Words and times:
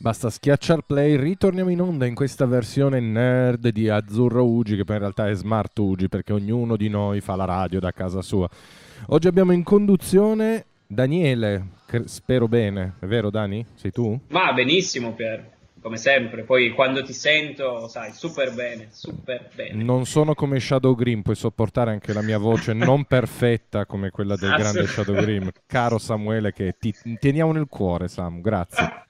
Basta 0.00 0.30
schiacciar 0.30 0.82
play, 0.82 1.16
ritorniamo 1.16 1.70
in 1.70 1.80
onda 1.80 2.06
in 2.06 2.14
questa 2.14 2.46
versione 2.46 3.00
nerd 3.00 3.70
di 3.70 3.88
Azzurro 3.88 4.46
Ugi, 4.46 4.76
che 4.76 4.84
poi 4.84 4.94
in 4.94 5.00
realtà 5.00 5.28
è 5.28 5.34
Smart 5.34 5.76
Ugi, 5.76 6.08
perché 6.08 6.32
ognuno 6.32 6.76
di 6.76 6.88
noi 6.88 7.20
fa 7.20 7.34
la 7.34 7.44
radio 7.44 7.80
da 7.80 7.90
casa 7.90 8.22
sua. 8.22 8.48
Oggi 9.06 9.26
abbiamo 9.26 9.50
in 9.50 9.64
conduzione 9.64 10.66
Daniele, 10.86 11.70
che 11.84 12.06
spero 12.06 12.46
bene, 12.46 12.94
è 13.00 13.06
vero 13.06 13.28
Dani? 13.28 13.66
Sei 13.74 13.90
tu? 13.90 14.16
Ma 14.28 14.52
benissimo 14.52 15.14
Pier, 15.14 15.50
come 15.80 15.96
sempre, 15.96 16.44
poi 16.44 16.70
quando 16.70 17.02
ti 17.02 17.12
sento, 17.12 17.88
sai, 17.88 18.12
super 18.12 18.54
bene, 18.54 18.90
super 18.92 19.50
bene. 19.52 19.82
Non 19.82 20.06
sono 20.06 20.34
come 20.34 20.60
Shadow 20.60 20.94
Green, 20.94 21.22
puoi 21.22 21.34
sopportare 21.34 21.90
anche 21.90 22.12
la 22.12 22.22
mia 22.22 22.38
voce 22.38 22.70
non 22.72 23.04
perfetta 23.04 23.84
come 23.84 24.10
quella 24.10 24.36
del 24.36 24.54
grande 24.54 24.86
Shadow 24.86 25.16
Green. 25.16 25.50
Caro 25.66 25.98
Samuele, 25.98 26.52
che 26.52 26.76
ti 26.78 26.94
teniamo 27.18 27.50
nel 27.50 27.66
cuore, 27.68 28.06
Sam, 28.06 28.40
grazie. 28.40 29.06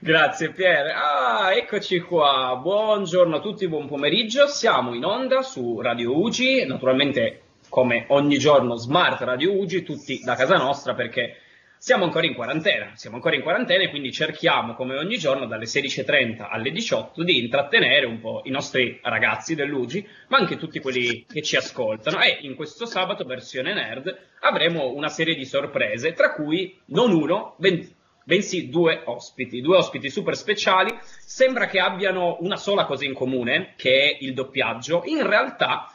Grazie 0.00 0.50
Pier. 0.52 0.92
Ah, 0.94 1.54
eccoci 1.54 2.00
qua. 2.00 2.58
Buongiorno 2.60 3.36
a 3.36 3.40
tutti, 3.40 3.66
buon 3.68 3.86
pomeriggio. 3.86 4.46
Siamo 4.46 4.92
in 4.92 5.02
onda 5.02 5.40
su 5.40 5.80
Radio 5.80 6.14
Ugi, 6.18 6.66
naturalmente 6.66 7.40
come 7.70 8.04
ogni 8.08 8.36
giorno 8.36 8.76
Smart 8.76 9.22
Radio 9.22 9.58
Ugi, 9.58 9.82
tutti 9.82 10.20
da 10.22 10.34
casa 10.34 10.56
nostra 10.56 10.94
perché 10.94 11.36
siamo 11.78 12.04
ancora 12.04 12.26
in 12.26 12.34
quarantena. 12.34 12.90
Siamo 12.96 13.16
ancora 13.16 13.34
in 13.34 13.40
quarantena 13.40 13.84
e 13.84 13.88
quindi 13.88 14.12
cerchiamo 14.12 14.74
come 14.74 14.94
ogni 14.98 15.16
giorno 15.16 15.46
dalle 15.46 15.64
16.30 15.64 16.46
alle 16.50 16.70
18 16.70 17.24
di 17.24 17.38
intrattenere 17.38 18.04
un 18.04 18.20
po' 18.20 18.42
i 18.44 18.50
nostri 18.50 19.00
ragazzi 19.02 19.54
dell'Ugi, 19.54 20.06
ma 20.28 20.36
anche 20.36 20.58
tutti 20.58 20.80
quelli 20.80 21.24
che 21.26 21.40
ci 21.40 21.56
ascoltano. 21.56 22.20
E 22.20 22.40
in 22.42 22.56
questo 22.56 22.84
sabato 22.84 23.24
versione 23.24 23.72
nerd 23.72 24.14
avremo 24.40 24.92
una 24.92 25.08
serie 25.08 25.34
di 25.34 25.46
sorprese, 25.46 26.12
tra 26.12 26.34
cui 26.34 26.78
non 26.86 27.12
uno, 27.12 27.54
ben 27.56 27.98
bensì 28.30 28.68
due 28.68 29.02
ospiti, 29.06 29.60
due 29.60 29.78
ospiti 29.78 30.08
super 30.08 30.36
speciali. 30.36 30.96
Sembra 31.02 31.66
che 31.66 31.80
abbiano 31.80 32.36
una 32.42 32.54
sola 32.54 32.84
cosa 32.84 33.04
in 33.04 33.12
comune, 33.12 33.74
che 33.76 34.02
è 34.02 34.18
il 34.20 34.34
doppiaggio. 34.34 35.02
In 35.06 35.26
realtà 35.26 35.92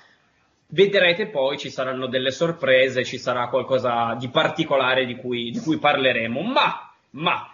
vedrete 0.68 1.28
poi 1.28 1.58
ci 1.58 1.70
saranno 1.70 2.08
delle 2.08 2.32
sorprese, 2.32 3.06
ci 3.06 3.18
sarà 3.18 3.48
qualcosa 3.48 4.16
di 4.20 4.28
particolare 4.28 5.06
di 5.06 5.16
cui, 5.16 5.50
di 5.50 5.60
cui 5.60 5.78
parleremo. 5.78 6.42
Ma, 6.42 6.94
ma, 7.12 7.50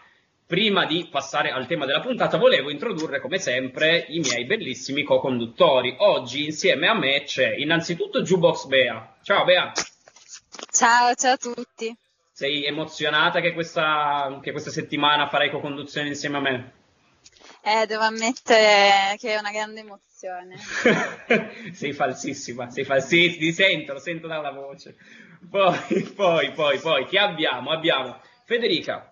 prima 0.47 0.87
di 0.87 1.07
passare 1.11 1.51
al 1.51 1.67
tema 1.67 1.85
della 1.85 1.99
puntata, 1.99 2.39
volevo 2.39 2.71
introdurre 2.71 3.19
come 3.19 3.37
sempre 3.37 4.07
i 4.09 4.17
miei 4.17 4.45
bellissimi 4.45 5.03
co-conduttori. 5.03 5.93
Oggi 5.99 6.45
insieme 6.45 6.87
a 6.87 6.95
me 6.95 7.21
c'è 7.23 7.53
innanzitutto 7.55 8.23
Jukebox 8.23 8.65
Bea. 8.65 9.17
Ciao 9.21 9.43
Bea. 9.43 9.73
Ciao, 10.71 11.13
ciao 11.13 11.33
a 11.33 11.37
tutti. 11.37 11.95
Sei 12.41 12.65
emozionata 12.65 13.39
che 13.39 13.53
questa, 13.53 14.39
che 14.41 14.49
questa 14.49 14.71
settimana 14.71 15.29
farai 15.29 15.51
co-conduzione 15.51 16.07
insieme 16.07 16.37
a 16.37 16.39
me? 16.39 16.71
Eh, 17.61 17.85
devo 17.85 18.01
ammettere 18.01 19.15
che 19.19 19.35
è 19.35 19.37
una 19.37 19.51
grande 19.51 19.81
emozione. 19.81 20.55
sei 21.71 21.93
falsissima, 21.93 22.71
sei 22.71 22.83
falsissima, 22.83 23.37
ti 23.37 23.53
sento, 23.53 23.93
lo 23.93 23.99
sento 23.99 24.25
dalla 24.25 24.49
voce. 24.49 24.95
Poi, 25.47 26.01
poi, 26.15 26.51
poi, 26.53 26.79
poi, 26.79 27.05
chi 27.05 27.17
abbiamo? 27.17 27.69
Abbiamo 27.69 28.19
Federica. 28.45 29.10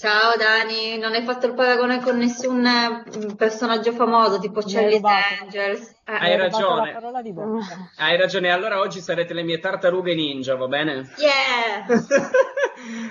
Ciao 0.00 0.34
Dani, 0.34 0.96
non 0.96 1.12
hai 1.12 1.22
fatto 1.24 1.44
il 1.44 1.52
paragone 1.52 2.00
con 2.00 2.16
nessun 2.16 2.64
eh, 2.64 3.34
personaggio 3.36 3.92
famoso 3.92 4.38
tipo 4.38 4.62
Charlie 4.64 4.98
Angels. 5.42 5.90
Eh, 6.06 6.14
hai 6.14 6.36
ragione. 6.38 6.96
Hai 7.98 8.16
ragione, 8.16 8.50
allora 8.50 8.78
oggi 8.78 8.98
sarete 9.00 9.34
le 9.34 9.42
mie 9.42 9.58
tartarughe 9.58 10.14
ninja, 10.14 10.56
va 10.56 10.68
bene? 10.68 11.06
Yeah! 11.18 11.84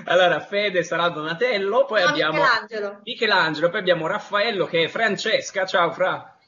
allora 0.06 0.40
Fede 0.40 0.82
sarà 0.82 1.10
Donatello, 1.10 1.86
poi 1.86 2.02
no, 2.02 2.08
abbiamo 2.08 2.40
Michelangelo. 2.40 3.02
Michelangelo, 3.04 3.70
poi 3.70 3.80
abbiamo 3.82 4.08
Raffaello 4.08 4.66
che 4.66 4.86
è 4.86 4.88
Francesca. 4.88 5.68
Ciao 5.68 5.92
Fra. 5.92 6.40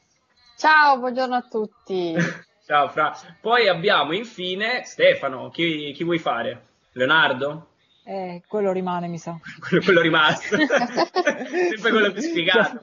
Ciao, 0.57 0.97
buongiorno 0.97 1.35
a 1.35 1.45
tutti. 1.47 2.15
Ciao 2.65 2.89
Fra. 2.89 3.15
Poi 3.39 3.67
abbiamo 3.67 4.13
infine 4.13 4.85
Stefano, 4.85 5.51
chi, 5.51 5.91
chi 5.91 6.03
vuoi 6.03 6.17
fare? 6.17 6.65
Leonardo? 6.93 7.67
Eh, 8.03 8.41
quello 8.47 8.71
rimane, 8.71 9.07
mi 9.07 9.17
sa. 9.17 9.37
quello, 9.67 9.83
quello 9.83 10.01
rimasto. 10.01 10.55
Sempre 10.57 11.91
quello 11.91 12.11
più 12.11 12.21
spiegato. 12.21 12.81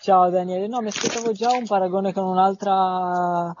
Ciao 0.00 0.30
Daniele, 0.30 0.66
no, 0.66 0.80
mi 0.80 0.88
aspettavo 0.88 1.32
già 1.32 1.52
un 1.52 1.66
paragone 1.66 2.12
con 2.12 2.24
un'altra 2.24 3.54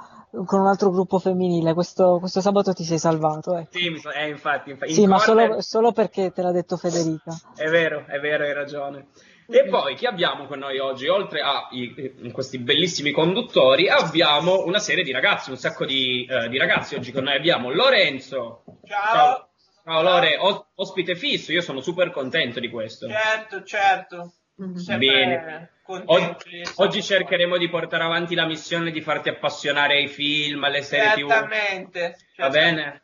con 0.44 0.60
un 0.60 0.66
altro 0.66 0.90
gruppo 0.90 1.18
femminile. 1.18 1.72
Questo, 1.72 2.18
questo 2.18 2.40
sabato 2.40 2.72
ti 2.72 2.84
sei 2.84 2.98
salvato. 2.98 3.56
Eh. 3.56 3.66
Sì, 3.70 3.86
eh, 3.86 4.28
infatti. 4.28 4.70
infatti. 4.70 4.92
Sì, 4.92 5.06
ma 5.06 5.18
solo, 5.18 5.60
solo, 5.60 5.92
perché 5.92 6.32
te 6.32 6.42
l'ha 6.42 6.52
detto 6.52 6.76
Federica. 6.76 7.32
È 7.54 7.68
vero, 7.68 8.04
è 8.06 8.18
vero, 8.18 8.44
hai 8.44 8.52
ragione. 8.52 9.06
E 9.48 9.66
poi 9.68 9.94
chi 9.94 10.06
abbiamo 10.06 10.46
con 10.46 10.58
noi 10.58 10.78
oggi? 10.78 11.06
Oltre 11.06 11.40
a 11.40 11.68
i, 11.70 12.30
questi 12.32 12.58
bellissimi 12.58 13.12
conduttori, 13.12 13.88
abbiamo 13.88 14.64
una 14.64 14.80
serie 14.80 15.04
di 15.04 15.12
ragazzi, 15.12 15.50
un 15.50 15.56
sacco 15.56 15.84
di, 15.86 16.26
uh, 16.28 16.48
di 16.48 16.58
ragazzi. 16.58 16.96
Oggi 16.96 17.12
con 17.12 17.22
noi 17.22 17.36
abbiamo 17.36 17.72
Lorenzo. 17.72 18.64
Ciao. 18.84 19.12
Ciao. 19.12 19.45
Ciao 19.88 20.02
Lore, 20.02 20.36
ospite 20.74 21.14
fisso, 21.14 21.52
io 21.52 21.60
sono 21.60 21.80
super 21.80 22.10
contento 22.10 22.58
di 22.58 22.68
questo. 22.68 23.06
Certo, 23.08 23.62
certo. 23.62 24.32
Sempre 24.74 24.96
Bene. 24.98 25.70
Oggi, 26.06 26.62
oggi, 26.78 27.02
cercheremo 27.04 27.56
di 27.56 27.68
portare 27.68 28.02
avanti 28.02 28.34
la 28.34 28.46
missione 28.46 28.90
di 28.90 29.00
farti 29.00 29.28
appassionare 29.28 29.94
ai 29.94 30.08
film, 30.08 30.64
alle 30.64 30.82
serie 30.82 31.24
certamente, 31.24 32.16
TV. 32.34 32.40
Va 32.40 32.48
bene? 32.48 33.02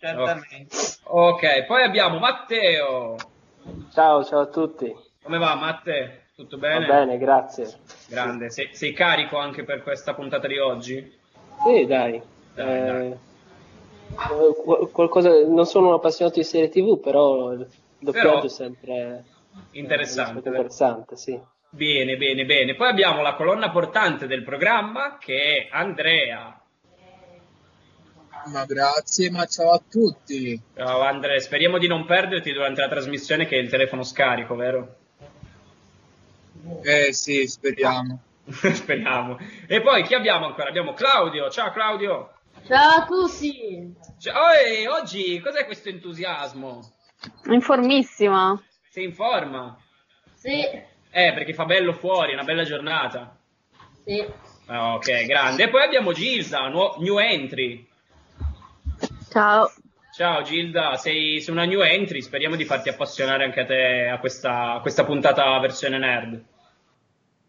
Certamente. 0.00 0.76
Ok, 1.04 1.64
poi 1.66 1.84
abbiamo 1.84 2.18
Matteo. 2.18 3.14
Ciao, 3.92 4.24
ciao 4.24 4.40
a 4.40 4.46
tutti. 4.46 4.92
Come 5.22 5.38
va 5.38 5.54
Matteo? 5.54 6.10
Tutto 6.34 6.58
bene? 6.58 6.86
Va 6.86 6.94
bene, 6.94 7.18
grazie. 7.18 7.72
Grande, 8.08 8.50
sei, 8.50 8.70
sei, 8.72 8.92
carico 8.92 9.38
anche 9.38 9.62
per 9.62 9.84
questa 9.84 10.12
puntata 10.12 10.48
di 10.48 10.58
oggi? 10.58 11.18
Sì, 11.64 11.86
dai. 11.86 12.20
dai, 12.52 12.78
eh... 12.78 12.84
dai 12.84 13.16
qualcosa, 14.92 15.30
non 15.46 15.66
sono 15.66 15.88
un 15.88 15.94
appassionato 15.94 16.38
di 16.38 16.44
serie 16.44 16.68
tv, 16.68 17.00
però 17.00 17.52
il 17.52 17.66
doppiaggio 17.98 18.28
però, 18.28 18.42
è 18.42 18.48
sempre 18.48 19.24
interessante. 19.72 20.48
interessante 20.48 21.16
sì. 21.16 21.38
Bene, 21.70 22.16
bene, 22.16 22.44
bene. 22.44 22.74
Poi 22.74 22.88
abbiamo 22.88 23.22
la 23.22 23.34
colonna 23.34 23.70
portante 23.70 24.26
del 24.26 24.42
programma 24.44 25.18
che 25.18 25.36
è 25.36 25.68
Andrea. 25.70 26.60
Ma 28.46 28.64
grazie, 28.64 29.30
ma 29.30 29.44
ciao 29.46 29.70
a 29.70 29.82
tutti. 29.90 30.60
Ciao 30.74 31.00
Andrea, 31.00 31.38
speriamo 31.40 31.78
di 31.78 31.88
non 31.88 32.06
perderti 32.06 32.52
durante 32.52 32.80
la 32.80 32.88
trasmissione 32.88 33.46
che 33.46 33.56
è 33.56 33.60
il 33.60 33.68
telefono 33.68 34.04
scarico, 34.04 34.54
vero? 34.54 34.96
Eh 36.82 37.12
sì, 37.12 37.46
speriamo. 37.46 38.20
speriamo. 38.46 39.38
E 39.66 39.80
poi 39.80 40.04
chi 40.04 40.14
abbiamo 40.14 40.46
ancora? 40.46 40.68
Abbiamo 40.68 40.94
Claudio. 40.94 41.50
Ciao 41.50 41.72
Claudio. 41.72 42.35
Ciao 42.66 43.02
a 43.02 43.06
tutti! 43.06 43.94
Cioè, 44.18 44.34
oh, 44.34 44.98
oggi 44.98 45.38
cos'è 45.38 45.66
questo 45.66 45.88
entusiasmo? 45.88 46.80
Informissima. 47.50 48.60
Sei 48.90 49.04
in 49.04 49.12
forma? 49.12 49.78
Sì. 50.34 50.62
Eh, 50.62 51.32
perché 51.32 51.54
fa 51.54 51.64
bello 51.64 51.92
fuori, 51.92 52.32
è 52.32 52.34
una 52.34 52.42
bella 52.42 52.64
giornata. 52.64 53.38
Sì. 54.04 54.18
Ok, 54.68 55.26
grande. 55.26 55.62
E 55.62 55.68
poi 55.68 55.82
abbiamo 55.84 56.12
Gilda, 56.12 56.66
nu- 56.66 56.96
new 56.98 57.18
entry. 57.18 57.88
Ciao. 59.30 59.70
Ciao 60.12 60.42
Gilda, 60.42 60.96
sei, 60.96 61.40
sei, 61.40 61.54
una 61.54 61.66
new 61.66 61.82
entry, 61.82 62.20
speriamo 62.20 62.56
di 62.56 62.64
farti 62.64 62.88
appassionare 62.88 63.44
anche 63.44 63.60
a 63.60 63.64
te 63.64 64.08
a 64.08 64.18
questa, 64.18 64.72
a 64.72 64.80
questa 64.80 65.04
puntata 65.04 65.56
versione 65.60 65.98
nerd. 65.98 66.44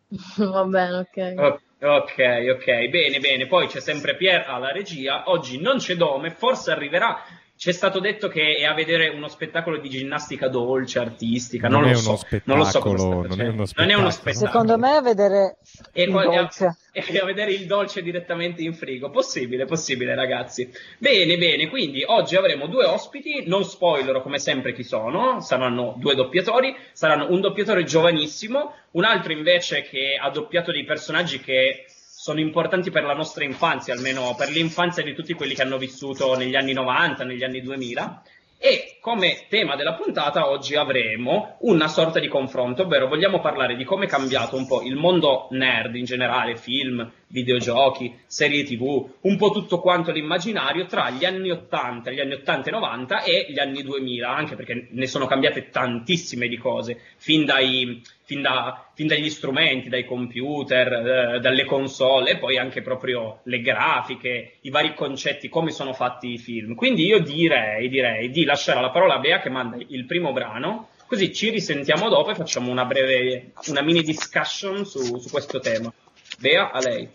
Va 0.38 0.64
bene, 0.66 0.98
ok. 0.98 1.34
okay. 1.38 1.66
Ok, 1.80 2.18
ok, 2.56 2.88
bene, 2.90 3.20
bene. 3.20 3.46
Poi 3.46 3.68
c'è 3.68 3.80
sempre 3.80 4.16
Pier 4.16 4.46
alla 4.48 4.72
regia. 4.72 5.30
Oggi 5.30 5.62
non 5.62 5.78
c'è 5.78 5.94
Dome, 5.96 6.32
forse 6.32 6.72
arriverà 6.72 7.24
Ci 7.58 7.70
è 7.70 7.72
stato 7.72 8.00
detto 8.00 8.28
che 8.28 8.54
è 8.54 8.66
a 8.66 8.76
vedere 8.76 9.08
uno 9.08 9.28
spettacolo 9.28 9.78
di 9.78 9.90
ginnastica 9.90 10.48
dolce, 10.48 11.00
artistica, 11.00 11.68
non, 11.68 11.82
Non 11.82 11.90
è 11.90 11.94
lo 11.94 12.00
uno 12.00 12.16
so, 12.18 12.28
non 12.44 12.58
lo 12.60 12.64
so 12.66 12.80
cosa 12.80 12.98
spettacolo, 12.98 13.08
sta 13.10 13.14
non 13.18 13.26
è 13.26 13.26
facendo. 13.28 13.54
uno 13.56 13.66
Non 13.76 13.90
è 13.90 13.94
uno 13.96 14.10
spettacolo. 14.12 14.46
Secondo 14.52 14.78
me 14.78 14.92
a 14.96 15.02
vedere 15.02 15.58
E 15.92 16.04
il 16.04 16.12
poi 16.12 16.36
a, 16.36 16.40
dolce. 16.42 16.78
e 16.94 17.18
a 17.18 17.26
vedere 17.26 17.52
il 17.54 17.66
dolce 17.66 18.04
direttamente 18.04 18.62
in 18.62 18.76
frigo. 18.76 19.10
Possibile, 19.10 19.66
possibile, 19.66 20.14
ragazzi. 20.14 20.72
Bene, 21.00 21.36
bene. 21.38 21.68
Quindi 21.68 22.04
oggi 22.06 22.36
avremo 22.36 22.68
due 22.68 22.86
ospiti. 22.86 23.46
Non 23.48 23.64
spoilerò 23.64 24.22
come 24.22 24.38
sempre 24.38 24.74
chi 24.74 24.84
sono. 24.84 25.42
Saranno 25.42 25.96
due 25.98 26.14
doppiatori. 26.14 26.76
Saranno 26.92 27.32
un 27.32 27.42
doppiatore 27.42 27.84
giovanissimo, 27.86 28.74
un 28.92 29.04
altro 29.04 29.32
invece 29.32 29.82
che 29.82 30.16
ha 30.22 30.30
doppiato 30.30 30.72
dei 30.72 30.84
personaggi 30.84 31.40
che 31.40 31.86
sono 32.28 32.42
importanti 32.42 32.92
per 32.92 33.06
la 33.06 33.14
nostra 33.14 33.46
infanzia, 33.46 33.94
almeno 33.94 34.36
per 34.38 34.50
l'infanzia 34.50 35.02
di 35.02 35.14
tutti 35.14 35.34
quelli 35.34 35.56
che 35.56 35.62
hanno 35.62 35.78
vissuto 35.78 36.36
negli 36.36 36.56
anni 36.56 36.74
90, 36.74 37.24
negli 37.24 37.42
anni 37.42 37.62
2000. 37.62 38.22
E 38.60 38.98
come 39.00 39.46
tema 39.48 39.78
della 39.78 39.94
puntata 39.94 40.50
oggi 40.50 40.76
avremo 40.76 41.56
una 41.62 41.88
sorta 41.88 42.20
di 42.20 42.28
confronto, 42.28 42.82
ovvero 42.82 43.08
vogliamo 43.08 43.40
parlare 43.40 43.78
di 43.78 43.86
come 43.86 44.06
è 44.06 44.08
cambiato 44.10 44.58
un 44.58 44.68
po' 44.68 44.82
il 44.82 44.96
mondo 44.96 45.48
nerd 45.52 45.96
in 45.96 46.04
generale, 46.04 46.58
film, 46.58 47.10
videogiochi, 47.28 48.14
serie 48.26 48.66
tv, 48.66 49.10
un 49.22 49.38
po' 49.38 49.52
tutto 49.52 49.80
quanto 49.80 50.12
l'immaginario 50.12 50.86
tra 50.86 51.10
gli 51.12 51.24
anni 51.24 51.50
80, 51.50 52.12
gli 52.12 52.20
anni 52.20 52.34
80 52.34 52.68
e 52.68 52.72
90 52.72 53.24
e 53.24 53.46
gli 53.50 53.60
anni 53.60 53.84
2000, 53.84 54.36
anche 54.36 54.56
perché 54.56 54.88
ne 54.90 55.08
sono 55.08 55.28
cambiate 55.28 55.70
tantissime 55.70 56.50
di 56.50 56.58
cose, 56.58 57.00
fin, 57.16 57.46
dai, 57.46 58.02
fin, 58.28 58.42
da- 58.42 58.90
fin 58.94 59.08
dagli 59.08 59.30
strumenti, 59.30 59.88
dai 59.88 60.04
computer, 60.04 61.36
eh, 61.36 61.40
dalle 61.40 61.64
console 61.64 62.32
e 62.32 62.38
poi 62.38 62.58
anche 62.58 62.82
proprio 62.82 63.40
le 63.44 63.62
grafiche, 63.62 64.58
i 64.62 64.70
vari 64.70 64.94
concetti, 64.94 65.48
come 65.48 65.72
sono 65.72 65.94
fatti 65.94 66.34
i 66.34 66.38
film. 66.38 66.76
Quindi 66.76 67.06
io 67.06 67.20
direi, 67.20 67.88
direi 67.88 68.30
di 68.30 68.44
lasciare 68.44 68.82
la 68.82 68.90
parola 68.90 69.16
a 69.16 69.20
Bea 69.20 69.40
che 69.40 69.50
manda 69.50 69.78
il 69.88 70.06
primo 70.06 70.34
brano, 70.34 70.90
così 71.08 71.34
ci 71.34 71.50
risentiamo 71.50 72.10
dopo 72.10 72.32
e 72.32 72.36
facciamo 72.36 72.70
una 72.70 72.84
breve, 72.84 73.54
una 73.68 73.82
mini 73.82 74.04
discussion 74.04 74.86
su, 74.86 75.18
su 75.20 75.30
questo 75.30 75.60
tema. 75.60 75.92
Bea, 76.38 76.72
a 76.72 76.80
lei. 76.82 77.10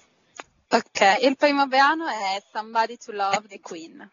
Ok, 0.71 1.25
il 1.25 1.37
primo 1.37 1.67
brano 1.67 2.07
è 2.07 2.43
Somebody 2.51 2.97
to 2.97 3.13
Love 3.13 3.43
di 3.47 3.61
Queen. 3.61 4.11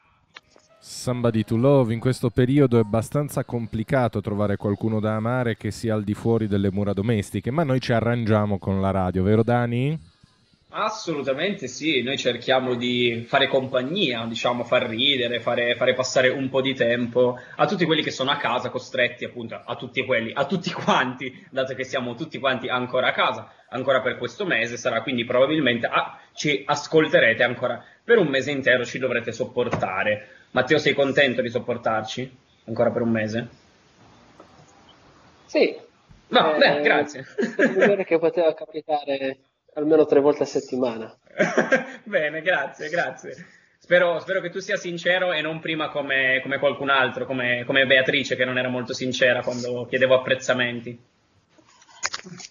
Somebody 0.81 1.43
to 1.43 1.57
Love, 1.57 1.93
in 1.93 1.99
questo 1.99 2.29
periodo 2.29 2.77
è 2.77 2.79
abbastanza 2.79 3.43
complicato 3.43 4.21
trovare 4.21 4.55
qualcuno 4.55 5.01
da 5.01 5.15
amare 5.15 5.57
che 5.57 5.71
sia 5.71 5.93
al 5.93 6.05
di 6.05 6.13
fuori 6.13 6.47
delle 6.47 6.71
mura 6.71 6.93
domestiche, 6.93 7.51
ma 7.51 7.63
noi 7.63 7.81
ci 7.81 7.91
arrangiamo 7.91 8.57
con 8.59 8.79
la 8.79 8.89
radio, 8.89 9.21
vero 9.21 9.43
Dani? 9.43 9.99
Assolutamente 10.71 11.67
sì, 11.67 12.01
noi 12.01 12.17
cerchiamo 12.17 12.75
di 12.75 13.25
fare 13.27 13.49
compagnia, 13.49 14.23
diciamo, 14.25 14.63
far 14.63 14.83
ridere, 14.83 15.41
fare, 15.41 15.75
fare 15.75 15.93
passare 15.93 16.29
un 16.29 16.47
po' 16.47 16.61
di 16.61 16.73
tempo 16.73 17.37
a 17.57 17.65
tutti 17.65 17.83
quelli 17.83 18.01
che 18.01 18.11
sono 18.11 18.31
a 18.31 18.37
casa, 18.37 18.69
costretti 18.69 19.25
appunto 19.25 19.59
a 19.61 19.75
tutti 19.75 20.05
quelli, 20.05 20.31
a 20.33 20.45
tutti 20.45 20.71
quanti, 20.71 21.45
dato 21.49 21.73
che 21.73 21.83
siamo 21.83 22.15
tutti 22.15 22.37
quanti 22.37 22.69
ancora 22.69 23.07
a 23.07 23.13
casa, 23.13 23.51
ancora 23.69 23.99
per 23.99 24.17
questo 24.17 24.45
mese 24.45 24.77
sarà, 24.77 25.01
quindi 25.01 25.25
probabilmente 25.25 25.87
ah, 25.87 26.19
ci 26.33 26.63
ascolterete 26.65 27.43
ancora 27.43 27.83
per 28.01 28.17
un 28.17 28.27
mese 28.27 28.51
intero, 28.51 28.85
ci 28.85 28.97
dovrete 28.97 29.33
sopportare. 29.33 30.38
Matteo, 30.51 30.77
sei 30.79 30.93
contento 30.93 31.41
di 31.41 31.49
sopportarci? 31.49 32.37
Ancora 32.65 32.91
per 32.91 33.01
un 33.03 33.09
mese? 33.09 33.49
Sì. 35.45 35.75
No, 36.27 36.53
Eh, 36.53 36.57
beh, 36.57 36.81
grazie. 36.81 37.25
Devo 37.55 37.85
dire 37.85 38.05
che 38.05 38.19
poteva 38.19 38.53
capitare 38.53 39.37
almeno 39.75 40.05
tre 40.05 40.19
volte 40.19 40.43
a 40.43 40.47
settimana. 40.47 41.15
Bene, 42.03 42.41
grazie, 42.41 42.89
grazie. 42.89 43.47
Spero, 43.79 44.19
spero 44.19 44.41
che 44.41 44.49
tu 44.49 44.59
sia 44.59 44.77
sincero 44.77 45.33
e 45.33 45.41
non 45.41 45.59
prima 45.59 45.89
come, 45.89 46.39
come 46.43 46.59
qualcun 46.59 46.89
altro, 46.89 47.25
come, 47.25 47.63
come 47.65 47.85
Beatrice 47.85 48.35
che 48.35 48.45
non 48.45 48.57
era 48.57 48.69
molto 48.69 48.93
sincera 48.93 49.41
quando 49.41 49.85
chiedevo 49.87 50.15
apprezzamenti. 50.15 50.99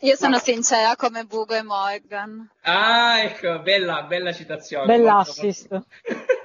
Io 0.00 0.16
sono 0.16 0.38
sincera 0.38 0.96
come 0.96 1.24
Bugo 1.24 1.54
e 1.54 1.62
Morgan. 1.62 2.48
Ah, 2.62 3.20
ecco, 3.22 3.60
bella, 3.60 4.02
bella 4.04 4.32
citazione. 4.32 4.86
Bell'assist. 4.86 5.68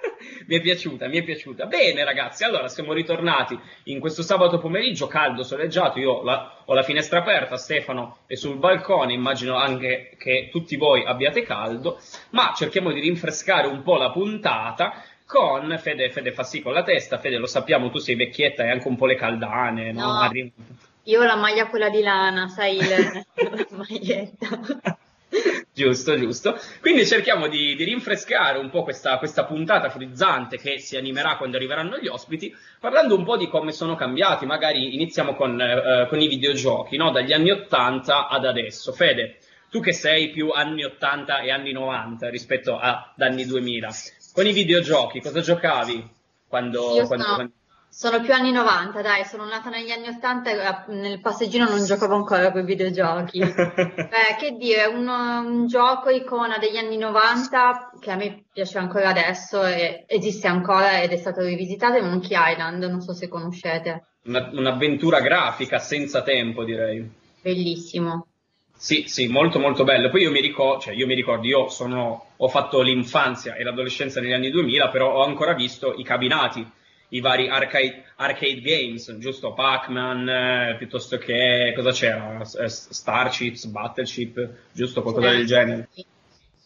mi 0.47 0.57
è 0.57 0.61
piaciuta, 0.61 1.07
mi 1.07 1.17
è 1.17 1.23
piaciuta. 1.23 1.65
Bene, 1.65 2.03
ragazzi, 2.03 2.43
allora 2.43 2.67
siamo 2.67 2.93
ritornati 2.93 3.57
in 3.85 3.99
questo 3.99 4.21
sabato 4.21 4.57
pomeriggio 4.59 5.07
caldo, 5.07 5.43
soleggiato. 5.43 5.99
Io 5.99 6.23
la- 6.23 6.61
ho 6.65 6.73
la 6.73 6.83
finestra 6.83 7.19
aperta, 7.19 7.57
Stefano 7.57 8.17
è 8.25 8.35
sul 8.35 8.57
balcone. 8.57 9.13
Immagino 9.13 9.55
anche 9.55 10.15
che 10.17 10.49
tutti 10.51 10.75
voi 10.75 11.03
abbiate 11.05 11.43
caldo, 11.43 11.99
ma 12.31 12.53
cerchiamo 12.55 12.91
di 12.91 12.99
rinfrescare 12.99 13.67
un 13.67 13.81
po' 13.83 13.97
la 13.97 14.11
puntata. 14.11 15.03
Con 15.25 15.75
Fede, 15.81 16.11
Fede 16.11 16.31
fa 16.31 16.43
sì 16.43 16.61
con 16.61 16.73
la 16.73 16.83
testa, 16.83 17.17
Fede 17.17 17.37
lo 17.37 17.47
sappiamo, 17.47 17.89
tu 17.89 17.97
sei 17.97 18.15
vecchietta 18.15 18.63
e 18.65 18.69
anche 18.69 18.87
un 18.87 18.97
po' 18.97 19.05
le 19.07 19.15
caldane, 19.15 19.91
no? 19.91 20.19
No. 20.21 20.51
Io 21.05 21.19
ho 21.21 21.25
la 21.25 21.35
maglia 21.35 21.67
quella 21.67 21.89
di 21.89 22.01
lana, 22.01 22.47
sai, 22.49 22.77
il- 22.77 22.85
la 23.35 23.67
maglietta. 23.71 24.47
Giusto, 25.73 26.15
giusto. 26.17 26.59
Quindi 26.81 27.05
cerchiamo 27.05 27.47
di, 27.47 27.75
di 27.75 27.83
rinfrescare 27.83 28.59
un 28.59 28.69
po' 28.69 28.83
questa, 28.83 29.17
questa 29.17 29.45
puntata 29.45 29.89
frizzante 29.89 30.57
che 30.57 30.79
si 30.79 30.97
animerà 30.97 31.37
quando 31.37 31.57
arriveranno 31.57 31.97
gli 31.97 32.07
ospiti, 32.07 32.55
parlando 32.79 33.15
un 33.15 33.23
po' 33.23 33.37
di 33.37 33.47
come 33.47 33.71
sono 33.71 33.95
cambiati. 33.95 34.45
Magari 34.45 34.93
iniziamo 34.93 35.35
con, 35.35 35.59
eh, 35.59 36.05
con 36.07 36.19
i 36.21 36.27
videogiochi, 36.27 36.97
no? 36.97 37.11
dagli 37.11 37.33
anni 37.33 37.51
80 37.51 38.27
ad 38.27 38.45
adesso. 38.45 38.91
Fede, 38.91 39.37
tu 39.69 39.79
che 39.79 39.93
sei 39.93 40.29
più 40.29 40.49
anni 40.49 40.83
80 40.83 41.39
e 41.39 41.51
anni 41.51 41.71
90 41.71 42.29
rispetto 42.29 42.77
ad 42.77 43.19
anni 43.19 43.45
2000, 43.45 43.89
con 44.33 44.45
i 44.45 44.53
videogiochi 44.53 45.19
cosa 45.19 45.41
giocavi 45.41 46.07
quando... 46.47 46.95
Io 46.95 47.07
quando- 47.07 47.23
sono- 47.23 47.35
quando- 47.35 47.53
Sono 47.95 48.21
più 48.21 48.33
anni 48.33 48.51
90, 48.51 49.03
dai, 49.03 49.23
sono 49.23 49.45
nata 49.45 49.69
negli 49.69 49.91
anni 49.91 50.07
80 50.07 50.49
e 50.49 50.55
eh, 50.55 50.95
nel 50.95 51.19
passeggino 51.21 51.69
non 51.69 51.85
giocavo 51.85 52.15
ancora 52.15 52.51
con 52.51 52.61
i 52.61 52.65
videogiochi. 52.65 53.37
Beh, 53.37 54.33
che 54.39 54.55
dire, 54.57 54.85
un, 54.85 55.07
un 55.07 55.67
gioco 55.67 56.09
icona 56.09 56.57
degli 56.57 56.77
anni 56.77 56.97
90 56.97 57.91
che 57.99 58.09
a 58.09 58.15
me 58.15 58.45
piace 58.51 58.79
ancora 58.79 59.09
adesso 59.09 59.63
e 59.63 60.05
esiste 60.07 60.47
ancora 60.47 61.03
ed 61.03 61.11
è 61.11 61.17
stato 61.17 61.41
rivisitato 61.41 61.97
è 61.97 62.01
Monkey 62.01 62.35
Island, 62.35 62.83
non 62.83 62.99
so 62.99 63.13
se 63.13 63.27
conoscete, 63.27 64.05
una- 64.23 64.49
un'avventura 64.51 65.19
grafica 65.19 65.77
senza 65.77 66.23
tempo, 66.23 66.63
direi. 66.63 67.07
bellissimo. 67.43 68.25
Sì, 68.75 69.03
sì, 69.05 69.27
molto 69.27 69.59
molto 69.59 69.83
bello. 69.83 70.09
Poi 70.09 70.23
io 70.23 70.31
mi 70.31 70.41
ricordo, 70.41 70.81
cioè 70.81 70.95
io 70.95 71.05
mi 71.05 71.13
ricordo, 71.13 71.45
io 71.45 71.69
sono, 71.69 72.29
ho 72.35 72.47
fatto 72.47 72.81
l'infanzia 72.81 73.53
e 73.53 73.63
l'adolescenza 73.63 74.19
negli 74.19 74.33
anni 74.33 74.49
2000, 74.49 74.89
però 74.89 75.13
ho 75.13 75.23
ancora 75.23 75.53
visto 75.53 75.93
i 75.95 76.03
cabinati, 76.03 76.67
i 77.15 77.19
vari 77.21 77.47
arcade, 77.49 78.03
arcade 78.17 78.61
games, 78.61 79.15
giusto? 79.17 79.53
Pac-Man, 79.53 80.27
eh, 80.29 80.75
piuttosto 80.77 81.17
che, 81.17 81.73
cosa 81.75 81.91
c'era? 81.91 82.43
S- 82.43 82.89
Starships, 82.89 83.65
Battleship, 83.67 84.49
giusto? 84.71 85.01
Qualcosa 85.01 85.29
Sì. 85.29 85.35
del 85.37 85.45
genere. 85.45 85.89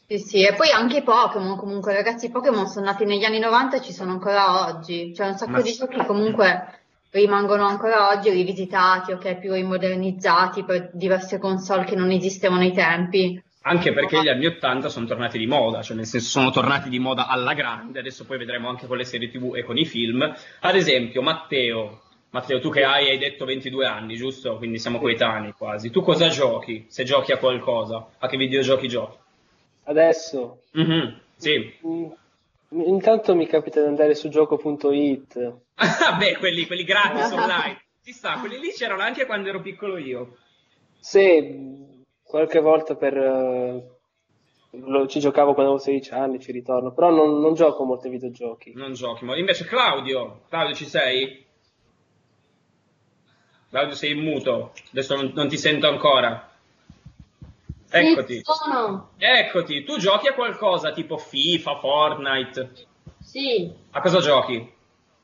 Sì, 0.09 0.19
sì, 0.19 0.45
e 0.45 0.53
poi 0.53 0.69
anche 0.71 0.97
i 0.99 1.03
Pokémon, 1.03 1.57
comunque, 1.57 1.93
ragazzi, 1.93 2.27
i 2.27 2.31
Pokémon 2.31 2.65
sono 2.67 2.85
nati 2.85 3.03
negli 3.03 3.25
anni 3.25 3.39
90 3.39 3.77
e 3.77 3.81
ci 3.81 3.91
sono 3.91 4.11
ancora 4.11 4.67
oggi. 4.67 5.13
Cioè, 5.13 5.27
un 5.27 5.37
sacco 5.37 5.51
Ma 5.51 5.61
di 5.61 5.71
sì. 5.71 5.77
giochi 5.77 6.05
comunque 6.05 6.81
rimangono 7.09 7.65
ancora 7.65 8.09
oggi 8.09 8.29
rivisitati, 8.29 9.11
ok, 9.11 9.37
più 9.39 9.51
rimodernizzati 9.53 10.63
per 10.63 10.91
diverse 10.93 11.39
console 11.39 11.83
che 11.83 11.95
non 11.95 12.09
esistevano 12.11 12.61
ai 12.61 12.71
tempi. 12.73 13.41
Anche 13.69 13.91
perché 13.93 14.21
gli 14.21 14.29
anni 14.29 14.45
80 14.45 14.89
sono 14.89 15.05
tornati 15.05 15.37
di 15.37 15.45
moda, 15.47 15.81
cioè 15.81 15.95
nel 15.95 16.05
senso 16.05 16.29
sono 16.29 16.51
tornati 16.51 16.89
di 16.89 16.99
moda 16.99 17.27
alla 17.27 17.53
grande, 17.53 17.99
adesso 17.99 18.25
poi 18.25 18.37
vedremo 18.37 18.69
anche 18.69 18.87
con 18.87 18.97
le 18.97 19.03
serie 19.03 19.29
tv 19.29 19.55
e 19.55 19.63
con 19.63 19.77
i 19.77 19.85
film. 19.85 20.21
Ad 20.61 20.75
esempio, 20.75 21.21
Matteo, 21.21 22.01
Matteo, 22.29 22.59
tu 22.59 22.69
che 22.69 22.83
hai, 22.83 23.09
hai 23.09 23.17
detto 23.17 23.45
22 23.45 23.85
anni, 23.85 24.15
giusto? 24.15 24.57
Quindi 24.57 24.79
siamo 24.79 24.99
coetanei 24.99 25.51
quasi. 25.51 25.89
Tu 25.89 26.01
cosa 26.01 26.27
giochi? 26.29 26.85
Se 26.87 27.03
giochi 27.03 27.31
a 27.31 27.37
qualcosa? 27.37 28.07
A 28.19 28.27
che 28.27 28.37
videogiochi 28.37 28.87
giochi? 28.87 29.17
Adesso, 29.85 30.61
Mhm, 30.71 31.19
sì. 31.37 31.73
mm, 31.85 32.05
intanto 32.85 33.35
mi 33.35 33.47
capita 33.47 33.81
di 33.81 33.87
andare 33.87 34.15
su 34.15 34.29
gioco.it. 34.29 35.53
Ah, 35.75 36.15
beh, 36.17 36.37
quelli, 36.37 36.65
quelli 36.65 36.83
gratis 36.83 37.31
online. 37.31 37.81
Ci 38.03 38.11
sta, 38.13 38.39
quelli 38.39 38.59
lì 38.59 38.69
c'erano 38.71 39.01
anche 39.01 39.25
quando 39.25 39.49
ero 39.49 39.61
piccolo 39.61 39.97
io. 39.97 40.37
Se 40.99 41.85
qualche 42.27 42.59
volta 42.59 42.95
per, 42.95 43.15
eh, 43.17 43.87
lo- 44.71 45.07
ci 45.07 45.19
giocavo 45.19 45.53
quando 45.53 45.71
avevo 45.73 45.83
16 45.83 46.13
anni, 46.13 46.39
ci 46.39 46.51
ritorno, 46.51 46.91
però 46.91 47.09
non, 47.09 47.39
non 47.39 47.53
gioco 47.53 47.83
molti 47.83 48.09
videogiochi. 48.09 48.73
Non 48.75 48.93
giochi, 48.93 49.25
ma 49.25 49.37
invece 49.37 49.65
Claudio, 49.65 50.41
Claudio 50.49 50.75
ci 50.75 50.85
sei? 50.85 51.45
Claudio 53.69 53.95
sei 53.95 54.11
in 54.11 54.19
muto, 54.23 54.73
adesso 54.91 55.15
non, 55.15 55.31
non 55.35 55.47
ti 55.47 55.57
sento 55.57 55.87
ancora. 55.87 56.49
Eccoti. 57.89 58.35
Sì, 58.35 58.41
sono. 58.43 59.11
Eccoti, 59.17 59.83
tu 59.83 59.97
giochi 59.97 60.27
a 60.27 60.33
qualcosa 60.33 60.91
tipo 60.91 61.17
FIFA, 61.17 61.77
Fortnite? 61.79 62.71
Sì, 63.19 63.71
A 63.91 64.01
cosa 64.01 64.19
giochi? 64.19 64.75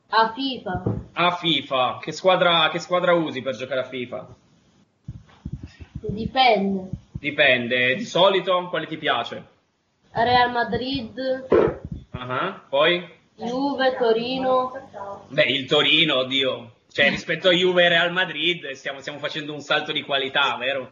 a 0.08 0.32
FIFA. 0.32 0.82
A 1.14 1.30
FIFA. 1.32 1.98
Che 2.00 2.12
squadra, 2.12 2.68
che 2.70 2.78
squadra 2.78 3.12
usi 3.14 3.40
per 3.42 3.56
giocare 3.56 3.80
a 3.80 3.84
FIFA? 3.84 4.36
Dipende. 6.08 6.90
Dipende, 7.12 7.94
di 7.94 8.04
solito 8.04 8.68
quale 8.68 8.86
ti 8.86 8.96
piace? 8.98 9.44
Real 10.12 10.50
Madrid, 10.52 11.46
Ah, 12.10 12.62
Poi? 12.68 13.08
Juve, 13.36 13.96
Torino. 13.96 14.72
Beh, 15.28 15.42
il 15.44 15.66
Torino, 15.66 16.18
oddio. 16.18 16.72
Cioè, 16.92 17.08
rispetto 17.10 17.48
a 17.48 17.52
Juve 17.52 17.84
e 17.84 17.88
Real 17.88 18.12
Madrid 18.12 18.70
stiamo, 18.72 19.00
stiamo 19.00 19.18
facendo 19.18 19.52
un 19.52 19.60
salto 19.60 19.90
di 19.90 20.02
qualità, 20.02 20.56
vero? 20.56 20.90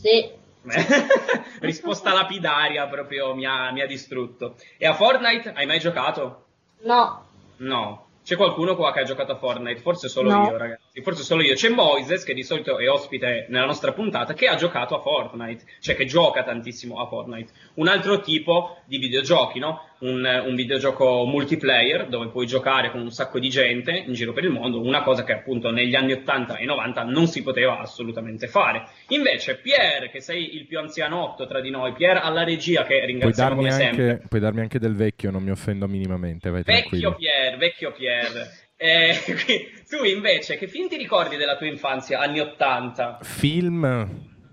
Sì. 0.00 0.30
Risposta 1.60 2.12
lapidaria 2.12 2.86
proprio 2.88 3.34
mi 3.34 3.44
ha, 3.44 3.70
mi 3.72 3.82
ha 3.82 3.86
distrutto. 3.86 4.56
E 4.78 4.86
a 4.86 4.94
Fortnite 4.94 5.52
hai 5.54 5.66
mai 5.66 5.78
giocato? 5.78 6.44
No. 6.82 7.26
No. 7.58 8.06
C'è 8.24 8.36
qualcuno 8.36 8.74
qua 8.74 8.92
che 8.92 9.00
ha 9.00 9.04
giocato 9.04 9.32
a 9.32 9.36
Fortnite? 9.36 9.80
Forse 9.80 10.08
solo 10.08 10.30
No. 10.30 10.44
io, 10.44 10.56
ragazzi. 10.56 10.84
Forse 11.02 11.22
solo 11.22 11.42
io. 11.42 11.54
C'è 11.54 11.68
Moises, 11.68 12.24
che 12.24 12.32
di 12.34 12.42
solito 12.42 12.78
è 12.78 12.88
ospite 12.88 13.46
nella 13.48 13.66
nostra 13.66 13.92
puntata, 13.92 14.34
che 14.34 14.46
ha 14.46 14.54
giocato 14.54 14.96
a 14.96 15.00
Fortnite. 15.00 15.64
Cioè, 15.80 15.94
che 15.94 16.04
gioca 16.06 16.42
tantissimo 16.42 17.00
a 17.00 17.06
Fortnite. 17.06 17.52
Un 17.74 17.88
altro 17.88 18.20
tipo 18.20 18.78
di 18.86 18.98
videogiochi, 18.98 19.58
no? 19.58 19.82
Un, 19.98 20.24
un 20.46 20.54
videogioco 20.54 21.24
multiplayer, 21.24 22.08
dove 22.08 22.28
puoi 22.28 22.46
giocare 22.46 22.90
con 22.90 23.00
un 23.00 23.10
sacco 23.10 23.38
di 23.38 23.48
gente 23.48 24.04
in 24.06 24.12
giro 24.12 24.32
per 24.32 24.44
il 24.44 24.50
mondo. 24.50 24.80
Una 24.80 25.02
cosa 25.02 25.24
che 25.24 25.32
appunto 25.32 25.70
negli 25.70 25.94
anni 25.94 26.12
80 26.12 26.56
e 26.56 26.64
90 26.64 27.02
non 27.04 27.26
si 27.26 27.42
poteva 27.42 27.78
assolutamente 27.78 28.46
fare. 28.46 28.88
Invece, 29.08 29.56
Pier, 29.56 30.10
che 30.10 30.20
sei 30.20 30.54
il 30.56 30.66
più 30.66 30.78
anzianotto 30.78 31.46
tra 31.46 31.60
di 31.60 31.70
noi, 31.70 31.92
Pier 31.92 32.18
alla 32.18 32.44
regia, 32.44 32.84
che 32.84 32.96
Puoi 32.96 33.06
ringraziamo 33.06 33.48
darmi, 33.54 33.68
come 33.68 33.82
sempre. 33.82 34.10
anche, 34.10 34.28
puoi 34.28 34.40
darmi 34.40 34.60
anche 34.60 34.78
del 34.78 34.94
vecchio, 34.94 35.30
non 35.30 35.42
mi 35.42 35.50
offendo 35.50 35.86
minimamente, 35.86 36.50
vai 36.50 36.62
Vecchio 36.62 36.80
tranquillo. 36.80 37.14
Pier, 37.14 37.56
vecchio 37.56 37.92
Pier. 37.92 38.64
Eh, 38.78 39.14
tu 39.88 40.04
invece, 40.04 40.56
che 40.56 40.66
film 40.68 40.88
ti 40.88 40.96
ricordi 40.96 41.36
della 41.36 41.56
tua 41.56 41.66
infanzia, 41.66 42.20
anni 42.20 42.40
80? 42.40 43.18
Film 43.22 44.08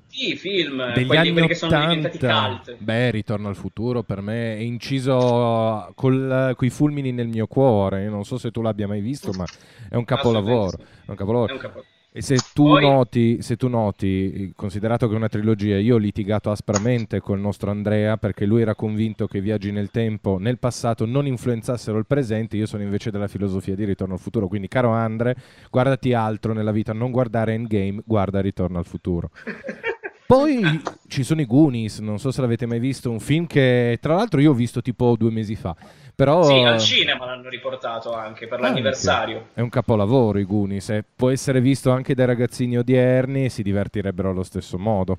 Sì, 0.08 0.36
film, 0.36 0.94
degli 0.94 1.06
quelli, 1.08 1.22
anni 1.22 1.32
quelli 1.32 1.48
che 1.48 1.56
sono 1.56 1.80
diventati 1.80 2.18
80. 2.18 2.72
cult. 2.72 2.78
Beh, 2.84 3.10
Ritorno 3.12 3.48
al 3.48 3.56
futuro 3.56 4.04
per 4.04 4.22
me 4.22 4.56
è 4.56 4.60
inciso 4.60 5.92
col, 5.96 6.54
coi 6.56 6.70
fulmini 6.70 7.12
nel 7.12 7.28
mio 7.28 7.48
cuore. 7.48 8.08
Non 8.08 8.24
so 8.24 8.38
se 8.38 8.52
tu 8.52 8.62
l'abbia 8.62 8.88
mai 8.88 9.02
visto, 9.02 9.32
ma 9.32 9.46
è 9.90 9.96
un 9.96 10.06
capolavoro. 10.06 10.78
È 10.78 11.10
un 11.10 11.16
capolavoro. 11.16 11.50
È 11.52 11.56
un 11.56 11.60
capo- 11.60 11.84
E 12.16 12.22
se 12.22 12.38
tu, 12.54 12.66
Poi- 12.66 12.84
noti, 12.84 13.42
se 13.42 13.56
tu 13.58 13.68
noti, 13.68 14.54
considerato 14.56 15.08
che 15.08 15.14
è 15.14 15.18
una 15.18 15.30
trilogia, 15.30 15.80
io 15.80 15.96
ho 15.96 15.98
litigato 15.98 16.52
aspramente 16.52 17.20
col 17.20 17.40
nostro 17.40 17.72
Andrea 17.72 18.18
perché 18.18 18.46
lui 18.46 18.62
era 18.62 18.76
convinto 18.76 19.26
che 19.26 19.40
i 19.40 19.42
viaggi 19.42 19.72
nel 19.72 19.90
tempo, 19.90 20.38
nel 20.38 20.60
passato, 20.60 21.08
non 21.08 21.26
influenzassero 21.26 21.98
il 21.98 22.06
presente. 22.06 22.56
Io 22.56 22.68
sono 22.68 22.84
invece 22.84 23.10
della 23.10 23.28
filosofia 23.28 23.74
di 23.74 23.84
Ritorno 23.84 24.14
al 24.14 24.20
futuro. 24.20 24.48
Quindi, 24.48 24.68
caro 24.68 24.92
Andre, 24.92 25.36
guardati 25.72 26.14
altro 26.14 26.54
nella 26.54 26.72
vita, 26.72 26.94
non 26.94 27.10
guardare 27.10 27.56
Endgame, 27.56 28.04
guarda 28.06 28.42
Ritorno 28.42 28.78
al 28.78 28.86
futuro. 28.86 29.32
Poi 30.26 30.82
ci 31.08 31.24
sono 31.24 31.42
i 31.42 31.46
Goonies, 31.46 32.00
non 32.00 32.18
so 32.18 32.32
se 32.32 32.42
l'avete 32.42 32.66
mai 32.66 32.80
visto, 32.80 33.12
un 33.12 33.20
film 33.20 33.46
che 33.46 33.98
tra 34.02 34.16
l'altro 34.16 34.40
io 34.40 34.52
ho 34.52 34.56
visto 34.56 34.82
tipo 34.82 35.16
due 35.18 35.30
mesi 35.30 35.56
fa, 35.56 35.76
però 36.16 36.38
Sì, 36.38 36.62
al 36.62 36.78
cinema 36.80 37.26
l'hanno 37.26 37.50
riportato 37.50 38.14
anche 38.14 38.48
per 38.48 38.60
Anche. 38.60 38.68
l'anniversario. 38.68 39.50
È 39.54 39.62
un 39.62 39.70
capolavoro 39.70 40.40
i 40.40 40.46
Goonies, 40.46 40.90
e 40.90 41.04
può 41.16 41.30
essere 41.30 41.62
visto 41.62 41.92
anche 41.92 42.16
dai 42.16 42.26
ragazzini 42.26 42.78
odierni 42.78 43.46
e 43.46 43.50
si 43.50 43.62
divertirebbero 43.64 44.32
allo 44.32 44.44
stesso 44.44 44.78
modo. 44.80 45.18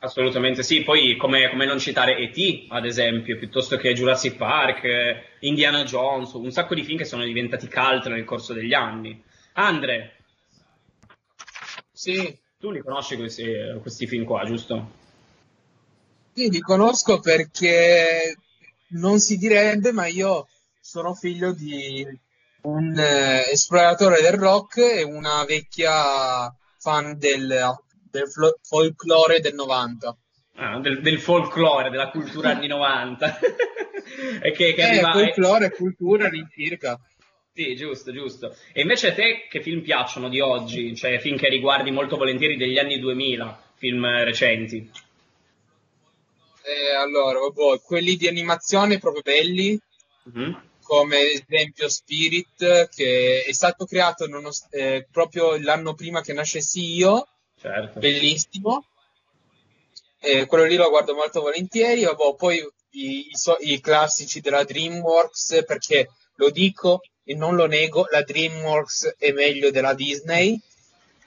Assolutamente 0.00 0.62
sì, 0.64 0.82
poi 0.82 1.16
come, 1.16 1.48
come 1.50 1.64
non 1.64 1.78
citare 1.78 2.16
E.T. 2.16 2.66
ad 2.72 2.84
esempio, 2.84 3.36
piuttosto 3.38 3.76
che 3.76 3.92
Jurassic 3.92 4.34
Park, 4.36 4.82
eh, 4.84 5.22
Indiana 5.40 5.84
Jones, 5.84 6.32
un 6.32 6.50
sacco 6.50 6.74
di 6.74 6.82
film 6.84 6.98
che 6.98 7.04
sono 7.04 7.24
diventati 7.24 7.68
cult 7.68 8.06
nel 8.08 8.24
corso 8.24 8.52
degli 8.52 8.74
anni. 8.74 9.20
Andre, 9.54 10.16
Sì, 11.92 12.38
tu 12.58 12.70
li 12.70 12.80
conosci 12.80 13.16
questi, 13.16 13.44
questi 13.82 14.06
film 14.06 14.24
qua, 14.24 14.44
giusto? 14.44 14.90
sì, 16.32 16.48
li 16.50 16.60
conosco 16.60 17.20
perché 17.20 18.34
non 18.90 19.18
si 19.20 19.36
direbbe, 19.36 19.92
ma 19.92 20.06
io 20.06 20.48
sono 20.80 21.14
figlio 21.14 21.52
di 21.52 22.06
un 22.62 22.98
eh, 22.98 23.50
esploratore 23.52 24.20
del 24.20 24.32
rock 24.32 24.78
e 24.78 25.02
una 25.02 25.44
vecchia 25.44 26.52
fan 26.78 27.16
del, 27.18 27.76
del 28.10 28.30
flo- 28.30 28.58
folklore 28.62 29.40
del 29.40 29.54
90. 29.54 30.16
Ah, 30.60 30.80
del, 30.80 31.00
del 31.02 31.20
folklore, 31.20 31.90
della 31.90 32.10
cultura 32.10 32.50
anni 32.50 32.66
90. 32.66 33.38
e 34.42 34.50
che, 34.52 34.74
che 34.74 34.80
Eh, 34.80 34.84
arriva... 34.84 35.12
folklore 35.12 35.66
e 35.66 35.70
cultura 35.70 36.26
all'incirca. 36.26 36.98
Sì, 37.52 37.74
giusto, 37.74 38.12
giusto. 38.12 38.54
E 38.72 38.82
invece 38.82 39.08
a 39.08 39.14
te 39.14 39.46
che 39.48 39.60
film 39.62 39.82
piacciono 39.82 40.28
di 40.28 40.40
oggi? 40.40 40.94
Cioè 40.94 41.18
film 41.18 41.36
che 41.36 41.48
riguardi 41.48 41.90
molto 41.90 42.16
volentieri 42.16 42.56
degli 42.56 42.78
anni 42.78 42.98
2000, 42.98 43.72
film 43.74 44.06
recenti? 44.24 44.88
Eh, 46.68 46.94
allora, 46.94 47.38
vabbè, 47.38 47.80
quelli 47.80 48.16
di 48.16 48.28
animazione 48.28 48.98
proprio 48.98 49.22
belli, 49.22 49.78
Mhm. 50.24 50.62
come 50.82 51.16
ad 51.16 51.42
esempio 51.48 51.88
Spirit, 51.88 52.88
che 52.90 53.42
è 53.46 53.52
stato 53.52 53.86
creato 53.86 54.26
nonost- 54.26 54.66
eh, 54.74 55.06
proprio 55.10 55.56
l'anno 55.58 55.94
prima 55.94 56.20
che 56.20 56.32
nascessi 56.34 56.94
io, 56.94 57.26
Certo. 57.60 57.98
bellissimo. 58.00 58.84
Eh, 60.20 60.46
quello 60.46 60.64
lì 60.64 60.76
lo 60.76 60.90
guardo 60.90 61.14
molto 61.14 61.40
volentieri. 61.40 62.04
Vabbè, 62.04 62.34
poi 62.36 62.56
i, 62.90 63.28
i 63.30 63.36
so- 63.36 63.56
i 63.60 63.80
classici 63.80 64.40
della 64.40 64.64
DreamWorks, 64.64 65.64
perché 65.66 66.10
lo 66.36 66.50
dico 66.50 67.00
e 67.24 67.34
non 67.34 67.54
lo 67.54 67.66
nego, 67.66 68.06
la 68.10 68.22
DreamWorks 68.22 69.14
è 69.18 69.32
meglio 69.32 69.70
della 69.70 69.94
Disney. 69.94 70.58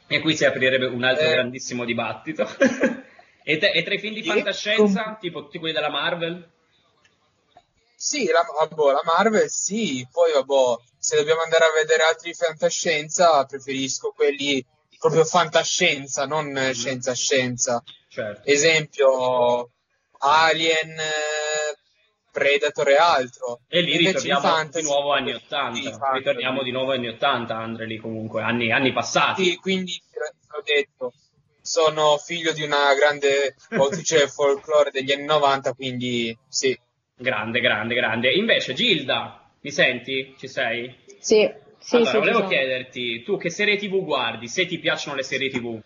E 0.08 0.20
qui 0.20 0.36
si 0.36 0.44
aprirebbe 0.46 0.86
un 0.88 1.04
altro 1.04 1.26
Eh. 1.26 1.32
grandissimo 1.32 1.84
dibattito. 1.86 2.48
e, 3.44 3.58
te- 3.58 3.72
e 3.72 3.84
tra 3.84 3.94
i 3.94 4.00
film 4.00 4.14
di 4.14 4.24
fantascienza, 4.24 5.18
tipo 5.20 5.44
tutti 5.44 5.60
quelli 5.60 5.74
della 5.74 5.90
Marvel? 5.90 6.50
Sì, 7.96 8.26
la, 8.26 8.42
vabbè, 8.68 8.92
la 8.94 9.02
Marvel 9.04 9.50
sì, 9.50 10.08
poi 10.12 10.32
vabbè, 10.32 10.82
se 10.98 11.18
dobbiamo 11.18 11.42
andare 11.42 11.66
a 11.66 11.80
vedere 11.82 12.04
altri 12.04 12.34
fantascienza, 12.34 13.46
preferisco 13.46 14.12
quelli 14.16 14.66
proprio 14.98 15.24
fantascienza, 15.24 16.26
non 16.26 16.56
eh, 16.58 16.74
scienza 16.74 17.14
scienza. 17.14 17.84
Certo. 18.08 18.50
Esempio, 18.50 19.70
Alien, 20.20 20.96
Predator 22.32 22.90
e 22.90 22.96
altro. 22.96 23.62
E 23.68 23.82
lì 23.82 23.96
Invece 23.96 24.08
in 24.08 24.14
ritorniamo 24.14 24.42
fantasy- 24.42 24.82
di 24.82 24.88
nuovo 24.88 25.14
anni 25.14 25.34
80. 25.34 25.76
Sì, 25.80 25.94
ritorniamo 26.14 26.64
di 26.64 26.72
nuovo 26.72 26.92
anni 26.94 27.08
80, 27.08 27.56
Andre, 27.56 27.86
lì 27.86 27.98
comunque, 27.98 28.42
anni, 28.42 28.72
anni 28.72 28.92
passati. 28.94 29.44
Sì, 29.44 29.56
quindi 29.58 30.02
ho 30.54 30.62
detto, 30.64 31.14
sono 31.62 32.18
figlio 32.18 32.52
di 32.52 32.64
una 32.64 32.94
grande 32.96 33.56
autrice 33.70 34.18
del 34.18 34.30
folklore 34.30 34.92
degli 34.92 35.12
anni 35.12 35.26
90, 35.26 35.74
quindi 35.74 36.38
sì. 36.48 36.78
Grande, 37.16 37.60
grande, 37.60 37.94
grande. 37.94 38.32
Invece, 38.32 38.74
Gilda, 38.74 39.48
mi 39.62 39.72
senti? 39.72 40.34
Ci 40.40 40.48
sei? 40.48 40.92
Sì, 41.20 41.48
sì, 41.78 41.96
allora, 41.98 42.12
sì, 42.12 42.18
volevo 42.18 42.48
chiederti, 42.48 43.22
tu 43.22 43.38
che 43.38 43.52
serie 43.52 43.78
TV 43.78 44.04
guardi? 44.04 44.48
Se 44.48 44.66
ti 44.66 44.80
piacciono 44.80 45.16
le 45.16 45.24
serie 45.24 45.50
TV? 45.50 45.80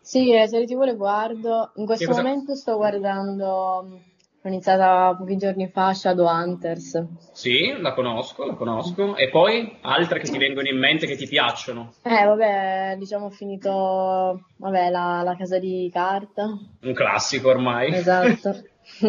Sì, 0.00 0.24
le 0.24 0.48
serie 0.48 0.66
TV 0.66 0.82
le 0.82 0.96
guardo. 0.96 1.70
In 1.76 1.86
questo 1.86 2.10
momento 2.10 2.56
sto 2.56 2.76
guardando, 2.76 4.00
mh, 4.48 4.50
ho 4.50 4.52
iniziata 4.54 5.14
pochi 5.16 5.36
giorni 5.36 5.68
fa, 5.68 5.92
Shadowhunters. 5.92 7.04
Sì, 7.32 7.74
la 7.78 7.92
conosco, 7.92 8.46
la 8.46 8.54
conosco. 8.54 9.16
E 9.16 9.28
poi 9.28 9.76
altre 9.82 10.18
che 10.18 10.28
ti 10.28 10.38
vengono 10.38 10.68
in 10.68 10.78
mente 10.78 11.06
che 11.06 11.16
ti 11.16 11.26
piacciono? 11.26 11.94
Eh, 12.02 12.24
vabbè, 12.24 12.96
diciamo 12.98 13.26
ho 13.26 13.30
finito, 13.30 14.42
vabbè, 14.56 14.90
la, 14.90 15.22
la 15.22 15.36
casa 15.36 15.58
di 15.58 15.90
carta. 15.92 16.44
Un 16.82 16.92
classico 16.92 17.48
ormai. 17.48 17.94
Esatto. 17.94 18.62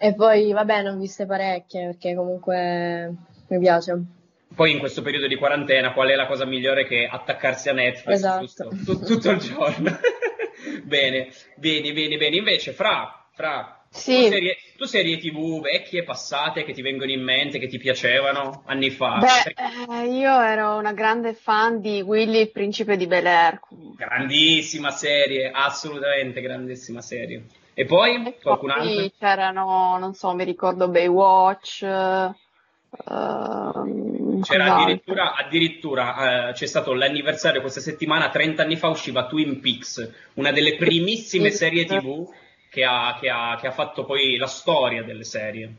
E 0.00 0.14
poi, 0.14 0.52
vabbè, 0.52 0.82
ne 0.82 0.90
ho 0.90 0.96
viste 0.96 1.26
parecchie 1.26 1.86
perché 1.86 2.14
comunque 2.14 3.12
mi 3.48 3.58
piace. 3.58 4.00
Poi 4.54 4.70
in 4.70 4.78
questo 4.78 5.02
periodo 5.02 5.26
di 5.26 5.34
quarantena, 5.34 5.92
qual 5.92 6.08
è 6.08 6.14
la 6.14 6.26
cosa 6.28 6.44
migliore 6.44 6.86
che 6.86 7.08
attaccarsi 7.10 7.68
a 7.68 7.72
Netflix 7.72 8.14
Esatto. 8.14 8.40
giusto? 8.40 8.68
Tu- 8.84 9.04
tutto 9.04 9.30
il 9.30 9.38
giorno? 9.38 9.98
bene, 10.84 11.28
bene, 11.56 11.92
bene, 11.92 12.16
bene. 12.16 12.36
Invece, 12.36 12.72
Fra, 12.72 13.26
Fra, 13.32 13.77
Sì. 13.90 14.24
tu, 14.24 14.28
serie, 14.28 14.56
tu 14.76 14.84
serie 14.84 15.18
TV 15.18 15.60
vecchie 15.60 16.04
passate 16.04 16.64
che 16.64 16.72
ti 16.72 16.82
vengono 16.82 17.10
in 17.10 17.22
mente, 17.22 17.58
che 17.58 17.68
ti 17.68 17.78
piacevano 17.78 18.62
anni 18.66 18.90
fa? 18.90 19.18
Beh, 19.18 19.54
eh, 20.02 20.06
io 20.06 20.40
ero 20.40 20.76
una 20.76 20.92
grande 20.92 21.32
fan 21.34 21.80
di 21.80 22.00
Willy, 22.02 22.40
il 22.40 22.50
principe 22.50 22.96
di 22.96 23.06
Bel 23.06 23.26
Air. 23.26 23.60
Grandissima 23.96 24.90
serie, 24.90 25.50
assolutamente 25.52 26.40
grandissima 26.40 27.00
serie. 27.00 27.44
E 27.74 27.84
poi 27.84 28.22
E 28.26 28.38
qualcun 28.40 28.70
altro? 28.70 29.10
c'erano, 29.18 29.96
non 29.98 30.14
so, 30.14 30.34
mi 30.34 30.44
ricordo 30.44 30.88
Baywatch. 30.88 31.82
ehm, 33.08 34.42
C'era 34.42 34.74
addirittura, 34.76 35.34
addirittura 35.34 36.48
eh, 36.48 36.52
c'è 36.52 36.66
stato 36.66 36.92
l'anniversario 36.94 37.60
questa 37.60 37.80
settimana, 37.80 38.28
30 38.30 38.62
anni 38.62 38.76
fa 38.76 38.88
usciva 38.88 39.26
Twin 39.26 39.60
Peaks, 39.60 40.10
una 40.34 40.52
delle 40.52 40.76
primissime 40.76 41.50
serie 41.50 41.84
TV 41.84 42.26
che 42.70 42.84
ha, 42.84 43.16
che 43.20 43.28
ha- 43.28 43.56
che 43.60 43.66
ha 43.66 43.72
fatto 43.72 44.04
poi 44.04 44.36
la 44.36 44.46
storia 44.46 45.02
delle 45.02 45.24
serie. 45.24 45.72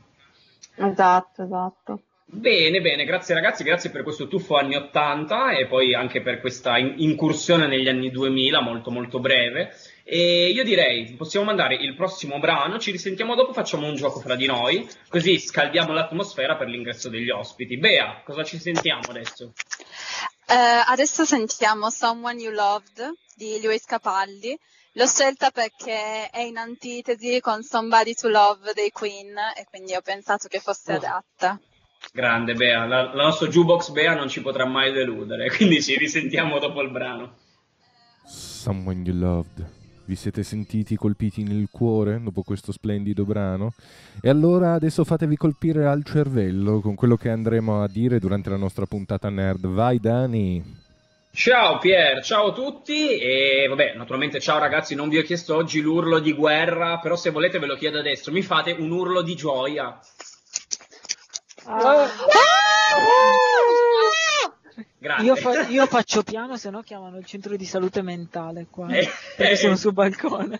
Esatto, 0.75 1.43
esatto. 1.43 2.01
Bene, 2.31 2.79
bene, 2.79 3.05
grazie 3.05 3.33
ragazzi, 3.33 3.63
grazie 3.63 3.89
per 3.89 4.03
questo 4.03 4.27
tuffo 4.27 4.55
anni 4.55 4.75
80 4.75 5.57
e 5.57 5.65
poi 5.65 5.95
anche 5.95 6.21
per 6.21 6.39
questa 6.39 6.77
in- 6.77 6.93
incursione 6.97 7.65
negli 7.65 7.87
anni 7.89 8.11
2000 8.11 8.61
molto 8.61 8.91
molto 8.91 9.19
breve. 9.19 9.73
E 10.03 10.49
io 10.49 10.63
direi, 10.63 11.13
possiamo 11.13 11.47
mandare 11.47 11.75
il 11.75 11.95
prossimo 11.95 12.37
brano, 12.39 12.77
ci 12.77 12.91
risentiamo 12.91 13.33
dopo, 13.35 13.51
facciamo 13.53 13.87
un 13.87 13.95
gioco 13.95 14.19
fra 14.19 14.35
di 14.35 14.45
noi, 14.45 14.87
così 15.07 15.39
scaldiamo 15.39 15.91
l'atmosfera 15.91 16.55
per 16.55 16.67
l'ingresso 16.67 17.09
degli 17.09 17.29
ospiti. 17.31 17.77
Bea, 17.77 18.21
cosa 18.23 18.43
ci 18.43 18.59
sentiamo 18.59 19.01
adesso? 19.09 19.53
Eh, 20.47 20.83
adesso 20.87 21.25
sentiamo 21.25 21.89
Someone 21.89 22.41
You 22.41 22.53
Loved 22.53 23.11
di 23.35 23.59
Lewis 23.61 23.85
Capaldi. 23.85 24.57
L'ho 24.93 25.05
scelta 25.05 25.51
perché 25.51 26.29
è 26.29 26.41
in 26.41 26.57
antitesi 26.57 27.39
con 27.41 27.61
Somebody 27.61 28.15
to 28.15 28.27
Love 28.27 28.71
dei 28.73 28.89
Queen 28.89 29.35
e 29.55 29.65
quindi 29.69 29.93
ho 29.93 30.01
pensato 30.01 30.47
che 30.47 30.59
fosse 30.59 30.93
adatta. 30.93 31.59
Grande 32.11 32.55
Bea, 32.55 32.85
la, 32.85 33.13
la 33.13 33.23
nostra 33.23 33.47
jukebox 33.47 33.91
Bea 33.91 34.15
non 34.15 34.29
ci 34.29 34.41
potrà 34.41 34.65
mai 34.65 34.91
deludere, 34.91 35.49
quindi 35.55 35.81
ci 35.83 35.95
risentiamo 35.95 36.57
dopo 36.57 36.81
il 36.81 36.89
brano. 36.89 37.35
Someone 38.25 39.03
You 39.03 39.15
Loved. 39.15 39.77
Vi 40.05 40.15
siete 40.15 40.41
sentiti 40.41 40.95
colpiti 40.95 41.43
nel 41.43 41.67
cuore 41.69 42.19
dopo 42.19 42.41
questo 42.41 42.71
splendido 42.71 43.25
brano? 43.25 43.73
E 44.19 44.27
allora 44.27 44.73
adesso 44.73 45.03
fatevi 45.03 45.35
colpire 45.35 45.85
al 45.85 46.03
cervello 46.03 46.79
con 46.81 46.95
quello 46.95 47.15
che 47.15 47.29
andremo 47.29 47.83
a 47.83 47.87
dire 47.87 48.17
durante 48.17 48.49
la 48.49 48.57
nostra 48.57 48.87
puntata 48.87 49.29
nerd. 49.29 49.67
Vai 49.67 49.99
Dani! 49.99 50.87
Ciao 51.31 51.77
Pier, 51.77 52.23
ciao 52.23 52.47
a 52.47 52.53
tutti 52.53 53.17
e 53.17 53.67
vabbè, 53.69 53.93
naturalmente 53.95 54.39
ciao 54.39 54.57
ragazzi, 54.57 54.95
non 54.95 55.09
vi 55.09 55.19
ho 55.19 55.21
chiesto 55.21 55.55
oggi 55.55 55.79
l'urlo 55.79 56.19
di 56.19 56.33
guerra, 56.33 56.99
però 56.99 57.15
se 57.15 57.29
volete 57.29 57.59
ve 57.59 57.67
lo 57.67 57.75
chiedo 57.75 57.99
adesso, 57.99 58.31
mi 58.31 58.41
fate 58.41 58.71
un 58.71 58.91
urlo 58.91 59.21
di 59.21 59.35
gioia. 59.35 59.97
Grazie. 64.97 65.25
Io, 65.25 65.35
fa- 65.35 65.67
io 65.67 65.85
faccio 65.85 66.23
piano, 66.23 66.57
se 66.57 66.69
no 66.69 66.81
chiamano 66.81 67.17
il 67.17 67.25
centro 67.25 67.55
di 67.55 67.65
salute 67.65 68.01
mentale 68.01 68.65
qua. 68.69 68.87
Eh, 68.89 69.07
perché 69.37 69.53
eh. 69.53 69.55
sono 69.55 69.77
sul 69.77 69.93
balcone. 69.93 70.59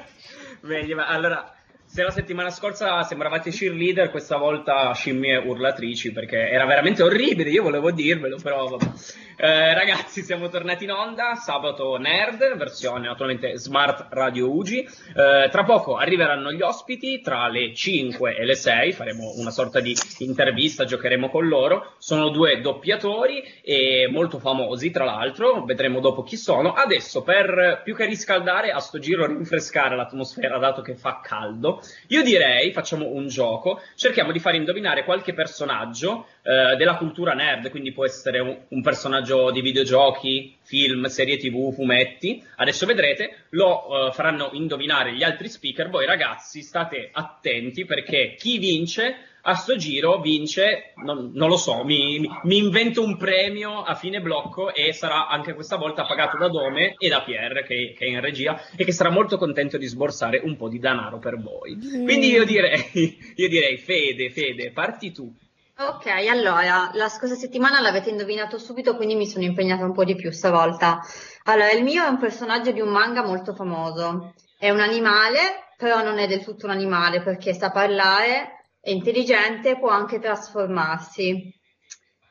Meglio, 0.62 0.96
ma 0.96 1.08
allora, 1.08 1.54
se 1.84 2.02
la 2.02 2.10
settimana 2.10 2.48
scorsa 2.50 3.02
sembravate 3.02 3.50
cheerleader, 3.50 4.10
questa 4.10 4.38
volta 4.38 4.94
scimmie 4.94 5.36
urlatrici, 5.36 6.12
perché 6.12 6.48
era 6.48 6.64
veramente 6.64 7.02
orribile, 7.02 7.50
io 7.50 7.62
volevo 7.62 7.90
dirvelo, 7.90 8.38
però 8.40 8.66
vabbè. 8.68 8.90
Eh, 9.38 9.74
ragazzi, 9.74 10.22
siamo 10.22 10.48
tornati 10.48 10.84
in 10.84 10.92
onda, 10.92 11.34
sabato 11.34 11.98
nerd, 11.98 12.56
versione 12.56 13.06
naturalmente 13.06 13.58
Smart 13.58 14.06
Radio 14.08 14.50
Ugi. 14.50 14.78
Eh, 14.78 15.48
tra 15.50 15.62
poco 15.62 15.96
arriveranno 15.96 16.50
gli 16.52 16.62
ospiti, 16.62 17.20
tra 17.20 17.46
le 17.48 17.74
5 17.74 18.34
e 18.34 18.46
le 18.46 18.54
6 18.54 18.92
faremo 18.92 19.34
una 19.36 19.50
sorta 19.50 19.80
di 19.80 19.94
intervista, 20.20 20.84
giocheremo 20.84 21.28
con 21.28 21.48
loro. 21.48 21.96
Sono 21.98 22.30
due 22.30 22.62
doppiatori 22.62 23.44
e 23.62 24.08
molto 24.10 24.38
famosi, 24.38 24.90
tra 24.90 25.04
l'altro, 25.04 25.66
vedremo 25.66 26.00
dopo 26.00 26.22
chi 26.22 26.38
sono. 26.38 26.72
Adesso, 26.72 27.22
per 27.22 27.82
più 27.84 27.94
che 27.94 28.06
riscaldare, 28.06 28.70
a 28.70 28.78
sto 28.78 28.98
giro 28.98 29.26
rinfrescare 29.26 29.96
l'atmosfera, 29.96 30.56
dato 30.56 30.80
che 30.80 30.94
fa 30.94 31.20
caldo, 31.22 31.82
io 32.08 32.22
direi, 32.22 32.72
facciamo 32.72 33.08
un 33.08 33.28
gioco, 33.28 33.82
cerchiamo 33.96 34.32
di 34.32 34.38
far 34.38 34.54
indovinare 34.54 35.04
qualche 35.04 35.34
personaggio 35.34 36.26
eh, 36.42 36.74
della 36.76 36.96
cultura 36.96 37.34
nerd, 37.34 37.68
quindi 37.68 37.92
può 37.92 38.06
essere 38.06 38.38
un, 38.38 38.56
un 38.68 38.80
personaggio 38.80 39.24
di 39.50 39.60
videogiochi, 39.60 40.56
film, 40.62 41.06
serie 41.06 41.36
tv, 41.36 41.72
fumetti. 41.72 42.42
Adesso 42.56 42.86
vedrete, 42.86 43.46
lo 43.50 44.08
eh, 44.08 44.12
faranno 44.12 44.50
indovinare 44.52 45.14
gli 45.14 45.22
altri 45.22 45.48
speaker. 45.48 45.90
Voi 45.90 46.06
ragazzi 46.06 46.62
state 46.62 47.10
attenti 47.12 47.84
perché 47.84 48.34
chi 48.38 48.58
vince 48.58 49.16
a 49.48 49.54
sto 49.54 49.76
giro 49.76 50.20
vince, 50.20 50.92
non, 51.04 51.30
non 51.34 51.48
lo 51.48 51.56
so, 51.56 51.84
mi, 51.84 52.18
mi- 52.18 52.28
mi 52.42 52.56
invento 52.58 53.02
un 53.02 53.16
premio 53.16 53.82
a 53.82 53.94
fine 53.94 54.20
blocco 54.20 54.74
e 54.74 54.92
sarà 54.92 55.28
anche 55.28 55.54
questa 55.54 55.76
volta 55.76 56.04
pagato 56.04 56.36
da 56.36 56.48
Dome 56.48 56.94
e 56.98 57.08
da 57.08 57.22
Pierre 57.22 57.62
che, 57.62 57.94
che 57.96 58.06
è 58.06 58.08
in 58.08 58.20
regia 58.20 58.60
e 58.74 58.84
che 58.84 58.90
sarà 58.92 59.08
molto 59.10 59.38
contento 59.38 59.78
di 59.78 59.86
sborsare 59.86 60.40
un 60.42 60.56
po' 60.56 60.68
di 60.68 60.80
denaro 60.80 61.18
per 61.18 61.40
voi. 61.40 61.78
Quindi 61.78 62.28
io 62.28 62.44
direi, 62.44 62.82
io 63.36 63.48
direi 63.48 63.76
Fede, 63.76 64.30
Fede, 64.30 64.72
parti 64.72 65.12
tu. 65.12 65.32
Ok, 65.78 66.06
allora, 66.06 66.90
la 66.94 67.08
scorsa 67.10 67.34
settimana 67.34 67.82
l'avete 67.82 68.08
indovinato 68.08 68.56
subito, 68.56 68.96
quindi 68.96 69.14
mi 69.14 69.26
sono 69.26 69.44
impegnata 69.44 69.84
un 69.84 69.92
po' 69.92 70.04
di 70.04 70.14
più 70.14 70.30
stavolta. 70.30 71.00
Allora, 71.44 71.70
il 71.72 71.82
mio 71.82 72.02
è 72.02 72.08
un 72.08 72.16
personaggio 72.16 72.70
di 72.70 72.80
un 72.80 72.88
manga 72.88 73.22
molto 73.22 73.52
famoso. 73.52 74.32
È 74.58 74.70
un 74.70 74.80
animale, 74.80 75.66
però 75.76 76.02
non 76.02 76.18
è 76.18 76.26
del 76.26 76.42
tutto 76.42 76.64
un 76.64 76.72
animale 76.72 77.20
perché 77.20 77.52
sa 77.52 77.70
parlare, 77.70 78.64
è 78.80 78.88
intelligente, 78.88 79.78
può 79.78 79.90
anche 79.90 80.18
trasformarsi. 80.18 81.52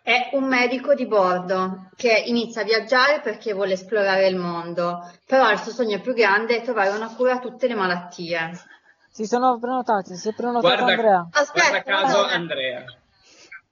È 0.01 0.31
un 0.33 0.45
medico 0.47 0.95
di 0.95 1.05
bordo 1.05 1.91
che 1.95 2.23
inizia 2.25 2.61
a 2.61 2.65
viaggiare 2.65 3.21
perché 3.21 3.53
vuole 3.53 3.73
esplorare 3.73 4.27
il 4.27 4.37
mondo, 4.37 5.07
però 5.23 5.51
il 5.51 5.59
suo 5.59 5.71
sogno 5.71 5.99
più 6.01 6.13
grande 6.13 6.57
è 6.57 6.63
trovare 6.63 6.89
una 6.89 7.13
cura 7.13 7.33
a 7.33 7.39
tutte 7.39 7.67
le 7.67 7.75
malattie. 7.75 8.59
Si 9.11 9.25
sono 9.25 9.59
prenotati, 9.59 10.15
si 10.15 10.29
è 10.29 10.33
prenotato 10.33 10.65
Guarda, 10.65 10.91
Andrea. 10.91 11.27
guarda 11.29 11.39
Aspetta, 11.39 11.83
caso 11.83 12.17
guarda. 12.17 12.33
Andrea. 12.33 12.85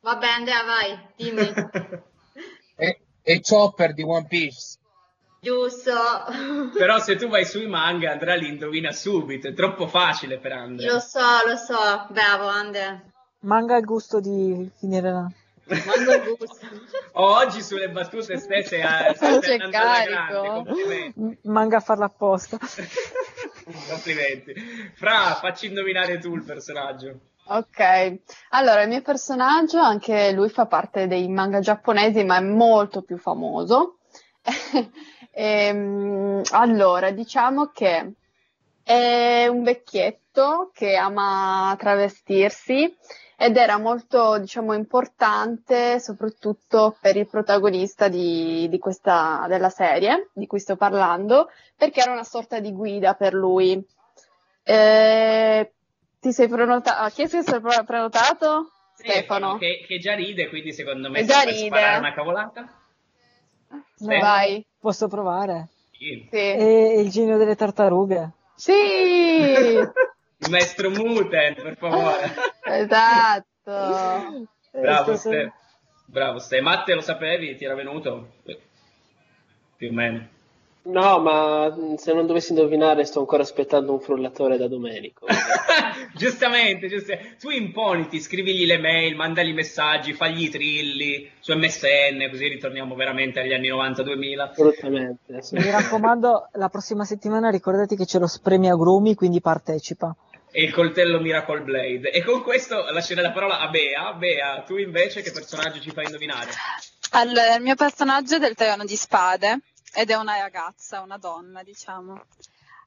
Vabbè, 0.04 0.28
Andrea, 0.28 0.64
vai, 0.64 1.00
dimmi. 1.16 1.54
E, 2.76 3.02
e 3.22 3.40
Chopper 3.42 3.94
di 3.94 4.02
One 4.02 4.26
Piece. 4.28 4.78
Giusto. 5.40 5.94
Però 6.76 7.00
se 7.00 7.16
tu 7.16 7.28
vai 7.28 7.46
sui 7.46 7.68
manga 7.68 8.12
Andrea 8.12 8.36
li 8.36 8.48
indovina 8.48 8.92
subito, 8.92 9.48
è 9.48 9.54
troppo 9.54 9.88
facile 9.88 10.40
per 10.40 10.54
Andrea. 10.54 10.92
Lo 10.94 11.00
so, 11.00 11.20
lo 11.46 11.56
so, 11.56 12.08
bravo 12.10 12.48
Andrea. 12.48 13.00
Manga 13.42 13.78
il 13.78 13.86
gusto 13.86 14.20
di 14.20 14.70
finire 14.80 15.12
la... 15.12 15.32
Mando 15.66 16.14
il 16.16 16.36
gusto. 16.38 16.68
Oggi 17.14 17.62
sulle 17.62 17.90
battute 17.90 18.38
stesse 18.40 18.82
a 18.82 19.14
C'è 19.14 19.58
carico. 19.70 20.64
grande, 20.64 21.14
Manga 21.44 21.78
a 21.78 21.82
farla 21.82 22.06
apposta. 22.06 22.58
complimenti. 23.88 24.54
Fra, 24.96 25.36
facci 25.36 25.68
indovinare 25.68 26.18
tu 26.18 26.34
il 26.36 26.44
personaggio. 26.44 27.20
Ok, 27.46 28.20
allora 28.52 28.84
il 28.84 28.88
mio 28.88 29.02
personaggio, 29.02 29.78
anche 29.80 30.32
lui 30.32 30.50
fa 30.50 30.66
parte 30.66 31.08
dei 31.08 31.28
manga 31.28 31.60
giapponesi, 31.60 32.24
ma 32.24 32.38
è 32.38 32.42
molto 32.42 33.02
più 33.02 33.18
famoso. 33.18 33.98
Ehm, 35.36 36.44
allora, 36.52 37.10
diciamo 37.10 37.72
che 37.74 38.14
è 38.84 39.48
un 39.48 39.64
vecchietto 39.64 40.70
che 40.72 40.96
ama 40.96 41.76
travestirsi 41.80 42.96
ed 43.36 43.58
era 43.58 43.80
molto, 43.80 44.38
diciamo, 44.38 44.74
importante 44.74 46.00
soprattutto 46.00 46.96
per 47.02 47.18
il 47.18 47.28
protagonista 47.28 48.10
di, 48.10 48.68
di 48.70 48.78
questa, 48.78 49.46
della 49.48 49.70
serie 49.72 50.30
di 50.34 50.46
cui 50.46 50.60
sto 50.60 50.76
parlando, 50.76 51.50
perché 51.76 52.02
era 52.02 52.12
una 52.12 52.24
sorta 52.24 52.60
di 52.60 52.72
guida 52.72 53.16
per 53.16 53.34
lui. 53.34 53.84
Eh, 54.64 55.74
ti 56.24 56.32
sei 56.32 56.48
prenotato? 56.48 57.14
Chi 57.14 57.24
è 57.24 57.28
che 57.28 57.42
si 57.44 57.54
è 57.54 57.60
pre- 57.60 57.84
prenotato? 57.84 58.72
Stefano. 58.96 59.58
Che, 59.58 59.84
che 59.86 60.00
già 60.00 60.16
ride, 60.16 60.48
quindi 60.48 60.72
secondo 60.72 61.10
me 61.10 61.20
se 61.20 61.26
già 61.26 61.42
puoi 61.42 61.54
ride. 61.54 61.66
sparare 61.66 61.98
una 62.00 62.14
cavolata. 62.14 62.62
No, 63.70 64.20
Vai. 64.20 64.66
Posso 64.80 65.08
provare? 65.10 65.68
Sì. 65.92 66.26
Sì. 66.32 66.38
E 66.38 67.02
il 67.02 67.10
genio 67.10 67.38
delle 67.38 67.56
tartarughe. 67.56 68.32
Sì, 68.56 68.72
Il 68.72 70.50
maestro 70.50 70.90
Muten, 70.92 71.56
per 71.56 71.76
favore. 71.76 72.34
esatto. 72.64 74.48
Bravo, 74.72 75.12
Eh, 75.12 75.18
Ste. 75.18 75.54
Bravo, 76.06 76.40
Ste. 76.40 76.62
Matte, 76.62 76.94
lo 76.94 77.02
sapevi? 77.02 77.56
Ti 77.58 77.66
era 77.66 77.76
venuto? 77.76 78.36
Più 79.76 79.90
o 79.90 79.92
meno. 79.94 80.28
No, 80.86 81.20
ma 81.20 81.74
se 81.96 82.14
non 82.14 82.26
dovessi 82.26 82.52
indovinare 82.52 83.06
sto 83.06 83.20
ancora 83.20 83.44
aspettando 83.44 83.94
un 83.94 84.02
frullatore 84.02 84.58
da 84.58 84.68
Domenico. 84.68 85.26
giustamente, 86.14 86.90
giustamente. 86.90 87.38
Tu 87.40 87.52
imponiti, 87.52 88.20
scrivigli 88.20 88.66
le 88.66 88.78
mail, 88.80 89.16
mandagli 89.16 89.54
messaggi, 89.54 90.12
fagli 90.14 90.44
i 90.44 90.50
trilli 90.50 91.32
su 91.40 91.54
MSN, 91.54 92.28
così 92.30 92.48
ritorniamo 92.50 92.96
veramente 92.96 93.40
agli 93.40 93.54
anni 93.54 93.70
90-2000. 93.70 94.40
Assolutamente. 94.40 95.42
sì. 95.42 95.56
Mi 95.56 95.72
raccomando, 95.72 96.50
la 96.54 96.68
prossima 96.68 97.06
settimana 97.06 97.50
ricordati 97.50 97.96
che 97.96 98.04
c'è 98.04 98.20
lo 98.20 98.28
spremi 98.28 98.70
agrumi, 98.70 99.16
quindi 99.16 99.40
partecipa. 99.40 100.14
E 100.52 100.64
il 100.64 100.74
coltello 100.74 101.22
Miracle 101.22 101.62
Blade. 101.62 102.12
E 102.12 102.24
con 102.24 102.44
questo 102.44 102.84
lascerei 102.92 103.24
la 103.24 103.32
parola 103.32 103.60
a 103.60 103.70
Bea. 103.70 104.14
Bea, 104.14 104.64
tu 104.68 104.76
invece 104.76 105.22
che 105.22 105.32
personaggio 105.32 105.80
ci 105.80 105.92
fai 105.92 106.06
indovinare? 106.06 106.52
Allora, 107.12 107.56
il 107.56 107.62
mio 107.62 107.76
personaggio 107.76 108.36
è 108.36 108.40
del 108.40 108.54
Trono 108.54 108.84
di 108.84 108.96
Spade 108.96 109.60
ed 109.94 110.10
è 110.10 110.16
una 110.16 110.38
ragazza, 110.40 111.02
una 111.02 111.18
donna, 111.18 111.64
diciamo. 111.64 112.26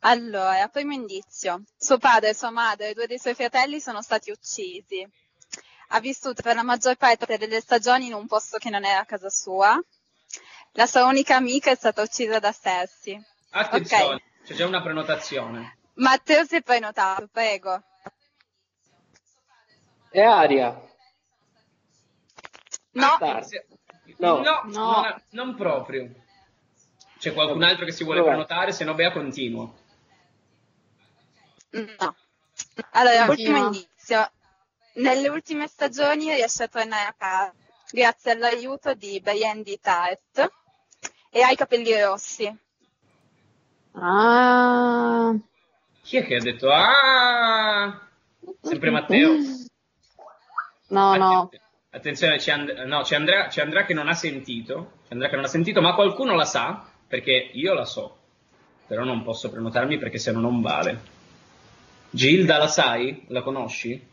Allora, 0.00 0.68
primo 0.68 0.92
indizio. 0.92 1.62
Suo 1.78 1.98
padre, 1.98 2.34
sua 2.34 2.50
madre 2.50 2.90
e 2.90 2.94
due 2.94 3.06
dei 3.06 3.18
suoi 3.18 3.34
fratelli 3.34 3.80
sono 3.80 4.02
stati 4.02 4.30
uccisi. 4.30 5.08
Ha 5.90 6.00
vissuto 6.00 6.42
per 6.42 6.54
la 6.56 6.62
maggior 6.62 6.96
parte 6.96 7.38
delle 7.38 7.60
stagioni 7.60 8.06
in 8.06 8.14
un 8.14 8.26
posto 8.26 8.58
che 8.58 8.70
non 8.70 8.84
era 8.84 9.04
casa 9.04 9.30
sua. 9.30 9.80
La 10.72 10.86
sua 10.86 11.04
unica 11.06 11.36
amica 11.36 11.70
è 11.70 11.76
stata 11.76 12.02
uccisa 12.02 12.38
da 12.38 12.52
Cersei. 12.52 13.24
Attenzione, 13.50 14.14
Ok. 14.14 14.22
c'è 14.44 14.54
già 14.54 14.66
una 14.66 14.82
prenotazione. 14.82 15.78
Matteo 15.94 16.44
si 16.44 16.56
è 16.56 16.62
prenotato, 16.62 17.28
prego. 17.32 17.82
E 20.10 20.20
Aria. 20.22 20.78
No. 22.92 23.16
No, 24.18 24.40
No. 24.42 24.62
non, 24.64 25.22
non 25.30 25.54
proprio. 25.54 26.10
C'è 27.18 27.32
qualcun 27.32 27.62
altro 27.62 27.84
che 27.84 27.92
si 27.92 28.04
vuole 28.04 28.18
Dov'è? 28.18 28.30
prenotare? 28.32 28.72
Se 28.72 28.84
no, 28.84 28.94
Bea, 28.94 29.10
continuo. 29.12 29.74
No. 31.70 32.16
Allora, 32.92 33.26
Continua. 33.26 33.58
ultimo 33.60 33.66
indizio. 33.66 34.30
Nelle 34.94 35.28
ultime 35.28 35.66
stagioni 35.66 36.32
riesce 36.34 36.62
a 36.64 36.68
tornare 36.68 37.08
a 37.08 37.14
casa 37.16 37.54
grazie 37.90 38.30
all'aiuto 38.32 38.94
di 38.94 39.20
Brienne 39.20 39.78
Tart 39.80 40.50
e 41.30 41.42
ha 41.42 41.50
i 41.50 41.56
capelli 41.56 42.00
rossi. 42.00 42.58
Ah. 43.92 45.34
Chi 46.02 46.16
è 46.18 46.24
che 46.26 46.36
ha 46.36 46.40
detto? 46.40 46.70
Ah! 46.70 48.00
Sempre 48.62 48.90
Matteo. 48.90 49.36
No, 50.88 51.16
no. 51.16 51.50
Attenzione, 51.90 52.36
c'è, 52.36 52.52
And- 52.52 52.70
no, 52.86 53.02
c'è 53.02 53.16
Andrea, 53.16 53.46
c'è 53.48 53.62
Andrea 53.62 53.84
che 53.84 53.94
non 53.94 54.08
ha 54.08 54.14
sentito. 54.14 54.98
C'è 55.02 55.12
Andrea 55.12 55.28
che 55.30 55.36
non 55.36 55.44
ha 55.44 55.48
sentito, 55.48 55.80
ma 55.80 55.94
qualcuno 55.94 56.34
la 56.34 56.44
sa? 56.44 56.84
Perché 57.08 57.50
io 57.52 57.74
la 57.74 57.84
so. 57.84 58.16
Però 58.86 59.04
non 59.04 59.22
posso 59.22 59.50
prenotarmi 59.50 59.98
perché 59.98 60.18
se 60.18 60.32
no 60.32 60.40
non 60.40 60.60
vale. 60.60 61.14
Gilda, 62.10 62.58
la 62.58 62.68
sai? 62.68 63.24
La 63.28 63.42
conosci? 63.42 64.08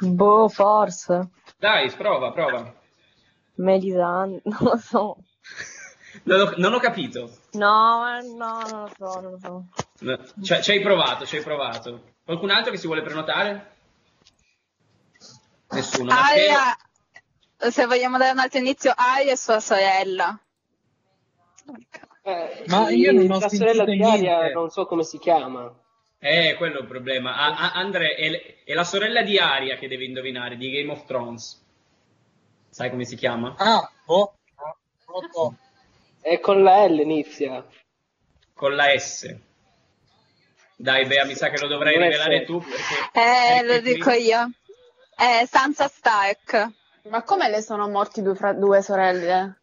Boh, 0.00 0.48
forse. 0.48 1.28
Dai, 1.58 1.90
prova, 1.92 2.32
prova. 2.32 2.72
Melisandre, 3.54 4.40
non 4.44 4.58
lo 4.60 4.76
so. 4.76 5.16
Non 6.24 6.40
ho, 6.40 6.54
non 6.56 6.74
ho 6.74 6.78
capito. 6.78 7.30
No, 7.52 8.18
no, 8.36 8.60
non 8.68 8.80
lo 8.82 8.90
so, 8.96 9.20
non 9.20 9.30
lo 9.32 9.38
so. 9.38 9.64
No, 10.00 10.18
Cioè, 10.42 10.62
ci 10.62 10.70
hai 10.72 10.80
provato, 10.80 11.26
ci 11.26 11.36
hai 11.36 11.42
provato. 11.42 12.14
Qualcun 12.24 12.50
altro 12.50 12.70
che 12.70 12.78
si 12.78 12.86
vuole 12.86 13.02
prenotare? 13.02 13.74
Nessuno. 15.70 16.12
Matteo? 16.12 16.54
Se 17.58 17.86
vogliamo 17.86 18.18
dare 18.18 18.32
un 18.32 18.38
altro 18.38 18.58
indizio, 18.58 18.92
Aria 18.94 19.32
è 19.32 19.36
sua 19.36 19.58
sorella. 19.58 20.38
Eh, 22.22 22.64
Ma 22.66 22.88
io 22.90 23.12
non 23.12 23.30
ho 23.30 23.38
la 23.40 23.48
sorella 23.48 23.84
di 23.84 24.02
Aria 24.02 24.50
non 24.50 24.70
so 24.70 24.86
come 24.86 25.02
si 25.02 25.18
chiama. 25.18 25.74
Eh, 26.20 26.54
quello 26.56 26.78
è 26.78 26.82
il 26.82 26.88
problema. 26.88 27.34
Ah, 27.36 27.56
ah, 27.56 27.72
Andre, 27.74 28.14
è, 28.14 28.62
è 28.64 28.74
la 28.74 28.84
sorella 28.84 29.22
di 29.22 29.38
Aria 29.38 29.76
che 29.76 29.88
deve 29.88 30.04
indovinare, 30.04 30.56
di 30.56 30.70
Game 30.70 30.92
of 30.92 31.04
Thrones. 31.04 31.64
Sai 32.70 32.90
come 32.90 33.04
si 33.04 33.16
chiama? 33.16 33.54
Ah, 33.58 33.90
oh, 34.06 34.34
oh, 35.06 35.20
oh. 35.32 35.54
È 36.20 36.38
con 36.40 36.62
la 36.62 36.86
L 36.86 36.98
inizia. 37.00 37.66
Con 38.54 38.74
la 38.74 38.96
S. 38.96 39.34
Dai, 40.76 41.06
Bea, 41.06 41.24
mi 41.24 41.34
sa 41.34 41.50
che 41.50 41.60
lo 41.60 41.66
dovrai 41.66 41.94
Non 41.94 42.04
è 42.04 42.06
rivelare 42.06 42.44
tu 42.44 42.60
perché... 42.60 43.10
Eh, 43.12 43.62
lo 43.62 43.68
perché 43.68 43.82
qui- 43.82 43.94
dico 43.94 44.10
io. 44.10 44.50
È 45.16 45.44
Sansa 45.46 45.88
Stark. 45.88 46.72
Ma 47.10 47.22
come 47.22 47.48
le 47.48 47.62
sono 47.62 47.88
morti 47.88 48.22
due, 48.22 48.34
fra- 48.34 48.52
due 48.52 48.82
sorelle? 48.82 49.60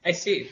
Eh 0.00 0.12
sì. 0.12 0.50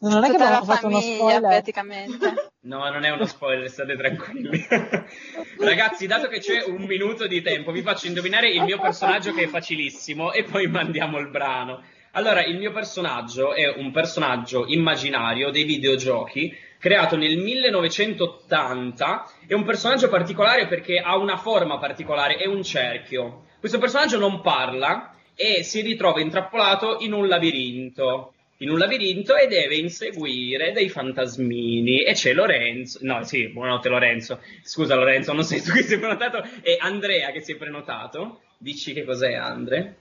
Non 0.00 0.24
è 0.24 0.26
che 0.28 0.32
Tutta 0.32 0.44
abbiamo 0.46 0.64
la 0.66 0.74
fatto 0.74 0.86
uno 0.86 0.98
famiglia, 1.00 1.16
spoiler. 1.18 1.48
praticamente. 1.50 2.50
No, 2.60 2.90
non 2.90 3.04
è 3.04 3.10
uno 3.10 3.26
spoiler, 3.26 3.68
state 3.70 3.96
tranquilli. 3.96 4.66
Ragazzi, 5.60 6.06
dato 6.06 6.28
che 6.28 6.38
c'è 6.40 6.64
un 6.64 6.82
minuto 6.84 7.26
di 7.26 7.42
tempo, 7.42 7.70
vi 7.70 7.82
faccio 7.82 8.06
indovinare 8.06 8.50
il 8.50 8.62
mio 8.62 8.78
personaggio 8.80 9.32
che 9.32 9.42
è 9.44 9.46
facilissimo 9.48 10.32
e 10.32 10.44
poi 10.44 10.66
mandiamo 10.68 11.18
il 11.18 11.28
brano. 11.28 11.82
Allora, 12.12 12.42
il 12.44 12.58
mio 12.58 12.72
personaggio 12.72 13.54
è 13.54 13.68
un 13.76 13.92
personaggio 13.92 14.66
immaginario 14.66 15.50
dei 15.50 15.64
videogiochi 15.64 16.54
creato 16.78 17.16
nel 17.16 17.36
1980. 17.36 19.30
È 19.46 19.52
un 19.54 19.64
personaggio 19.64 20.08
particolare 20.08 20.66
perché 20.66 20.98
ha 20.98 21.16
una 21.16 21.36
forma 21.36 21.78
particolare, 21.78 22.36
è 22.36 22.46
un 22.46 22.62
cerchio. 22.62 23.44
Questo 23.60 23.78
personaggio 23.78 24.18
non 24.18 24.40
parla 24.40 25.14
e 25.34 25.62
si 25.62 25.82
ritrova 25.82 26.22
intrappolato 26.22 26.96
in 27.00 27.12
un 27.12 27.28
labirinto. 27.28 28.32
In 28.58 28.70
un 28.70 28.78
labirinto 28.78 29.36
e 29.36 29.48
deve 29.48 29.76
inseguire 29.76 30.72
dei 30.72 30.88
fantasmini. 30.88 32.02
E 32.02 32.14
c'è 32.14 32.32
Lorenzo. 32.32 33.00
No, 33.02 33.22
sì, 33.24 33.48
buonanotte 33.48 33.90
Lorenzo. 33.90 34.40
Scusa 34.62 34.94
Lorenzo, 34.94 35.34
non 35.34 35.44
sei 35.44 35.60
tu 35.60 35.72
che 35.72 35.80
è 35.80 35.98
prenotato, 35.98 36.42
è 36.62 36.78
Andrea 36.78 37.32
che 37.32 37.42
si 37.42 37.52
è 37.52 37.56
prenotato. 37.56 38.40
Dici 38.56 38.94
che 38.94 39.04
cos'è 39.04 39.34
Andre? 39.34 39.96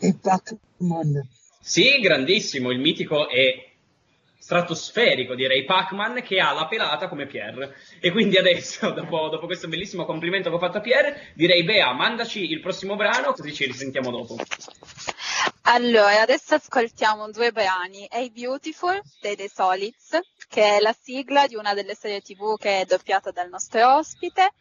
E 0.00 0.16
Pac-Man. 0.20 1.28
Sì, 1.60 2.00
grandissimo, 2.00 2.70
il 2.70 2.78
mitico 2.78 3.28
e 3.28 3.67
stratosferico, 4.48 5.34
direi, 5.34 5.66
Pac-Man 5.66 6.22
che 6.22 6.40
ha 6.40 6.52
la 6.52 6.66
pelata 6.66 7.06
come 7.08 7.26
Pierre. 7.26 7.76
E 8.00 8.10
quindi 8.10 8.38
adesso, 8.38 8.88
dopo, 8.96 9.28
dopo 9.28 9.44
questo 9.44 9.68
bellissimo 9.68 10.06
complimento 10.06 10.48
che 10.48 10.54
ho 10.54 10.58
fatto 10.58 10.78
a 10.78 10.80
Pierre, 10.80 11.32
direi 11.34 11.64
Bea, 11.64 11.92
mandaci 11.92 12.50
il 12.50 12.60
prossimo 12.60 12.96
brano, 12.96 13.34
così 13.34 13.52
ci 13.52 13.66
risentiamo 13.66 14.10
dopo. 14.10 14.36
Allora, 15.64 16.22
adesso 16.22 16.54
ascoltiamo 16.54 17.30
due 17.30 17.52
brani. 17.52 18.08
Hey 18.10 18.30
Beautiful 18.30 18.98
dei 19.20 19.36
The 19.36 19.50
Solids, 19.54 20.18
che 20.48 20.78
è 20.78 20.80
la 20.80 20.96
sigla 20.98 21.46
di 21.46 21.54
una 21.54 21.74
delle 21.74 21.94
serie 21.94 22.22
tv 22.22 22.56
che 22.56 22.80
è 22.80 22.84
doppiata 22.86 23.30
dal 23.30 23.50
nostro 23.50 23.96
ospite, 23.96 24.52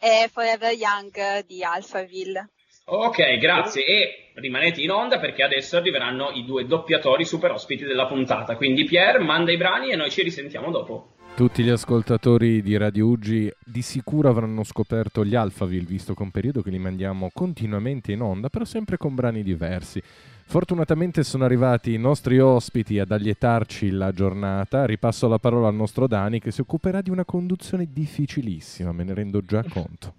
e 0.00 0.28
Forever 0.32 0.72
Young 0.72 1.46
di 1.46 1.62
Alphaville. 1.62 2.48
Ok, 2.88 3.38
grazie. 3.38 3.84
E 3.84 4.30
rimanete 4.34 4.80
in 4.80 4.92
onda 4.92 5.18
perché 5.18 5.42
adesso 5.42 5.76
arriveranno 5.76 6.30
i 6.30 6.44
due 6.44 6.66
doppiatori 6.66 7.24
super 7.24 7.50
ospiti 7.50 7.84
della 7.84 8.06
puntata. 8.06 8.54
Quindi 8.54 8.84
Pierre, 8.84 9.18
manda 9.18 9.50
i 9.50 9.56
brani 9.56 9.90
e 9.90 9.96
noi 9.96 10.08
ci 10.08 10.22
risentiamo 10.22 10.70
dopo. 10.70 11.14
Tutti 11.34 11.64
gli 11.64 11.68
ascoltatori 11.68 12.62
di 12.62 12.76
Radio 12.76 13.08
Uggi 13.08 13.52
di 13.64 13.82
sicuro 13.82 14.28
avranno 14.28 14.62
scoperto 14.62 15.24
gli 15.24 15.34
Alphaville, 15.34 15.84
visto 15.84 16.14
che 16.14 16.20
è 16.20 16.22
un 16.22 16.30
periodo 16.30 16.62
che 16.62 16.70
li 16.70 16.78
mandiamo 16.78 17.28
continuamente 17.34 18.12
in 18.12 18.20
onda, 18.20 18.48
però 18.50 18.64
sempre 18.64 18.96
con 18.96 19.16
brani 19.16 19.42
diversi. 19.42 20.00
Fortunatamente 20.46 21.24
sono 21.24 21.44
arrivati 21.44 21.92
i 21.92 21.98
nostri 21.98 22.38
ospiti 22.38 23.00
ad 23.00 23.10
allietarci 23.10 23.90
la 23.90 24.12
giornata. 24.12 24.86
Ripasso 24.86 25.26
la 25.26 25.38
parola 25.38 25.66
al 25.66 25.74
nostro 25.74 26.06
Dani 26.06 26.38
che 26.38 26.52
si 26.52 26.60
occuperà 26.60 27.00
di 27.00 27.10
una 27.10 27.24
conduzione 27.24 27.88
difficilissima, 27.90 28.92
me 28.92 29.02
ne 29.02 29.12
rendo 29.12 29.40
già 29.42 29.64
conto. 29.68 30.14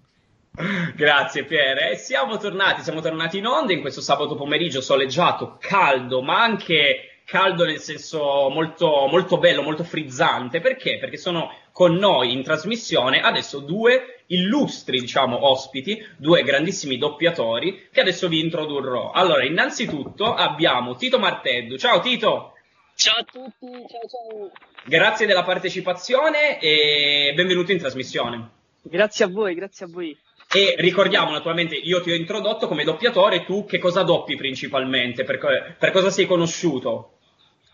Grazie 0.94 1.44
Pierre. 1.44 1.92
E 1.92 1.96
siamo 1.96 2.36
tornati, 2.36 2.82
siamo 2.82 3.00
tornati 3.00 3.38
in 3.38 3.46
onda 3.46 3.72
in 3.72 3.80
questo 3.80 4.00
sabato 4.00 4.34
pomeriggio 4.34 4.80
soleggiato, 4.80 5.56
caldo, 5.60 6.20
ma 6.20 6.42
anche 6.42 7.22
caldo 7.24 7.64
nel 7.64 7.78
senso 7.78 8.48
molto, 8.48 9.06
molto 9.08 9.38
bello, 9.38 9.62
molto 9.62 9.84
frizzante. 9.84 10.60
Perché? 10.60 10.98
Perché 10.98 11.16
sono 11.16 11.52
con 11.72 11.94
noi 11.94 12.32
in 12.32 12.42
trasmissione 12.42 13.20
adesso 13.20 13.60
due 13.60 14.22
illustri, 14.26 14.98
diciamo, 14.98 15.48
ospiti, 15.48 16.04
due 16.16 16.42
grandissimi 16.42 16.98
doppiatori 16.98 17.88
che 17.92 18.00
adesso 18.00 18.28
vi 18.28 18.40
introdurrò. 18.40 19.12
Allora, 19.12 19.44
innanzitutto 19.44 20.34
abbiamo 20.34 20.96
Tito 20.96 21.18
Marteddu. 21.18 21.76
Ciao 21.76 22.00
Tito! 22.00 22.54
Ciao 22.96 23.20
a 23.20 23.22
tutti, 23.22 23.66
ciao 23.88 24.08
ciao. 24.08 24.50
Grazie 24.84 25.26
della 25.26 25.44
partecipazione 25.44 26.58
e 26.58 27.32
benvenuto 27.32 27.70
in 27.70 27.78
trasmissione. 27.78 28.50
Grazie 28.82 29.26
a 29.26 29.28
voi, 29.28 29.54
grazie 29.54 29.86
a 29.86 29.88
voi. 29.88 30.18
E 30.50 30.76
ricordiamo 30.78 31.30
naturalmente, 31.30 31.74
io 31.74 32.00
ti 32.00 32.10
ho 32.10 32.14
introdotto 32.14 32.68
come 32.68 32.82
doppiatore, 32.82 33.44
tu 33.44 33.66
che 33.66 33.78
cosa 33.78 34.02
doppi 34.02 34.34
principalmente? 34.34 35.24
Per, 35.24 35.76
per 35.78 35.90
cosa 35.90 36.08
sei 36.08 36.24
conosciuto? 36.24 37.18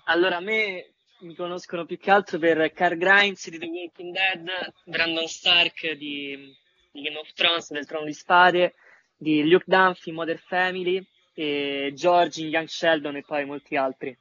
Allora, 0.07 0.39
a 0.39 0.41
me 0.41 0.95
mi 1.21 1.37
conoscono 1.37 1.85
più 1.85 1.99
che 1.99 2.11
altro 2.11 2.39
per 2.39 2.73
Carl 2.73 2.97
Grimes 2.97 3.49
di 3.49 3.59
The 3.59 3.67
Walking 3.67 4.13
Dead, 4.13 4.73
Brandon 4.85 5.27
Stark 5.29 5.93
di, 5.93 6.53
di 6.91 7.01
Game 7.01 7.19
of 7.19 7.33
Thrones, 7.33 7.71
del 7.71 7.87
Trono 7.87 8.07
di 8.07 8.13
Spade, 8.13 8.75
di 9.17 9.49
Luke 9.49 9.65
Dunphy, 9.69 10.11
Mother 10.11 10.41
Family, 10.45 11.01
e 11.33 11.93
George 11.95 12.41
in 12.41 12.49
Young 12.49 12.67
Sheldon 12.67 13.17
e 13.17 13.23
poi 13.23 13.45
molti 13.45 13.77
altri. 13.77 14.17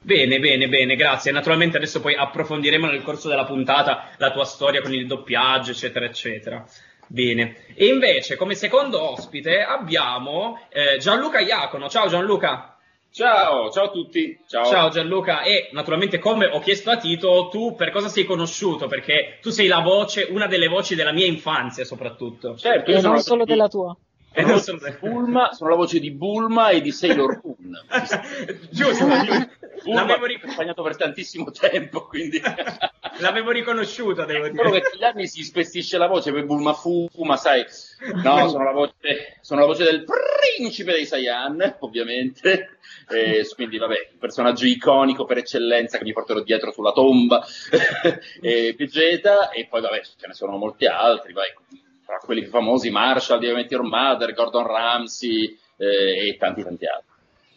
Bene, 0.00 0.38
bene, 0.38 0.68
bene, 0.68 0.94
grazie. 0.94 1.32
Naturalmente 1.32 1.76
adesso 1.76 2.00
poi 2.00 2.14
approfondiremo 2.14 2.86
nel 2.86 3.02
corso 3.02 3.28
della 3.28 3.44
puntata 3.44 4.10
la 4.18 4.30
tua 4.30 4.44
storia 4.44 4.80
con 4.80 4.94
il 4.94 5.06
doppiaggio, 5.06 5.72
eccetera, 5.72 6.04
eccetera. 6.04 6.64
Bene. 7.08 7.56
E 7.74 7.86
invece, 7.86 8.36
come 8.36 8.54
secondo 8.54 9.00
ospite, 9.00 9.62
abbiamo 9.62 10.58
eh, 10.68 10.98
Gianluca 10.98 11.40
Iacono. 11.40 11.88
Ciao 11.88 12.08
Gianluca. 12.08 12.76
Ciao, 13.10 13.70
ciao 13.70 13.84
a 13.86 13.90
tutti. 13.90 14.38
Ciao. 14.46 14.64
Ciao 14.66 14.88
Gianluca. 14.90 15.42
E 15.42 15.70
naturalmente, 15.72 16.18
come 16.18 16.46
ho 16.46 16.60
chiesto 16.60 16.90
a 16.90 16.98
Tito, 16.98 17.48
tu 17.50 17.74
per 17.74 17.90
cosa 17.90 18.08
sei 18.08 18.24
conosciuto? 18.24 18.86
Perché 18.86 19.38
tu 19.40 19.50
sei 19.50 19.66
la 19.66 19.80
voce, 19.80 20.28
una 20.30 20.46
delle 20.46 20.68
voci 20.68 20.94
della 20.94 21.12
mia 21.12 21.26
infanzia, 21.26 21.84
soprattutto. 21.84 22.56
Certo, 22.56 22.90
E 22.90 23.00
non 23.00 23.18
solo 23.20 23.44
della 23.44 23.68
tua. 23.68 23.96
Solo 24.58 24.78
de- 24.78 24.96
Bulma, 25.00 25.52
sono 25.52 25.70
la 25.70 25.76
voce 25.76 25.98
di 25.98 26.10
Bulma 26.10 26.70
e 26.70 26.80
di 26.80 26.92
Sailor 26.92 27.40
Moon. 27.42 27.84
Giusto, 28.70 29.04
Bulma 29.04 30.06
l'avevo, 30.06 30.24
ha 30.26 30.36
accompagnato 30.36 30.82
per 30.82 30.96
tantissimo 30.96 31.50
tempo, 31.50 32.06
quindi... 32.06 32.40
l'avevo 33.18 33.50
riconosciuta, 33.50 34.24
devo 34.24 34.46
Solo 34.46 34.70
dire. 34.70 34.80
che 34.80 34.88
con 34.90 34.98
gli 34.98 35.04
anni 35.04 35.26
si 35.26 35.42
spessisce 35.42 35.98
la 35.98 36.06
voce, 36.06 36.30
poi 36.30 36.44
Bulma 36.44 36.72
fuma, 36.72 37.36
sai. 37.36 37.64
No, 38.22 38.48
sono 38.48 38.64
la 38.64 38.72
voce, 38.72 39.38
sono 39.40 39.60
la 39.60 39.66
voce 39.66 39.84
del 39.84 40.04
principe 40.04 40.92
dei 40.92 41.06
Saiyan, 41.06 41.76
ovviamente. 41.80 42.78
E 43.08 43.46
quindi, 43.54 43.78
vabbè, 43.78 44.08
un 44.12 44.18
personaggio 44.18 44.66
iconico 44.66 45.24
per 45.24 45.38
eccellenza 45.38 45.98
che 45.98 46.04
mi 46.04 46.12
porterò 46.12 46.40
dietro 46.42 46.70
sulla 46.70 46.92
tomba. 46.92 47.44
e 48.40 48.74
Vegeta, 48.76 49.50
e 49.50 49.66
poi, 49.66 49.80
vabbè, 49.80 50.00
ce 50.02 50.26
ne 50.26 50.34
sono 50.34 50.56
molti 50.56 50.86
altri, 50.86 51.32
vai. 51.32 51.52
Tra 52.08 52.16
quelli 52.24 52.40
più 52.40 52.50
famosi, 52.50 52.88
Marshall 52.88 53.44
Event 53.44 53.70
Your 53.70 53.84
Mother, 53.84 54.32
Gordon 54.32 54.66
Ramsay 54.66 55.54
eh, 55.76 56.28
e 56.28 56.36
tanti 56.38 56.62
tanti 56.62 56.86
altri. 56.86 57.06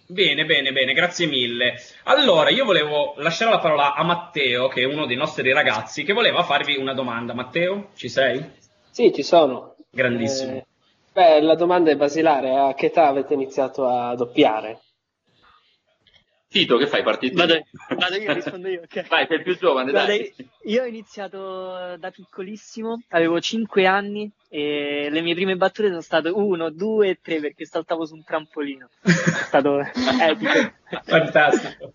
Bene, 0.07 0.43
bene, 0.43 0.73
bene, 0.73 0.91
grazie 0.91 1.25
mille. 1.25 1.75
Allora, 2.03 2.49
io 2.49 2.65
volevo 2.65 3.13
lasciare 3.15 3.49
la 3.49 3.59
parola 3.59 3.93
a 3.93 4.03
Matteo, 4.03 4.67
che 4.67 4.81
è 4.81 4.85
uno 4.85 5.05
dei 5.05 5.15
nostri 5.15 5.53
ragazzi, 5.53 6.03
che 6.03 6.11
voleva 6.11 6.43
farvi 6.43 6.75
una 6.75 6.93
domanda. 6.93 7.33
Matteo, 7.33 7.91
ci 7.95 8.09
sei? 8.09 8.43
Sì, 8.89 9.13
ci 9.13 9.23
sono. 9.23 9.75
Grandissimo. 9.89 10.57
Eh, 10.57 10.65
beh, 11.13 11.41
la 11.43 11.55
domanda 11.55 11.89
è 11.89 11.95
basilare. 11.95 12.53
A 12.53 12.73
che 12.73 12.87
età 12.87 13.07
avete 13.07 13.33
iniziato 13.33 13.87
a 13.87 14.13
doppiare? 14.15 14.79
Tito, 16.51 16.75
che 16.75 16.85
fai? 16.85 17.01
Partito? 17.01 17.37
Vado, 17.37 17.63
vado 17.97 18.15
io, 18.17 18.33
rispondo 18.33 18.67
io. 18.67 18.81
ok. 18.81 19.07
Vai, 19.07 19.25
sei 19.25 19.37
il 19.37 19.43
più 19.43 19.57
giovane, 19.57 19.91
Guarda, 19.91 20.07
dai. 20.09 20.33
io 20.65 20.81
ho 20.83 20.85
iniziato 20.85 21.95
da 21.97 22.11
piccolissimo, 22.11 23.03
avevo 23.11 23.39
5 23.39 23.85
anni 23.85 24.29
e 24.49 25.07
le 25.09 25.21
mie 25.21 25.33
prime 25.33 25.55
battute 25.55 25.87
sono 25.87 26.01
state 26.01 26.27
1, 26.27 26.69
2 26.71 27.07
e 27.07 27.19
3 27.21 27.39
perché 27.39 27.65
saltavo 27.65 28.05
su 28.05 28.15
un 28.15 28.25
trampolino. 28.25 28.89
È 29.01 29.09
stato 29.11 29.79
epico. 30.19 30.73
Fantastico. 31.05 31.93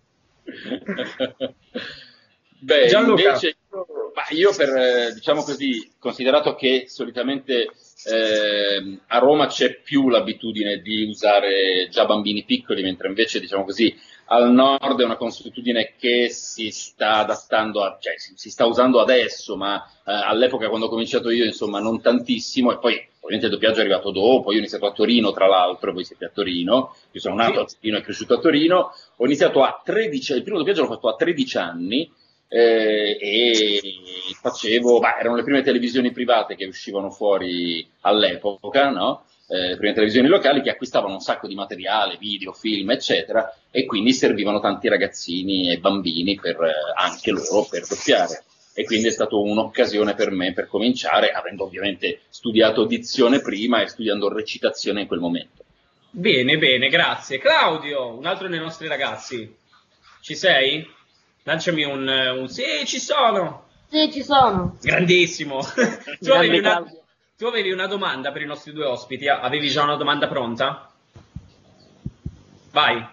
Beh, 2.59 2.87
Gianluca. 2.87 3.21
invece 3.21 3.57
ma 3.85 4.23
io 4.35 4.53
per, 4.55 4.69
eh, 4.69 5.13
diciamo 5.13 5.43
così, 5.43 5.91
considerato 5.99 6.55
che 6.55 6.85
solitamente 6.87 7.67
ehm, 8.05 9.01
a 9.07 9.17
Roma 9.19 9.47
c'è 9.47 9.81
più 9.81 10.09
l'abitudine 10.09 10.79
di 10.79 11.03
usare 11.03 11.87
già 11.89 12.05
bambini 12.05 12.43
piccoli, 12.43 12.81
mentre 12.81 13.07
invece, 13.07 13.39
diciamo 13.39 13.63
così, 13.63 13.95
al 14.29 14.51
nord 14.51 14.99
è 14.99 15.05
una 15.05 15.15
consuetudine 15.15 15.93
che 15.97 16.29
si 16.29 16.69
sta 16.71 17.17
adattando, 17.17 17.83
a, 17.83 17.97
cioè 17.99 18.17
si, 18.17 18.33
si 18.35 18.49
sta 18.49 18.65
usando 18.65 18.99
adesso, 18.99 19.55
ma 19.55 19.83
eh, 20.05 20.11
all'epoca 20.11 20.67
quando 20.67 20.87
ho 20.87 20.89
cominciato 20.89 21.29
io, 21.29 21.45
insomma, 21.45 21.79
non 21.79 22.01
tantissimo, 22.01 22.71
e 22.71 22.79
poi 22.79 23.07
ovviamente 23.19 23.47
il 23.47 23.51
doppiaggio 23.51 23.79
è 23.79 23.81
arrivato 23.81 24.11
dopo, 24.11 24.51
io 24.51 24.57
ho 24.57 24.59
iniziato 24.59 24.85
a 24.85 24.91
Torino, 24.91 25.31
tra 25.31 25.47
l'altro, 25.47 25.93
voi 25.93 26.03
siete 26.03 26.25
a 26.25 26.31
Torino, 26.33 26.95
io 27.11 27.19
sono 27.19 27.35
nato 27.35 27.61
a 27.61 27.65
Torino 27.65 27.97
e 27.97 28.01
cresciuto 28.01 28.35
a 28.35 28.39
Torino, 28.39 28.91
ho 29.15 29.25
iniziato 29.25 29.63
a 29.63 29.81
13, 29.83 30.33
il 30.33 30.43
primo 30.43 30.57
doppiaggio 30.57 30.81
l'ho 30.81 30.87
fatto 30.87 31.09
a 31.09 31.15
13 31.15 31.57
anni, 31.57 32.11
eh, 32.47 33.17
e 33.19 33.81
facevo, 34.41 34.99
bah, 34.99 35.17
erano 35.19 35.35
le 35.35 35.43
prime 35.43 35.61
televisioni 35.61 36.11
private 36.11 36.55
che 36.55 36.65
uscivano 36.65 37.09
fuori 37.09 37.87
all'epoca, 38.01 38.89
no? 38.89 39.25
Eh, 39.49 39.69
le 39.69 39.77
prime 39.77 39.93
televisioni 39.93 40.27
locali 40.27 40.61
che 40.61 40.69
acquistavano 40.69 41.13
un 41.13 41.19
sacco 41.19 41.47
di 41.47 41.55
materiale, 41.55 42.17
video, 42.19 42.51
film, 42.51 42.91
eccetera, 42.91 43.53
e 43.71 43.85
quindi 43.85 44.13
servivano 44.13 44.59
tanti 44.59 44.87
ragazzini 44.89 45.71
e 45.71 45.79
bambini 45.79 46.35
per, 46.35 46.61
eh, 46.61 46.73
anche 46.95 47.31
loro 47.31 47.65
per 47.69 47.85
doppiare. 47.87 48.43
E 48.73 48.83
quindi 48.83 49.07
è 49.07 49.11
stata 49.11 49.35
un'occasione 49.35 50.13
per 50.13 50.31
me 50.31 50.53
per 50.53 50.67
cominciare, 50.67 51.31
avendo 51.31 51.63
ovviamente 51.63 52.21
studiato 52.29 52.85
dizione 52.85 53.41
prima 53.41 53.81
e 53.81 53.87
studiando 53.87 54.31
recitazione 54.31 55.01
in 55.01 55.07
quel 55.07 55.19
momento. 55.19 55.63
Bene, 56.11 56.57
bene, 56.57 56.87
grazie. 56.89 57.39
Claudio, 57.39 58.15
un 58.15 58.25
altro 58.25 58.47
dei 58.47 58.59
nostri 58.59 58.87
ragazzi. 58.87 59.55
Ci 60.21 60.35
sei? 60.35 60.87
Lanciami 61.47 61.85
un, 61.85 62.05
un 62.39 62.47
sì, 62.49 62.85
ci 62.85 62.99
sono. 62.99 63.67
Sì, 63.87 64.11
ci 64.11 64.21
sono. 64.21 64.75
Grandissimo. 64.81 65.61
tu, 66.19 66.31
avevi 66.31 66.57
una, 66.57 66.83
tu 67.37 67.45
avevi 67.45 67.71
una 67.71 67.87
domanda 67.87 68.33
per 68.33 68.41
i 68.41 68.45
nostri 68.45 68.73
due 68.73 68.83
ospiti? 68.83 69.29
Avevi 69.29 69.69
già 69.69 69.83
una 69.83 69.95
domanda 69.95 70.27
pronta? 70.27 70.91
Vai. 72.71 73.07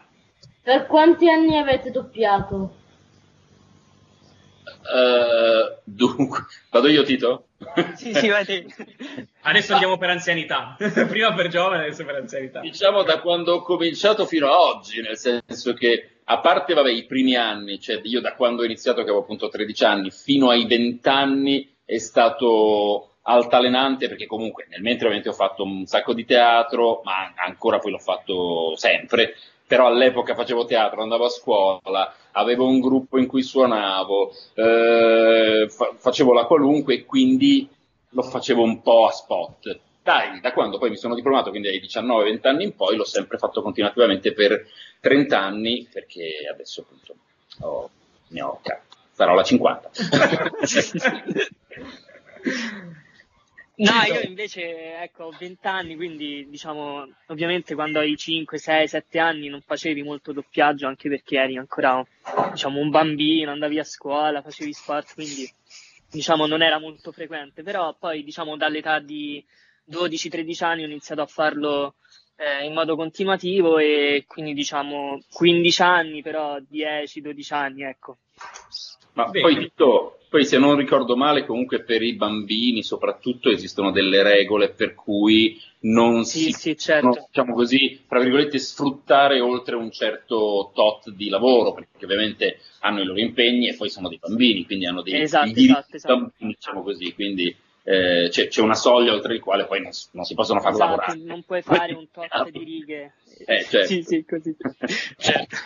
Per 0.63 0.87
quanti 0.87 1.31
anni 1.31 1.57
avete 1.57 1.93
doppiato? 1.93 2.75
Eh, 4.65 5.79
dunque, 5.85 6.47
vado 6.71 6.89
io 6.89 7.05
Tito? 7.05 7.47
Sì, 7.95 8.13
sì, 8.13 8.29
vai 8.29 8.45
te. 8.45 8.67
Adesso 9.43 9.75
andiamo 9.75 9.97
per 9.97 10.11
anzianità. 10.11 10.77
Prima 11.09 11.33
per 11.35 11.47
giovane, 11.47 11.85
adesso 11.85 12.05
per 12.05 12.17
anzianità. 12.17 12.59
Diciamo 12.59 13.05
da 13.05 13.21
quando 13.21 13.55
ho 13.55 13.63
cominciato 13.63 14.27
fino 14.27 14.49
a 14.49 14.59
oggi, 14.59 15.01
nel 15.01 15.17
senso 15.17 15.73
che 15.73 16.14
a 16.25 16.41
parte 16.41 16.75
vabbè, 16.75 16.91
i 16.91 17.05
primi 17.05 17.37
anni, 17.37 17.79
cioè 17.81 18.01
io 18.05 18.21
da 18.21 18.35
quando 18.35 18.63
ho 18.63 18.65
iniziato 18.65 18.99
che 18.99 19.09
avevo 19.09 19.21
appunto 19.21 19.49
13 19.49 19.85
anni 19.85 20.11
fino 20.11 20.49
ai 20.49 20.67
20 20.67 21.09
anni 21.09 21.69
è 21.85 21.99
stato 21.99 23.11
altalenante 23.23 24.09
perché 24.09 24.27
comunque 24.27 24.67
nel 24.69 24.83
mentre 24.83 25.07
ovviamente 25.07 25.29
ho 25.29 25.35
fatto 25.35 25.65
un 25.65 25.87
sacco 25.87 26.15
di 26.15 26.25
teatro, 26.25 27.01
ma 27.05 27.33
ancora 27.37 27.79
poi 27.79 27.93
l'ho 27.93 27.99
fatto 27.99 28.75
sempre, 28.77 29.35
però 29.67 29.87
all'epoca 29.87 30.35
facevo 30.35 30.65
teatro, 30.65 31.03
andavo 31.03 31.27
a 31.27 31.31
scuola, 31.31 32.15
avevo 32.33 32.67
un 32.67 32.81
gruppo 32.81 33.19
in 33.19 33.27
cui 33.27 33.43
suonavo, 33.43 34.33
eh, 34.55 35.67
fa- 35.69 35.95
facevo 35.97 36.33
la 36.33 36.45
qualunque 36.45 36.95
e 36.95 37.05
quindi 37.05 37.69
lo 38.11 38.23
facevo 38.23 38.63
un 38.63 38.81
po' 38.83 39.07
a 39.07 39.11
spot. 39.11 39.79
Dai, 40.05 40.39
da 40.41 40.53
quando 40.53 40.77
poi 40.77 40.91
mi 40.91 40.99
sono 40.99 41.15
diplomato, 41.15 41.49
quindi 41.49 41.69
ai 41.69 41.81
19-20 41.81 42.47
anni 42.47 42.65
in 42.65 42.77
poi, 42.77 42.95
l'ho 42.95 43.07
sempre 43.07 43.39
fatto 43.39 43.63
continuativamente 43.63 44.35
per 44.35 44.67
30 45.01 45.41
anni, 45.41 45.89
perché 45.91 46.47
adesso 46.53 46.83
appunto 46.83 47.17
ho, 47.61 47.91
ne 48.29 48.43
ho, 48.43 48.61
cioè, 48.63 48.79
sarò 49.13 49.35
la 49.35 49.43
50. 49.43 49.91
No, 53.77 53.91
io 54.07 54.21
invece, 54.21 55.03
ecco, 55.03 55.25
ho 55.25 55.35
20 55.37 55.67
anni, 55.67 55.97
quindi 55.97 56.47
diciamo, 56.49 57.09
ovviamente 57.27 57.75
quando 57.75 57.99
hai 57.99 58.17
5, 58.17 58.57
6, 58.57 58.87
7 58.87 59.19
anni 59.19 59.49
non 59.49 59.63
facevi 59.63 60.01
molto 60.03 60.33
doppiaggio, 60.33 60.87
anche 60.87 61.09
perché 61.09 61.41
eri 61.41 61.57
ancora, 61.57 62.07
diciamo, 62.53 62.79
un 62.79 62.91
bambino, 62.91 63.51
andavi 63.51 63.81
a 63.81 63.85
scuola, 63.85 64.43
facevi 64.43 64.73
sport, 64.73 65.15
quindi 65.15 65.53
diciamo 66.09 66.47
non 66.47 66.63
era 66.63 66.79
molto 66.79 67.11
frequente, 67.11 67.65
però 67.65 67.97
poi 67.99 68.23
diciamo 68.23 68.57
dall'età 68.57 69.01
di 69.01 69.45
12-13 69.85 70.65
anni 70.65 70.83
ho 70.83 70.87
iniziato 70.87 71.21
a 71.23 71.27
farlo 71.27 71.95
eh, 72.37 72.65
in 72.65 72.73
modo 72.73 72.97
continuativo 72.97 73.79
e 73.79 74.25
quindi 74.27 74.55
diciamo 74.55 75.21
15 75.33 75.83
anni, 75.83 76.23
però 76.23 76.59
10-12 76.59 77.55
anni, 77.55 77.83
ecco. 77.83 78.19
Ma 79.13 79.27
Bene. 79.27 79.41
poi 79.41 79.59
Tito, 79.59 80.19
poi 80.29 80.45
se 80.45 80.59
non 80.59 80.77
ricordo 80.77 81.17
male, 81.17 81.47
comunque 81.47 81.83
per 81.85 82.03
i 82.03 82.15
bambini 82.15 82.83
soprattutto 82.83 83.49
esistono 83.49 83.93
delle 83.93 84.25
regole 84.25 84.71
per 84.71 84.95
cui 84.95 85.61
non 85.81 86.25
Sì, 86.25 86.47
si 86.47 86.53
sì, 86.53 86.77
certo. 86.77 87.07
possono, 87.07 87.27
diciamo 87.29 87.55
così, 87.55 88.01
tra 88.09 88.19
virgolette, 88.19 88.59
sfruttare 88.59 89.39
oltre 89.39 89.77
un 89.77 89.93
certo 89.93 90.73
tot 90.75 91.11
di 91.11 91.29
lavoro, 91.29 91.73
perché 91.75 92.05
ovviamente 92.05 92.59
hanno 92.81 93.03
i 93.03 93.05
loro 93.05 93.21
impegni 93.21 93.69
e 93.69 93.77
poi 93.77 93.89
sono 93.89 94.09
dei 94.09 94.19
bambini, 94.19 94.65
quindi 94.65 94.87
hanno 94.87 95.03
dei 95.03 95.21
Esatto, 95.21 95.47
diritti 95.47 95.71
esatto, 95.71 95.97
esatto. 95.97 96.15
bambini, 96.17 96.55
diciamo 96.55 96.83
così, 96.83 97.15
quindi 97.15 97.57
eh, 97.85 98.29
c'è, 98.31 98.49
c'è 98.49 98.61
una 98.63 98.75
soglia 98.75 99.13
oltre 99.13 99.35
il 99.35 99.41
quale 99.41 99.67
poi 99.67 99.83
non, 99.83 99.93
si- 99.93 100.09
non 100.13 100.25
si 100.25 100.35
possono 100.35 100.61
far 100.61 100.73
Esatto, 100.73 100.91
lavorare. 100.91 101.19
non 101.19 101.43
puoi 101.45 101.63
fare 101.63 101.93
un 101.93 102.07
tot 102.11 102.49
di 102.51 102.65
righe. 102.65 103.13
Eh, 103.47 103.65
certo. 103.65 103.87
Sì, 103.87 104.03
sì, 104.03 104.25
così. 104.25 104.57
Certo. 105.17 105.57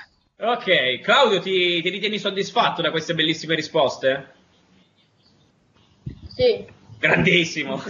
Ok, 0.41 1.01
Claudio, 1.01 1.41
ti, 1.41 1.81
ti 1.83 1.89
ritieni 1.89 2.19
soddisfatto 2.19 2.83
da 2.83 2.91
queste 2.91 3.15
bellissime 3.15 3.55
risposte? 3.55 4.35
Sì. 6.29 6.65
Grandissimo. 6.99 7.81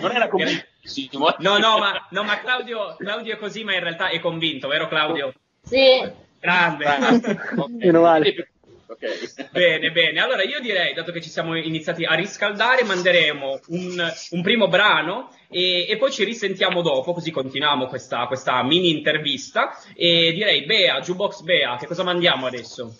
Non 0.00 0.12
era 0.12 0.28
convintissimo. 0.28 1.34
No, 1.38 1.58
no, 1.58 1.78
ma, 1.78 2.06
no, 2.10 2.22
ma 2.24 2.38
Claudio, 2.40 2.96
Claudio 2.98 3.34
è 3.34 3.36
così, 3.38 3.64
ma 3.64 3.74
in 3.74 3.80
realtà 3.80 4.08
è 4.08 4.20
convinto, 4.20 4.68
vero 4.68 4.88
Claudio? 4.88 5.32
Sì. 5.62 6.10
Grande. 6.40 6.86
Meno 7.68 8.00
male. 8.02 8.52
Ok. 8.88 9.50
Bene, 9.52 9.90
bene. 9.90 10.20
Allora 10.20 10.42
io 10.42 10.60
direi, 10.60 10.94
dato 10.94 11.12
che 11.12 11.20
ci 11.20 11.28
siamo 11.28 11.56
iniziati 11.56 12.04
a 12.04 12.14
riscaldare, 12.14 12.84
manderemo 12.84 13.60
un, 13.68 14.12
un 14.30 14.42
primo 14.42 14.68
brano 14.68 15.30
e, 15.50 15.86
e 15.88 15.96
poi 15.96 16.10
ci 16.10 16.24
risentiamo 16.24 16.80
dopo, 16.80 17.12
così 17.12 17.30
continuiamo 17.30 17.86
questa, 17.86 18.26
questa 18.26 18.62
mini 18.62 18.90
intervista. 18.90 19.78
E 19.94 20.32
direi, 20.32 20.64
Bea, 20.64 21.00
Jukebox 21.00 21.42
Bea, 21.42 21.76
che 21.76 21.86
cosa 21.86 22.02
mandiamo 22.02 22.46
adesso? 22.46 22.96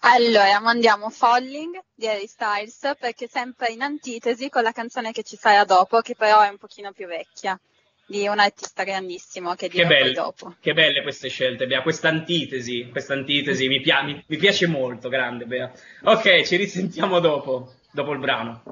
Allora, 0.00 0.60
mandiamo 0.60 1.10
Falling 1.10 1.78
di 1.94 2.08
Harry 2.08 2.26
Styles 2.26 2.94
perché 2.98 3.28
sempre 3.28 3.72
in 3.72 3.82
antitesi 3.82 4.48
con 4.48 4.62
la 4.62 4.72
canzone 4.72 5.12
che 5.12 5.22
ci 5.22 5.36
sarà 5.36 5.64
dopo, 5.64 6.00
che 6.00 6.14
però 6.16 6.40
è 6.40 6.48
un 6.48 6.58
pochino 6.58 6.92
più 6.92 7.06
vecchia, 7.06 7.58
di 8.06 8.26
un 8.26 8.38
artista 8.38 8.82
grandissimo 8.84 9.54
che 9.54 9.68
Che 9.68 9.76
dirò 9.76 9.88
poi 9.88 9.96
belle, 9.98 10.12
dopo. 10.12 10.54
che 10.60 10.72
belle 10.74 11.02
queste 11.02 11.28
scelte, 11.28 11.66
Bea. 11.66 11.82
Questa 11.82 12.08
antitesi, 12.08 12.88
questa 12.90 13.14
antitesi 13.14 13.68
mi, 13.68 13.80
pia- 13.80 14.02
mi- 14.02 14.22
mi 14.26 14.36
piace 14.36 14.66
molto, 14.66 15.08
grande 15.08 15.44
Bea. 15.46 15.70
Ok, 16.04 16.42
ci 16.42 16.56
risentiamo 16.56 17.20
dopo, 17.20 17.72
dopo 17.90 18.12
il 18.12 18.18
brano. 18.18 18.62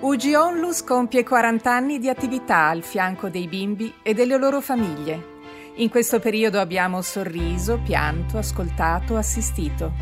UG 0.00 0.32
Onlus 0.34 0.82
compie 0.82 1.24
40 1.24 1.70
anni 1.70 1.98
di 1.98 2.08
attività 2.08 2.68
al 2.68 2.82
fianco 2.82 3.28
dei 3.28 3.46
bimbi 3.46 3.92
e 4.02 4.14
delle 4.14 4.38
loro 4.38 4.60
famiglie. 4.62 5.38
In 5.76 5.90
questo 5.90 6.18
periodo 6.20 6.58
abbiamo 6.58 7.02
sorriso, 7.02 7.78
pianto, 7.84 8.38
ascoltato, 8.38 9.16
assistito. 9.16 9.92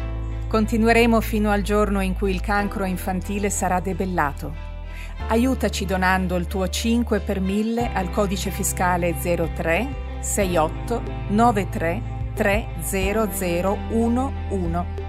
Continueremo 0.48 1.20
fino 1.20 1.51
al 1.51 1.62
giorno 1.62 2.01
in 2.01 2.14
cui 2.14 2.31
il 2.33 2.40
cancro 2.40 2.85
infantile 2.85 3.51
sarà 3.51 3.81
debellato. 3.81 4.66
Aiutaci 5.26 5.85
donando 5.85 6.37
il 6.37 6.46
tuo 6.46 6.68
5 6.68 7.18
per 7.20 7.40
1000 7.40 7.92
al 7.92 8.11
codice 8.11 8.50
fiscale 8.50 9.14
03 9.14 10.07
68 10.20 11.02
93 11.31 12.02
30011. 12.35 15.07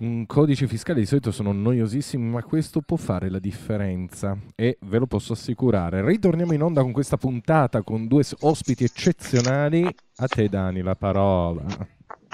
un 0.00 0.24
codice 0.26 0.66
fiscale 0.66 1.00
di 1.00 1.06
solito 1.06 1.30
sono 1.30 1.52
noiosissimi, 1.52 2.24
ma 2.24 2.42
questo 2.42 2.80
può 2.80 2.96
fare 2.96 3.28
la 3.28 3.38
differenza 3.38 4.36
e 4.54 4.78
ve 4.82 4.98
lo 4.98 5.06
posso 5.06 5.34
assicurare. 5.34 6.04
Ritorniamo 6.04 6.52
in 6.52 6.62
onda 6.62 6.82
con 6.82 6.92
questa 6.92 7.16
puntata 7.16 7.82
con 7.82 8.06
due 8.06 8.22
ospiti 8.40 8.84
eccezionali. 8.84 9.86
A 10.16 10.26
te 10.26 10.48
Dani 10.48 10.80
la 10.80 10.94
parola. 10.94 11.64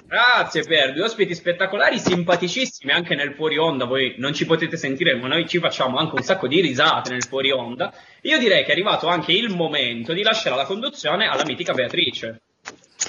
Grazie 0.07 0.62
per 0.62 0.92
due 0.92 1.03
ospiti 1.03 1.35
spettacolari, 1.35 1.99
simpaticissimi 1.99 2.92
anche 2.92 3.16
nel 3.16 3.35
fuori 3.35 3.59
onda. 3.59 3.87
Voi 3.87 4.14
non 4.19 4.33
ci 4.33 4.47
potete 4.47 4.77
sentire, 4.77 5.16
ma 5.16 5.27
noi 5.27 5.49
ci 5.49 5.59
facciamo 5.59 5.99
anche 5.99 6.14
un 6.14 6.23
sacco 6.23 6.47
di 6.47 6.61
risate 6.61 7.11
nel 7.11 7.25
fuori 7.25 7.51
onda. 7.51 7.92
Io 8.23 8.38
direi 8.38 8.62
che 8.62 8.69
è 8.69 8.73
arrivato 8.73 9.09
anche 9.09 9.33
il 9.33 9.53
momento 9.53 10.12
di 10.12 10.23
lasciare 10.23 10.55
la 10.55 10.64
conduzione 10.64 11.27
alla 11.27 11.45
mitica 11.45 11.73
Beatrice. 11.73 12.40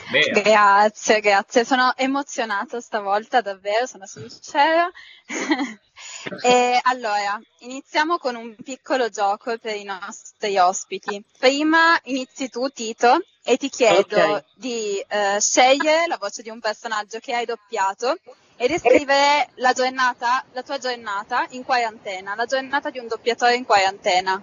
Bea. 0.09 0.41
Grazie, 0.41 1.19
grazie. 1.19 1.65
Sono 1.65 1.93
emozionata 1.95 2.79
stavolta, 2.79 3.41
davvero, 3.41 3.85
sono 3.85 4.05
sincera. 4.05 4.89
e 6.43 6.79
allora, 6.81 7.39
iniziamo 7.59 8.17
con 8.17 8.35
un 8.35 8.55
piccolo 8.63 9.09
gioco 9.09 9.57
per 9.59 9.75
i 9.75 9.83
nostri 9.83 10.57
ospiti. 10.57 11.23
Prima 11.37 11.99
inizi 12.05 12.49
tu, 12.49 12.69
Tito, 12.69 13.21
e 13.49 13.55
ti 13.55 13.69
chiedo 13.69 13.99
Ok. 13.99 14.43
di 14.55 14.99
eh, 15.07 15.39
scegliere 15.39 16.05
la 16.07 16.17
voce 16.19 16.41
di 16.41 16.49
un 16.49 16.59
personaggio 16.59 17.19
che 17.19 17.33
hai 17.33 17.45
doppiato 17.45 18.17
e 18.57 18.67
descrivere 18.67 19.47
la 19.55 19.71
giornata, 19.71 20.43
la 20.51 20.63
tua 20.63 20.77
giornata 20.77 21.45
in 21.51 21.63
quarantena, 21.63 22.35
la 22.35 22.43
giornata 22.43 22.89
di 22.89 22.99
un 22.99 23.07
doppiatore 23.07 23.55
in 23.55 23.63
quarantena. 23.63 24.41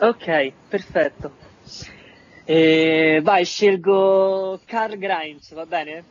Ok, 0.00 0.52
perfetto. 0.68 1.32
E 2.44 3.20
vai, 3.22 3.46
scelgo 3.46 4.60
Carl 4.66 4.98
Grimes, 4.98 5.54
va 5.54 5.64
bene? 5.64 6.04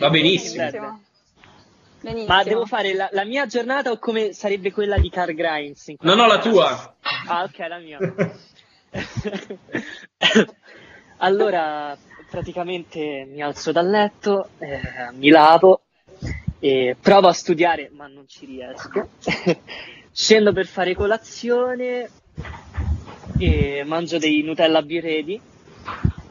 Va 0.00 0.10
benissimo. 0.10 0.64
Benissimo. 0.64 1.02
Benissimo. 2.00 2.34
Ma 2.34 2.42
devo 2.42 2.66
fare 2.66 2.94
la, 2.94 3.08
la 3.12 3.24
mia 3.24 3.46
giornata 3.46 3.92
o 3.92 3.98
come 3.98 4.32
sarebbe 4.32 4.72
quella 4.72 4.98
di 4.98 5.08
Carl 5.08 5.34
Grimes? 5.34 5.94
No, 6.00 6.14
no, 6.16 6.26
la 6.26 6.40
tua. 6.40 6.96
Ah, 7.28 7.44
ok, 7.44 7.58
la 7.58 7.78
mia. 7.78 7.98
allora, 11.18 11.96
praticamente 12.30 13.26
mi 13.28 13.42
alzo 13.42 13.72
dal 13.72 13.88
letto, 13.88 14.50
eh, 14.58 14.80
mi 15.12 15.28
lavo, 15.30 15.82
e 16.60 16.96
provo 17.00 17.28
a 17.28 17.32
studiare, 17.32 17.90
ma 17.92 18.06
non 18.06 18.26
ci 18.26 18.46
riesco. 18.46 19.08
Scendo 20.12 20.52
per 20.52 20.66
fare 20.66 20.94
colazione, 20.94 22.08
e 23.38 23.84
mangio 23.84 24.18
dei 24.18 24.42
Nutella 24.42 24.82
Birredi, 24.82 25.40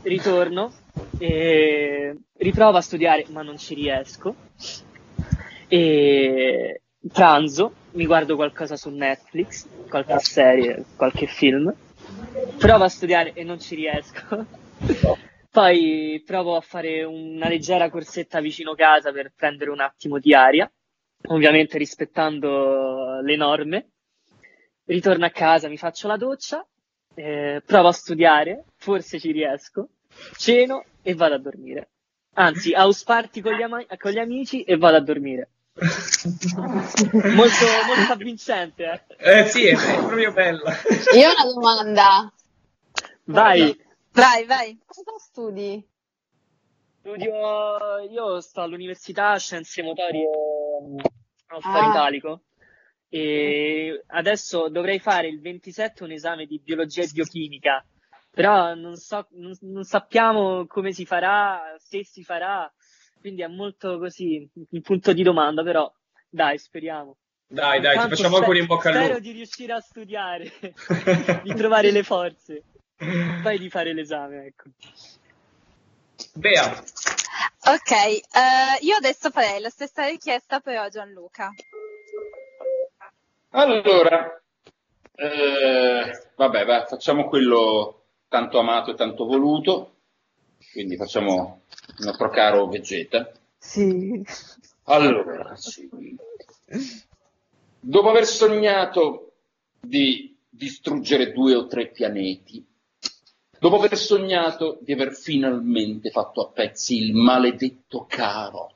ritorno, 0.03 0.73
e 1.17 2.17
riprovo 2.37 2.77
a 2.77 2.81
studiare, 2.81 3.25
ma 3.29 3.41
non 3.41 3.57
ci 3.57 3.73
riesco. 3.73 4.35
E 5.67 6.81
pranzo, 7.11 7.73
mi 7.91 8.05
guardo 8.05 8.35
qualcosa 8.35 8.75
su 8.75 8.89
Netflix, 8.89 9.65
qualche 9.89 10.19
serie, 10.19 10.85
qualche 10.95 11.27
film. 11.27 11.73
Provo 12.57 12.83
a 12.83 12.89
studiare 12.89 13.33
e 13.33 13.43
non 13.43 13.59
ci 13.59 13.75
riesco. 13.75 14.45
Poi 15.49 16.21
provo 16.25 16.55
a 16.55 16.61
fare 16.61 17.03
una 17.03 17.47
leggera 17.47 17.89
corsetta 17.89 18.39
vicino 18.39 18.75
casa 18.75 19.11
per 19.11 19.33
prendere 19.35 19.71
un 19.71 19.81
attimo 19.81 20.19
di 20.19 20.33
aria, 20.33 20.71
ovviamente 21.29 21.77
rispettando 21.77 23.19
le 23.21 23.35
norme. 23.35 23.89
Ritorno 24.85 25.25
a 25.25 25.31
casa, 25.31 25.67
mi 25.67 25.77
faccio 25.77 26.07
la 26.07 26.15
doccia, 26.15 26.65
eh, 27.15 27.61
provo 27.65 27.89
a 27.89 27.91
studiare, 27.91 28.65
forse 28.77 29.19
ci 29.19 29.31
riesco, 29.31 29.89
ceno 30.37 30.85
e 31.01 31.13
vado 31.13 31.35
a 31.35 31.39
dormire. 31.39 31.89
Anzi, 32.35 32.73
house 32.73 33.03
party 33.03 33.41
con 33.41 33.53
gli, 33.53 33.63
ama- 33.63 33.85
con 33.97 34.11
gli 34.11 34.19
amici 34.19 34.61
e 34.61 34.77
vado 34.77 34.97
a 34.97 35.01
dormire. 35.01 35.49
molto, 35.75 37.65
molto 37.85 38.13
avvincente, 38.13 39.05
eh. 39.17 39.41
Eh 39.41 39.45
sì, 39.47 39.65
è, 39.65 39.75
è 39.75 39.97
proprio 39.97 40.31
bella. 40.31 40.71
Io 41.15 41.29
ho 41.29 41.33
una 41.33 41.53
domanda. 41.53 42.31
Vai, 43.25 43.77
Vai, 44.17 44.45
vai. 44.45 44.77
Cosa 44.85 45.17
studi? 45.19 45.87
studio, 46.99 47.99
io 48.09 48.41
sto 48.41 48.61
all'università 48.61 49.37
Scienze 49.37 49.81
Motorie 49.81 50.27
allo 51.47 51.61
Faro 51.61 51.85
Ah. 51.85 51.89
Italico 51.89 52.41
e 53.09 54.03
adesso 54.07 54.67
dovrei 54.69 54.99
fare 54.99 55.27
il 55.29 55.39
27 55.39 56.03
un 56.03 56.11
esame 56.11 56.45
di 56.45 56.59
biologia 56.59 57.03
e 57.03 57.09
biochimica, 57.13 57.85
però 58.29 58.73
non 58.73 58.95
so, 58.97 59.25
non, 59.31 59.55
non 59.61 59.83
sappiamo 59.85 60.65
come 60.67 60.91
si 60.91 61.05
farà, 61.05 61.75
se 61.77 62.03
si 62.03 62.23
farà, 62.23 62.69
quindi 63.21 63.41
è 63.43 63.47
molto 63.47 63.97
così 63.99 64.49
un 64.71 64.81
punto 64.81 65.13
di 65.13 65.23
domanda, 65.23 65.63
però 65.63 65.89
dai, 66.27 66.57
speriamo. 66.57 67.17
Dai, 67.47 67.79
dai, 67.79 67.91
ti 67.91 67.93
Intanto 67.95 68.15
facciamo 68.15 68.35
spe- 68.35 68.43
auguri 68.43 68.59
in 68.59 68.65
bocca 68.65 68.89
al 68.89 68.95
Spero 68.95 69.07
lupo. 69.13 69.19
di 69.21 69.31
riuscire 69.31 69.71
a 69.73 69.79
studiare, 69.79 70.51
di 71.43 71.53
trovare 71.53 71.91
le 71.91 72.03
forze, 72.03 72.63
poi 73.41 73.59
di 73.59 73.69
fare 73.69 73.93
l'esame, 73.93 74.45
ecco. 74.45 74.69
Bea, 76.33 76.83
Ok, 77.69 77.91
eh, 77.91 78.21
io 78.79 78.95
adesso 78.95 79.29
farei 79.29 79.59
la 79.59 79.69
stessa 79.69 80.07
richiesta 80.07 80.61
però 80.61 80.83
a 80.83 80.89
Gianluca. 80.89 81.53
Allora, 83.49 84.41
eh, 85.15 86.29
vabbè, 86.33 86.65
va, 86.65 86.85
facciamo 86.85 87.27
quello 87.27 88.05
tanto 88.29 88.59
amato 88.59 88.91
e 88.91 88.95
tanto 88.95 89.25
voluto. 89.25 89.95
Quindi 90.71 90.95
facciamo 90.95 91.63
il 91.97 92.05
nostro 92.05 92.29
caro 92.29 92.67
Vegeta. 92.67 93.29
Sì. 93.57 94.23
Allora, 94.83 95.53
sì. 95.57 95.89
dopo 97.81 98.09
aver 98.09 98.25
sognato 98.25 99.33
di 99.77 100.37
distruggere 100.47 101.33
due 101.33 101.53
o 101.53 101.67
tre 101.67 101.87
pianeti, 101.87 102.65
dopo 103.59 103.75
aver 103.75 103.97
sognato 103.97 104.79
di 104.81 104.93
aver 104.93 105.13
finalmente 105.13 106.09
fatto 106.09 106.41
a 106.41 106.49
pezzi 106.49 106.97
il 106.97 107.13
maledetto 107.13 108.05
Carrot, 108.07 108.75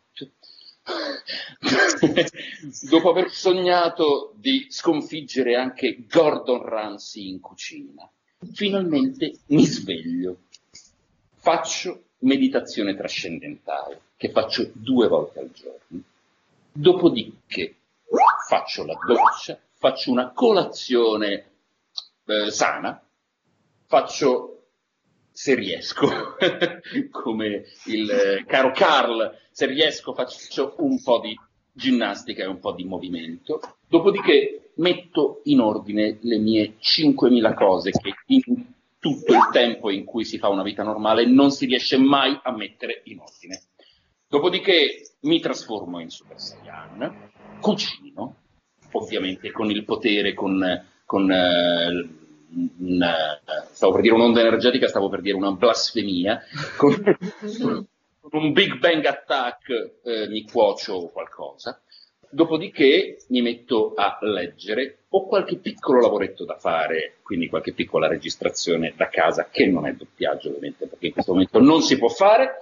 dopo 2.90 3.10
aver 3.10 3.32
sognato 3.32 4.34
di 4.36 4.68
sconfiggere 4.70 5.56
anche 5.56 6.06
Gordon 6.10 6.64
Ramsay 6.64 7.30
in 7.30 7.40
cucina, 7.40 8.10
finalmente 8.54 9.38
mi 9.48 9.66
sveglio 9.66 10.38
faccio 11.42 12.04
meditazione 12.20 12.96
trascendentale, 12.96 14.02
che 14.16 14.32
faccio 14.32 14.70
due 14.74 15.08
volte 15.08 15.40
al 15.40 15.52
giorno. 15.52 16.04
Dopodiché 16.72 17.76
faccio 18.48 18.86
la 18.86 18.98
doccia, 19.06 19.60
faccio 19.74 20.12
una 20.12 20.30
colazione 20.30 21.46
eh, 22.26 22.52
sana, 22.52 23.02
faccio, 23.88 24.51
se 25.42 25.56
riesco, 25.56 26.08
come 27.10 27.64
il 27.86 28.12
eh, 28.12 28.46
caro 28.46 28.72
Carl, 28.74 29.40
se 29.50 29.66
riesco 29.66 30.14
faccio 30.14 30.76
un 30.78 31.02
po' 31.02 31.20
di 31.20 31.36
ginnastica 31.74 32.44
e 32.44 32.46
un 32.46 32.60
po' 32.60 32.74
di 32.74 32.84
movimento, 32.84 33.60
dopodiché 33.88 34.74
metto 34.76 35.42
in 35.46 35.60
ordine 35.60 36.20
le 36.22 36.38
mie 36.38 36.76
5.000 36.80 37.56
cose 37.56 37.90
che 37.90 38.14
in 38.28 38.68
tutto 39.00 39.34
il 39.34 39.50
tempo 39.52 39.90
in 39.90 40.06
cui 40.06 40.26
si 40.26 40.38
fa 40.38 40.48
una 40.48 40.62
vita 40.62 40.84
normale 40.84 41.26
non 41.26 41.50
si 41.50 41.66
riesce 41.66 41.98
mai 41.98 42.40
a 42.44 42.56
mettere 42.56 43.02
in 43.06 43.22
ordine. 43.22 43.64
Dopodiché 44.28 45.16
mi 45.22 45.40
trasformo 45.40 46.00
in 46.00 46.12
Super 46.12 46.40
Saiyan, 46.40 47.32
cucino, 47.60 48.36
ovviamente 48.92 49.52
con 49.52 49.72
il 49.72 49.86
potere, 49.86 50.36
con, 50.36 50.86
con 51.04 51.32
eh, 51.32 52.21
un, 52.54 53.02
eh, 53.02 53.68
stavo 53.72 53.94
per 53.94 54.02
dire 54.02 54.14
un'onda 54.14 54.42
energetica, 54.42 54.88
stavo 54.88 55.10
per 55.10 55.22
dire 55.22 55.36
una 55.36 55.52
blasfemia, 55.52 56.42
con, 56.78 56.94
con 58.20 58.30
un 58.42 58.52
Big 58.52 58.78
Bang 58.78 59.06
Attack 59.06 59.70
eh, 60.04 60.28
mi 60.28 60.44
cuocio 60.44 61.10
qualcosa. 61.10 61.82
Dopodiché 62.34 63.18
mi 63.28 63.42
metto 63.42 63.94
a 63.94 64.18
leggere, 64.22 65.04
ho 65.10 65.28
qualche 65.28 65.58
piccolo 65.58 66.00
lavoretto 66.00 66.46
da 66.46 66.56
fare, 66.56 67.18
quindi 67.24 67.50
qualche 67.50 67.74
piccola 67.74 68.08
registrazione 68.08 68.94
da 68.96 69.10
casa, 69.10 69.50
che 69.52 69.68
non 69.68 69.86
è 69.86 69.94
doppiaggio 69.94 70.48
ovviamente, 70.48 70.88
perché 70.88 71.08
in 71.08 71.14
questo 71.14 71.34
momento 71.34 71.60
non 71.60 71.82
si 71.82 71.98
può 71.98 72.08
fare. 72.08 72.58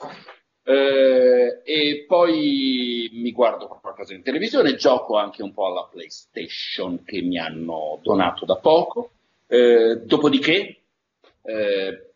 Eh, 0.63 1.61
e 1.63 2.05
poi 2.07 3.09
mi 3.13 3.31
guardo 3.31 3.67
qualcosa 3.67 4.13
in 4.13 4.23
televisione, 4.23 4.75
gioco 4.75 5.17
anche 5.17 5.43
un 5.43 5.53
po' 5.53 5.67
alla 5.67 5.87
PlayStation 5.91 7.03
che 7.03 7.21
mi 7.21 7.37
hanno 7.37 7.99
donato 8.01 8.45
da 8.45 8.55
poco. 8.55 9.11
Eh, 9.51 10.01
dopodiché 10.05 10.81
eh, 11.41 12.11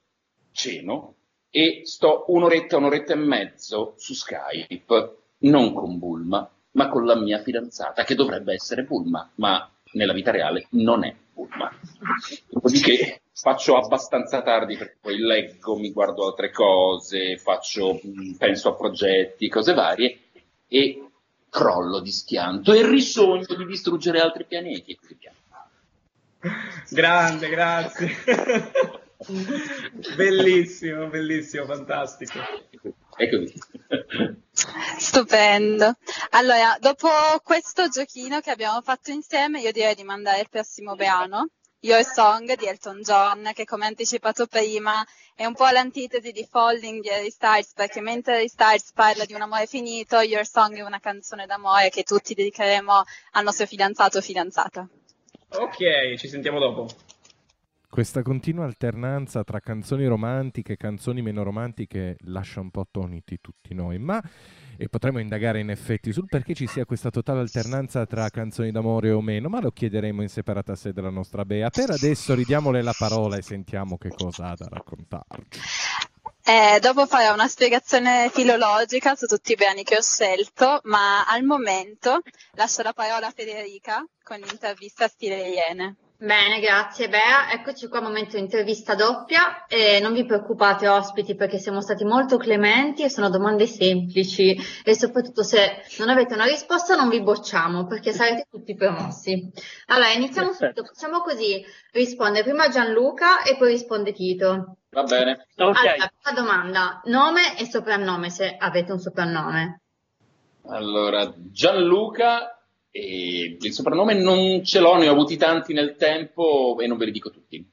ceno 0.52 1.16
e 1.50 1.82
sto 1.84 2.26
un'oretta, 2.28 2.78
un'oretta 2.78 3.14
e 3.14 3.16
mezzo 3.16 3.96
su 3.98 4.14
Skype, 4.14 5.18
non 5.40 5.74
con 5.74 5.98
Bulma, 5.98 6.48
ma 6.72 6.90
con 6.90 7.06
la 7.06 7.16
mia 7.16 7.42
fidanzata, 7.42 8.04
che 8.04 8.14
dovrebbe 8.14 8.54
essere 8.54 8.84
Bulma, 8.84 9.32
ma 9.36 9.68
nella 9.94 10.14
vita 10.14 10.30
reale 10.30 10.68
non 10.72 11.04
è 11.04 11.16
Bulma. 11.34 11.72
Dopodiché 12.50 13.22
faccio 13.34 13.78
abbastanza 13.78 14.44
tardi 14.44 14.78
perché 14.78 14.98
poi 15.02 15.18
leggo, 15.18 15.76
mi 15.76 15.92
guardo 15.92 16.28
altre 16.28 16.52
cose, 16.52 17.38
faccio, 17.38 18.00
mh, 18.02 18.36
penso 18.38 18.70
a 18.70 18.76
progetti, 18.76 19.50
cose 19.50 19.74
varie 19.74 20.20
e 20.68 21.08
crollo 21.50 22.00
di 22.00 22.12
schianto 22.12 22.74
e 22.74 22.88
risogno 22.88 23.56
di 23.56 23.66
distruggere 23.66 24.20
altri 24.20 24.46
pianeti 24.46 24.92
e 24.92 24.96
così 24.96 25.18
via. 25.20 25.34
Grande, 26.90 27.50
grazie. 27.50 28.16
bellissimo, 30.16 31.08
bellissimo, 31.08 31.66
fantastico. 31.66 32.40
Così. 33.10 33.54
Stupendo. 34.98 35.96
Allora, 36.32 36.78
dopo 36.80 37.10
questo 37.44 37.88
giochino 37.88 38.40
che 38.42 38.52
abbiamo 38.52 38.82
fatto 38.82 39.12
insieme, 39.12 39.62
io 39.62 39.72
direi 39.72 39.96
di 39.96 40.04
mandare 40.04 40.42
il 40.42 40.50
prossimo 40.50 40.96
brano, 40.96 41.50
Your 41.80 42.04
Song 42.04 42.56
di 42.56 42.66
Elton 42.66 43.02
John, 43.02 43.52
che 43.54 43.66
come 43.66 43.86
anticipato 43.86 44.48
prima 44.48 45.06
è 45.36 45.46
un 45.46 45.54
po' 45.54 45.68
l'antitesi 45.68 46.32
di 46.32 46.48
Falling 46.50 47.02
di 47.02 47.10
Harry 47.10 47.30
Styles, 47.30 47.74
perché 47.74 48.00
mentre 48.00 48.36
Harry 48.36 48.48
Styles 48.48 48.92
parla 48.94 49.26
di 49.26 49.34
un 49.34 49.42
amore 49.42 49.66
finito, 49.66 50.20
Your 50.22 50.46
Song 50.46 50.76
è 50.78 50.82
una 50.82 51.00
canzone 51.00 51.46
d'amore 51.46 51.90
che 51.90 52.04
tutti 52.04 52.34
dedicheremo 52.34 53.04
al 53.32 53.44
nostro 53.44 53.66
fidanzato 53.66 54.20
o 54.20 54.22
fidanzata. 54.22 54.88
Ok, 55.60 56.16
ci 56.18 56.28
sentiamo 56.28 56.60
dopo. 56.60 56.88
Questa 57.94 58.24
continua 58.24 58.66
alternanza 58.66 59.44
tra 59.44 59.60
canzoni 59.60 60.08
romantiche 60.08 60.74
e 60.74 60.78
canzoni 60.78 61.22
meno 61.22 61.44
romantiche 61.44 62.18
lascia 62.22 62.60
un 62.60 62.72
po' 62.72 62.82
attoniti 62.82 63.38
tutti 63.40 63.76
noi, 63.76 64.00
ma 64.00 64.20
e 64.76 64.90
potremmo 64.90 65.20
indagare 65.20 65.60
in 65.60 65.70
effetti 65.70 66.12
sul 66.12 66.26
perché 66.26 66.56
ci 66.56 66.66
sia 66.66 66.86
questa 66.86 67.12
totale 67.12 67.42
alternanza 67.42 68.04
tra 68.08 68.28
canzoni 68.30 68.72
d'amore 68.72 69.12
o 69.12 69.22
meno, 69.22 69.48
ma 69.48 69.62
lo 69.62 69.70
chiederemo 69.70 70.24
in 70.24 70.30
separata 70.30 70.74
sede 70.76 71.02
alla 71.02 71.12
nostra 71.12 71.46
Bea. 71.46 71.70
Per 71.70 71.92
adesso 71.92 72.34
ridiamole 72.34 72.82
la 72.82 72.96
parola 72.98 73.38
e 73.38 73.44
sentiamo 73.44 74.00
che 74.00 74.10
cosa 74.10 74.50
ha 74.50 74.56
da 74.56 74.68
raccontarci. 74.72 75.60
Eh, 76.46 76.80
dopo 76.82 77.06
farò 77.06 77.34
una 77.34 77.48
spiegazione 77.48 78.30
filologica 78.30 79.16
su 79.16 79.28
tutti 79.28 79.54
i 79.54 79.56
brani 79.56 79.84
che 79.84 79.96
ho 79.96 80.02
scelto, 80.02 80.82
ma 80.84 81.24
al 81.26 81.44
momento 81.44 82.20
lascio 82.56 82.82
la 82.82 82.92
parola 82.92 83.28
a 83.28 83.32
Federica 83.32 84.06
con 84.22 84.40
l'intervista 84.40 85.08
stile 85.08 85.48
Iene. 85.48 85.96
Bene, 86.24 86.62
grazie 86.62 87.10
Bea. 87.10 87.52
Eccoci 87.52 87.90
qua, 87.90 88.00
momento 88.00 88.38
intervista 88.38 88.96
doppia. 88.96 89.66
E 89.68 90.00
non 90.00 90.14
vi 90.14 90.24
preoccupate 90.26 90.88
ospiti 90.88 91.36
perché 91.36 91.58
siamo 91.58 91.82
stati 91.82 92.06
molto 92.06 92.38
clementi 92.38 93.04
e 93.04 93.10
sono 93.10 93.30
domande 93.30 93.68
semplici 93.68 94.58
e 94.86 94.96
soprattutto 94.96 95.44
se 95.44 95.84
non 95.98 96.08
avete 96.08 96.36
una 96.36 96.46
risposta 96.46 96.96
non 96.96 97.10
vi 97.10 97.22
bocciamo 97.22 97.88
perché 97.88 98.14
sarete 98.14 98.48
tutti 98.50 98.74
promossi. 98.74 99.52
Allora, 99.88 100.12
iniziamo 100.12 100.48
Perfetto. 100.52 100.76
subito, 100.76 100.94
facciamo 100.94 101.20
così, 101.24 101.62
risponde 101.92 102.42
prima 102.44 102.70
Gianluca 102.70 103.44
e 103.44 103.58
poi 103.58 103.72
risponde 103.72 104.14
Tito. 104.14 104.78
Va 104.92 105.04
bene. 105.04 105.46
Allora, 105.58 105.76
prima 105.76 106.42
domanda, 106.42 107.02
nome 107.04 107.60
e 107.60 107.66
soprannome 107.66 108.30
se 108.30 108.56
avete 108.58 108.94
un 108.94 109.00
soprannome. 109.00 109.82
Allora, 110.68 111.34
Gianluca, 111.36 112.53
e 112.96 113.58
il 113.60 113.74
soprannome 113.74 114.14
non 114.14 114.64
ce 114.64 114.80
l'ho, 114.80 114.96
ne 114.98 115.08
ho 115.10 115.14
avuti 115.14 115.36
tanti 115.36 115.74
nel 115.74 115.96
tempo 115.96 116.78
e 116.80 116.86
non 116.86 116.98
ve 116.98 117.06
li 117.06 117.12
dico 117.12 117.32
tutti. 117.32 117.68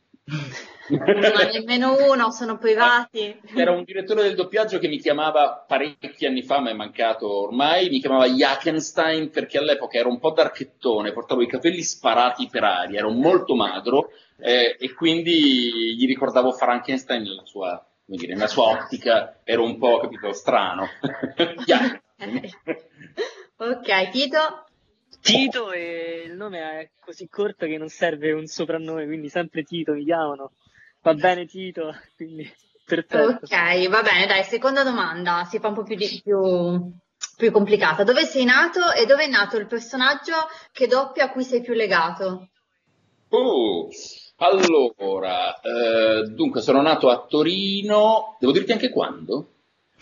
Non 0.88 1.20
nemmeno 1.52 1.94
uno, 2.10 2.30
sono 2.30 2.56
privati. 2.56 3.38
C'era 3.52 3.70
un 3.72 3.84
direttore 3.84 4.22
del 4.22 4.34
doppiaggio 4.34 4.78
che 4.78 4.88
mi 4.88 4.98
chiamava 4.98 5.62
parecchi 5.68 6.24
anni 6.24 6.42
fa, 6.42 6.60
ma 6.60 6.70
è 6.70 6.74
mancato 6.74 7.42
ormai, 7.42 7.90
mi 7.90 8.00
chiamava 8.00 8.28
Jackenstein 8.28 9.28
perché 9.28 9.58
all'epoca 9.58 9.98
ero 9.98 10.08
un 10.08 10.18
po' 10.18 10.30
darchettone, 10.30 11.12
portavo 11.12 11.42
i 11.42 11.46
capelli 11.46 11.82
sparati 11.82 12.48
per 12.50 12.64
aria, 12.64 13.00
ero 13.00 13.10
molto 13.10 13.54
magro 13.54 14.12
eh, 14.38 14.76
e 14.80 14.94
quindi 14.94 15.96
gli 15.96 16.06
ricordavo 16.06 16.52
Frankenstein 16.52 17.22
nella 17.22 17.44
sua, 17.44 17.86
come 18.06 18.16
dire, 18.16 18.32
nella 18.32 18.48
sua 18.48 18.70
ottica, 18.70 19.40
ero 19.44 19.64
un 19.64 19.76
po', 19.76 19.98
capito, 19.98 20.32
strano. 20.32 20.88
Ok, 23.62 24.08
Tito? 24.08 24.64
Tito 25.20 25.70
e 25.72 26.24
il 26.26 26.34
nome 26.34 26.58
è 26.60 26.90
così 27.04 27.28
corto 27.28 27.66
che 27.66 27.76
non 27.76 27.88
serve 27.88 28.32
un 28.32 28.46
soprannome, 28.46 29.06
quindi 29.06 29.28
sempre 29.28 29.62
Tito 29.62 29.92
mi 29.92 30.04
chiamano. 30.04 30.52
Va 31.02 31.14
bene 31.14 31.46
Tito, 31.46 31.94
quindi 32.16 32.50
perfetto. 32.84 33.44
Ok, 33.44 33.88
va 33.88 34.02
bene, 34.02 34.26
dai, 34.26 34.44
seconda 34.44 34.82
domanda, 34.82 35.44
si 35.48 35.58
fa 35.58 35.68
un 35.68 35.74
po' 35.74 35.82
più, 35.82 35.94
di- 35.96 36.20
più, 36.22 36.90
più 37.36 37.50
complicata. 37.50 38.02
Dove 38.02 38.24
sei 38.24 38.44
nato 38.44 38.92
e 38.92 39.06
dove 39.06 39.24
è 39.24 39.28
nato 39.28 39.56
il 39.56 39.66
personaggio 39.66 40.34
che 40.72 40.86
doppia 40.86 41.24
a 41.24 41.30
cui 41.30 41.44
sei 41.44 41.60
più 41.60 41.74
legato? 41.74 42.48
Oh, 43.28 43.88
allora, 44.38 45.60
eh, 45.60 46.22
dunque 46.30 46.62
sono 46.62 46.80
nato 46.82 47.10
a 47.10 47.24
Torino, 47.28 48.36
devo 48.40 48.52
dirti 48.52 48.72
anche 48.72 48.90
quando? 48.90 49.52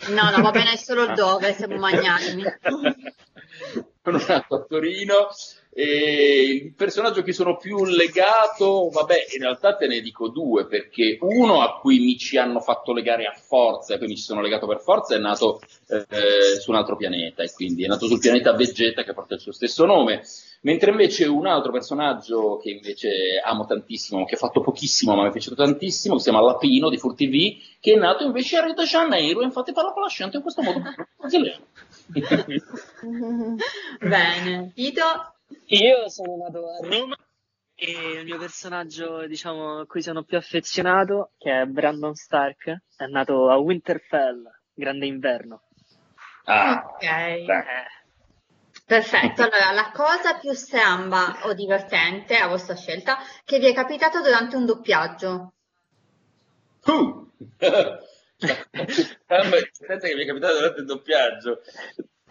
No, 0.07 0.29
no, 0.31 0.41
va 0.41 0.51
bene 0.51 0.77
solo 0.77 1.03
il 1.03 1.13
dove, 1.13 1.53
siamo 1.53 1.75
magnanimi. 1.77 2.43
sono 4.17 4.33
nato 4.33 4.55
a 4.55 4.65
Torino 4.67 5.29
e 5.71 6.61
il 6.63 6.73
personaggio 6.73 7.21
cui 7.21 7.31
sono 7.31 7.55
più 7.55 7.85
legato, 7.85 8.89
vabbè, 8.89 9.27
in 9.35 9.41
realtà 9.41 9.75
te 9.75 9.87
ne 9.87 10.01
dico 10.01 10.27
due, 10.29 10.65
perché 10.65 11.17
uno 11.21 11.61
a 11.61 11.79
cui 11.79 11.99
mi 11.99 12.17
ci 12.17 12.37
hanno 12.37 12.59
fatto 12.59 12.91
legare 12.91 13.25
a 13.25 13.33
forza, 13.33 13.93
e 13.93 13.97
poi 13.99 14.07
mi 14.07 14.15
ci 14.15 14.23
sono 14.23 14.41
legato 14.41 14.65
per 14.65 14.81
forza, 14.81 15.15
è 15.15 15.19
nato 15.19 15.61
eh, 15.87 16.59
su 16.59 16.71
un 16.71 16.75
altro 16.75 16.95
pianeta, 16.97 17.43
e 17.43 17.51
quindi 17.53 17.85
è 17.85 17.87
nato 17.87 18.07
sul 18.07 18.19
pianeta 18.19 18.53
Vegeta 18.53 19.03
che 19.03 19.13
porta 19.13 19.35
il 19.35 19.39
suo 19.39 19.53
stesso 19.53 19.85
nome, 19.85 20.23
mentre 20.61 20.91
invece 20.91 21.27
un 21.27 21.45
altro 21.45 21.71
personaggio 21.71 22.57
che 22.57 22.71
invece 22.71 23.39
amo 23.41 23.65
tantissimo, 23.65 24.25
che 24.25 24.35
ha 24.35 24.39
fatto 24.39 24.61
pochissimo 24.61 25.15
ma 25.15 25.21
mi 25.21 25.29
è 25.29 25.31
piaciuto 25.31 25.55
tantissimo, 25.55 26.15
che 26.15 26.21
si 26.21 26.29
chiama 26.29 26.43
Lapino 26.43 26.89
di 26.89 26.97
Fur 26.97 27.13
TV, 27.13 27.57
che 27.79 27.93
è 27.93 27.95
nato 27.95 28.25
invece 28.25 28.57
a 28.57 28.65
Rio 28.65 28.73
de 28.73 28.83
Janeiro, 28.83 29.43
infatti 29.43 29.71
parla 29.71 29.93
con 29.93 30.01
l'accento 30.01 30.35
in 30.35 30.41
questo 30.41 30.61
modo 30.61 30.81
brasiliano. 31.15 31.67
Bene, 33.99 34.71
Tito? 34.73 35.35
Io 35.67 36.09
sono 36.09 36.37
nato 36.37 36.69
a 36.69 36.79
Roma 36.81 37.15
e 37.75 38.19
il 38.19 38.25
mio 38.25 38.37
personaggio, 38.37 39.25
diciamo, 39.27 39.79
a 39.79 39.85
cui 39.85 40.01
sono 40.01 40.23
più 40.23 40.37
affezionato, 40.37 41.31
che 41.37 41.61
è 41.61 41.65
Brandon 41.65 42.15
Stark, 42.15 42.81
è 42.97 43.05
nato 43.05 43.49
a 43.49 43.57
Winterfell, 43.57 44.49
Grande 44.73 45.05
Inverno. 45.05 45.61
Ah, 46.45 46.83
Ok. 46.95 47.45
Perfetto, 48.85 49.43
allora 49.43 49.71
la 49.71 49.91
cosa 49.93 50.39
più 50.39 50.51
stramba 50.53 51.41
o 51.43 51.53
divertente 51.53 52.37
a 52.37 52.47
vostra 52.47 52.75
scelta 52.75 53.17
che 53.45 53.59
vi 53.59 53.67
è 53.67 53.73
capitato 53.73 54.19
durante 54.19 54.55
un 54.55 54.65
doppiaggio? 54.65 55.53
Uh! 56.85 57.29
Ah, 58.41 59.41
aspetta 59.41 60.07
che 60.07 60.15
mi 60.15 60.23
è 60.23 60.25
capitato 60.25 60.55
durante 60.55 60.79
il 60.79 60.85
doppiaggio. 60.85 61.61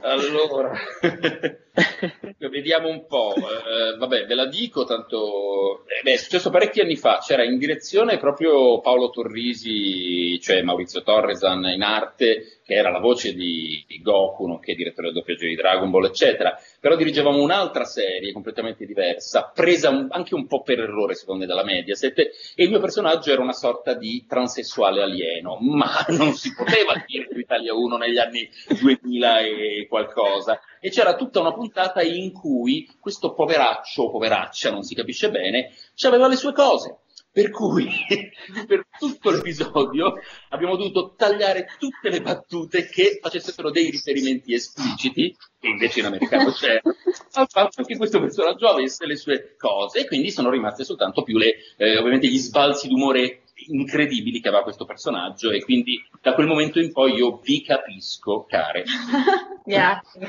Allora, 0.00 0.72
vediamo 2.50 2.88
un 2.88 3.06
po'. 3.06 3.34
Eh, 3.36 3.96
vabbè, 3.96 4.26
ve 4.26 4.34
la 4.34 4.46
dico, 4.46 4.84
tanto... 4.84 5.84
eh, 5.86 6.02
beh, 6.02 6.12
è 6.12 6.16
successo 6.16 6.50
parecchi 6.50 6.80
anni 6.80 6.96
fa, 6.96 7.18
c'era 7.18 7.42
in 7.44 7.58
direzione 7.58 8.18
proprio 8.18 8.80
Paolo 8.80 9.10
Torrisi, 9.10 10.38
cioè 10.40 10.62
Maurizio 10.62 11.02
Torresan 11.02 11.64
in 11.64 11.82
arte, 11.82 12.57
che 12.68 12.74
era 12.74 12.90
la 12.90 12.98
voce 12.98 13.32
di, 13.32 13.82
di 13.88 14.02
Goku, 14.02 14.46
nonché 14.46 14.74
direttore 14.74 15.06
del 15.06 15.16
doppiaggio 15.16 15.46
di 15.46 15.54
Dragon 15.54 15.90
Ball, 15.90 16.04
eccetera. 16.04 16.54
Però 16.78 16.96
dirigevamo 16.96 17.40
un'altra 17.40 17.86
serie 17.86 18.30
completamente 18.30 18.84
diversa, 18.84 19.50
presa 19.54 19.88
un- 19.88 20.08
anche 20.10 20.34
un 20.34 20.46
po' 20.46 20.60
per 20.60 20.80
errore, 20.80 21.14
secondo 21.14 21.40
me, 21.40 21.46
dalla 21.46 21.64
Mediaset, 21.64 22.18
e 22.18 22.64
il 22.64 22.68
mio 22.68 22.78
personaggio 22.78 23.32
era 23.32 23.40
una 23.40 23.54
sorta 23.54 23.94
di 23.94 24.26
transessuale 24.28 25.00
alieno, 25.00 25.56
ma 25.60 26.04
non 26.14 26.34
si 26.34 26.52
poteva 26.54 26.92
dire 27.06 27.26
su 27.32 27.38
Italia 27.38 27.72
1 27.72 27.96
negli 27.96 28.18
anni 28.18 28.46
2000 28.78 29.40
e 29.40 29.86
qualcosa. 29.88 30.60
E 30.78 30.90
c'era 30.90 31.16
tutta 31.16 31.40
una 31.40 31.54
puntata 31.54 32.02
in 32.02 32.32
cui 32.32 32.86
questo 33.00 33.32
poveraccio 33.32 34.10
poveraccia, 34.10 34.70
non 34.70 34.82
si 34.82 34.94
capisce 34.94 35.30
bene, 35.30 35.70
aveva 36.02 36.28
le 36.28 36.36
sue 36.36 36.52
cose. 36.52 36.98
Per 37.30 37.50
cui 37.50 37.86
per 38.66 38.86
tutto 38.98 39.30
l'episodio 39.30 40.14
abbiamo 40.48 40.76
dovuto 40.76 41.14
tagliare 41.16 41.68
tutte 41.78 42.08
le 42.08 42.20
battute 42.20 42.88
che 42.88 43.18
facessero 43.20 43.70
dei 43.70 43.90
riferimenti 43.90 44.54
espliciti, 44.54 45.36
che 45.60 45.68
invece 45.68 46.00
in 46.00 46.06
americano 46.06 46.50
c'erano, 46.50 46.94
al 47.32 47.46
fatto 47.48 47.82
che 47.84 47.96
questo 47.96 48.20
personaggio 48.20 48.66
avesse 48.68 49.06
le 49.06 49.16
sue 49.16 49.54
cose 49.56 50.00
e 50.00 50.06
quindi 50.06 50.30
sono 50.30 50.50
rimaste 50.50 50.84
soltanto 50.84 51.22
più 51.22 51.36
le, 51.36 51.56
eh, 51.76 51.98
ovviamente 51.98 52.28
gli 52.28 52.38
sbalzi 52.38 52.88
d'umore 52.88 53.42
incredibili 53.66 54.40
che 54.40 54.48
aveva 54.48 54.62
questo 54.62 54.84
personaggio 54.84 55.50
e 55.50 55.62
quindi 55.62 56.02
da 56.20 56.34
quel 56.34 56.46
momento 56.46 56.80
in 56.80 56.92
poi 56.92 57.14
io 57.14 57.38
vi 57.42 57.62
capisco, 57.62 58.44
care. 58.48 58.84
Grazie. 59.64 60.28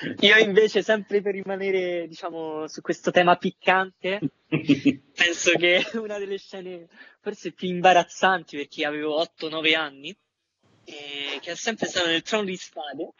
Io 0.20 0.36
invece, 0.38 0.82
sempre 0.82 1.20
per 1.20 1.34
rimanere, 1.34 2.06
diciamo, 2.06 2.66
su 2.68 2.80
questo 2.80 3.10
tema 3.10 3.36
piccante, 3.36 4.20
penso 4.48 5.52
che 5.58 5.84
una 5.94 6.18
delle 6.18 6.38
scene 6.38 6.88
forse 7.20 7.52
più 7.52 7.68
imbarazzanti 7.68 8.56
perché 8.56 8.84
avevo 8.84 9.22
8-9 9.22 9.76
anni, 9.76 10.16
e 10.84 11.38
che 11.40 11.52
è 11.52 11.54
sempre 11.54 11.86
stato 11.86 12.08
nel 12.08 12.22
Trono 12.22 12.44
di 12.44 12.56
Spade, 12.56 13.12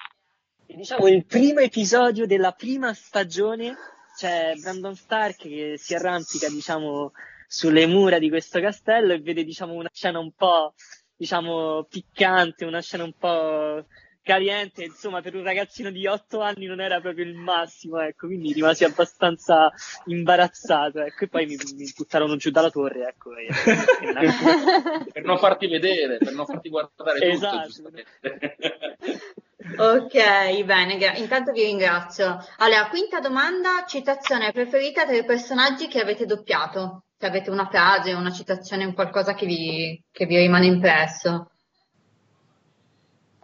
e 0.66 0.76
diciamo 0.76 1.08
il 1.08 1.24
primo 1.26 1.60
episodio 1.60 2.26
della 2.26 2.52
prima 2.52 2.94
stagione 2.94 3.76
c'è 4.16 4.54
Brandon 4.56 4.94
Stark 4.94 5.36
che 5.36 5.74
si 5.76 5.94
arrampica, 5.94 6.48
diciamo, 6.48 7.12
sulle 7.46 7.86
mura 7.86 8.18
di 8.18 8.28
questo 8.28 8.60
castello 8.60 9.12
e 9.12 9.20
vede, 9.20 9.44
diciamo, 9.44 9.74
una 9.74 9.90
scena 9.92 10.18
un 10.18 10.32
po', 10.32 10.74
diciamo, 11.16 11.84
piccante, 11.84 12.64
una 12.64 12.80
scena 12.80 13.04
un 13.04 13.14
po' 13.14 13.86
caliente, 14.24 14.82
insomma, 14.82 15.20
per 15.20 15.36
un 15.36 15.44
ragazzino 15.44 15.90
di 15.90 16.06
8 16.06 16.40
anni 16.40 16.66
non 16.66 16.80
era 16.80 17.00
proprio 17.00 17.24
il 17.24 17.34
massimo, 17.34 18.00
ecco, 18.00 18.26
quindi 18.26 18.52
rimasi 18.52 18.82
abbastanza 18.84 19.70
imbarazzato, 20.06 21.00
ecco, 21.00 21.24
e 21.24 21.28
poi 21.28 21.46
mi, 21.46 21.56
mi 21.76 21.92
buttarono 21.94 22.34
giù 22.36 22.50
dalla 22.50 22.70
torre, 22.70 23.08
ecco. 23.08 23.36
E, 23.36 23.46
per 25.12 25.22
non 25.22 25.38
farti 25.38 25.68
vedere, 25.68 26.16
per 26.16 26.32
non 26.32 26.46
farti 26.46 26.70
guardare 26.70 27.20
tutto, 27.20 27.32
Esatto. 27.32 27.66
giustamente. 27.66 28.06
Ok, 29.76 30.62
bene, 30.64 30.98
gra- 30.98 31.16
intanto 31.16 31.50
vi 31.50 31.64
ringrazio. 31.64 32.38
Allora, 32.58 32.86
quinta 32.88 33.18
domanda, 33.20 33.84
citazione 33.88 34.52
preferita 34.52 35.06
tra 35.06 35.16
i 35.16 35.24
personaggi 35.24 35.88
che 35.88 36.00
avete 36.00 36.26
doppiato? 36.26 37.04
Se 37.16 37.26
avete 37.26 37.48
una 37.48 37.66
frase, 37.66 38.12
una 38.12 38.30
citazione, 38.30 38.84
un 38.84 38.92
qualcosa 38.92 39.32
che 39.32 39.46
vi, 39.46 40.04
che 40.10 40.26
vi 40.26 40.36
rimane 40.36 40.66
impresso. 40.66 41.48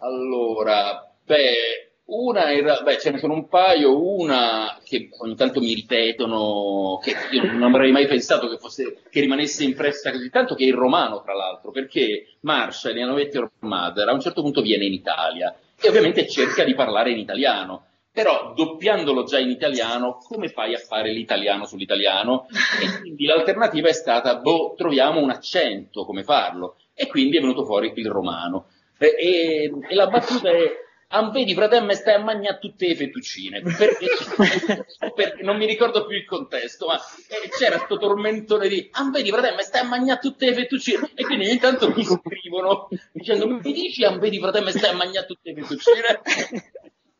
Allora, 0.03 1.13
beh, 1.23 1.91
una 2.05 2.51
in 2.51 2.63
ra- 2.63 2.81
beh, 2.81 2.97
ce 2.97 3.11
ne 3.11 3.19
sono 3.19 3.33
un 3.33 3.47
paio, 3.47 4.03
una 4.03 4.79
che 4.83 5.09
ogni 5.19 5.35
tanto 5.35 5.59
mi 5.59 5.73
ripetono, 5.73 6.99
che 7.01 7.13
io 7.31 7.51
non 7.51 7.61
avrei 7.63 7.91
mai 7.91 8.07
pensato 8.07 8.49
che 8.49 8.57
fosse, 8.57 9.03
che 9.09 9.21
rimanesse 9.21 9.63
impressa 9.63 10.11
così 10.11 10.29
tanto, 10.29 10.55
che 10.55 10.63
è 10.63 10.67
il 10.67 10.73
romano, 10.73 11.21
tra 11.21 11.33
l'altro, 11.35 11.71
perché 11.71 12.35
Marshall 12.41 12.97
in 12.97 13.03
Anovetti 13.03 13.39
Mother 13.59 14.09
a 14.09 14.13
un 14.13 14.19
certo 14.19 14.41
punto 14.41 14.61
viene 14.61 14.85
in 14.85 14.93
Italia 14.93 15.55
e 15.79 15.87
ovviamente 15.87 16.27
cerca 16.27 16.63
di 16.63 16.73
parlare 16.73 17.11
in 17.11 17.19
italiano. 17.19 17.85
Però 18.11 18.53
doppiandolo 18.53 19.23
già 19.23 19.39
in 19.39 19.51
italiano, 19.51 20.17
come 20.17 20.49
fai 20.49 20.73
a 20.73 20.79
fare 20.79 21.13
l'italiano 21.13 21.65
sull'italiano? 21.65 22.47
E 22.81 22.99
quindi 22.99 23.25
l'alternativa 23.25 23.87
è 23.87 23.93
stata, 23.93 24.35
boh, 24.35 24.73
troviamo 24.75 25.21
un 25.21 25.29
accento, 25.29 26.03
come 26.03 26.23
farlo? 26.23 26.75
E 26.93 27.07
quindi 27.07 27.37
è 27.37 27.39
venuto 27.39 27.63
fuori 27.63 27.93
il 27.95 28.09
romano. 28.09 28.65
E, 29.01 29.15
e- 29.17 29.71
e 29.89 29.95
la 29.95 30.05
battuta 30.05 30.51
è, 30.51 30.61
ah, 31.07 31.31
vedi 31.31 31.55
fratello, 31.55 31.91
stai 31.93 32.13
a 32.13 32.19
mangiare 32.19 32.59
tutte 32.59 32.87
le 32.87 32.95
fettuccine. 32.95 33.61
Perché, 33.61 34.05
perché 35.15 35.41
non 35.41 35.57
mi 35.57 35.65
ricordo 35.65 36.05
più 36.05 36.17
il 36.17 36.25
contesto, 36.25 36.85
ma 36.85 36.97
eh, 36.97 37.49
c'era 37.49 37.77
questo 37.77 37.97
tormentone 37.97 38.67
di, 38.67 38.87
ah, 38.91 39.09
vedi 39.09 39.31
fratello, 39.31 39.59
stai 39.61 39.81
a 39.81 39.87
mangiare 39.87 40.19
tutte 40.19 40.45
le 40.45 40.53
fettuccine. 40.53 41.09
E 41.15 41.23
quindi 41.23 41.47
ogni 41.47 41.57
tanto 41.57 41.89
mi 41.89 42.03
scrivono 42.03 42.89
dicendo, 43.11 43.47
mi 43.47 43.73
dici, 43.73 44.03
ah, 44.03 44.15
vedi 44.19 44.37
fratello, 44.37 44.69
stai 44.69 44.91
a 44.91 44.95
mangiare 44.95 45.25
tutte 45.25 45.51
le 45.51 45.63
fettuccine? 45.63 46.21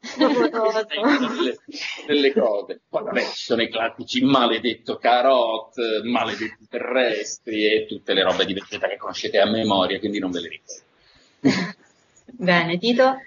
delle, 0.18 1.58
delle 2.06 2.34
cose. 2.34 2.82
Poi 2.90 3.04
vabbè, 3.04 3.22
ci 3.22 3.44
sono 3.44 3.64
i 3.64 3.70
classici 3.70 4.24
maledetto 4.24 4.98
carot, 4.98 5.74
maledetti 6.04 6.68
terrestri 6.70 7.66
e 7.66 7.86
tutte 7.88 8.14
le 8.14 8.22
robe 8.22 8.46
di 8.46 8.54
Vegeta 8.54 8.88
che 8.88 8.98
conoscete 8.98 9.40
a 9.40 9.50
memoria, 9.50 9.98
quindi 9.98 10.20
non 10.20 10.30
ve 10.30 10.42
le 10.42 10.50
ricordo. 10.50 10.90
Bene, 12.26 12.78
Tito? 12.78 13.18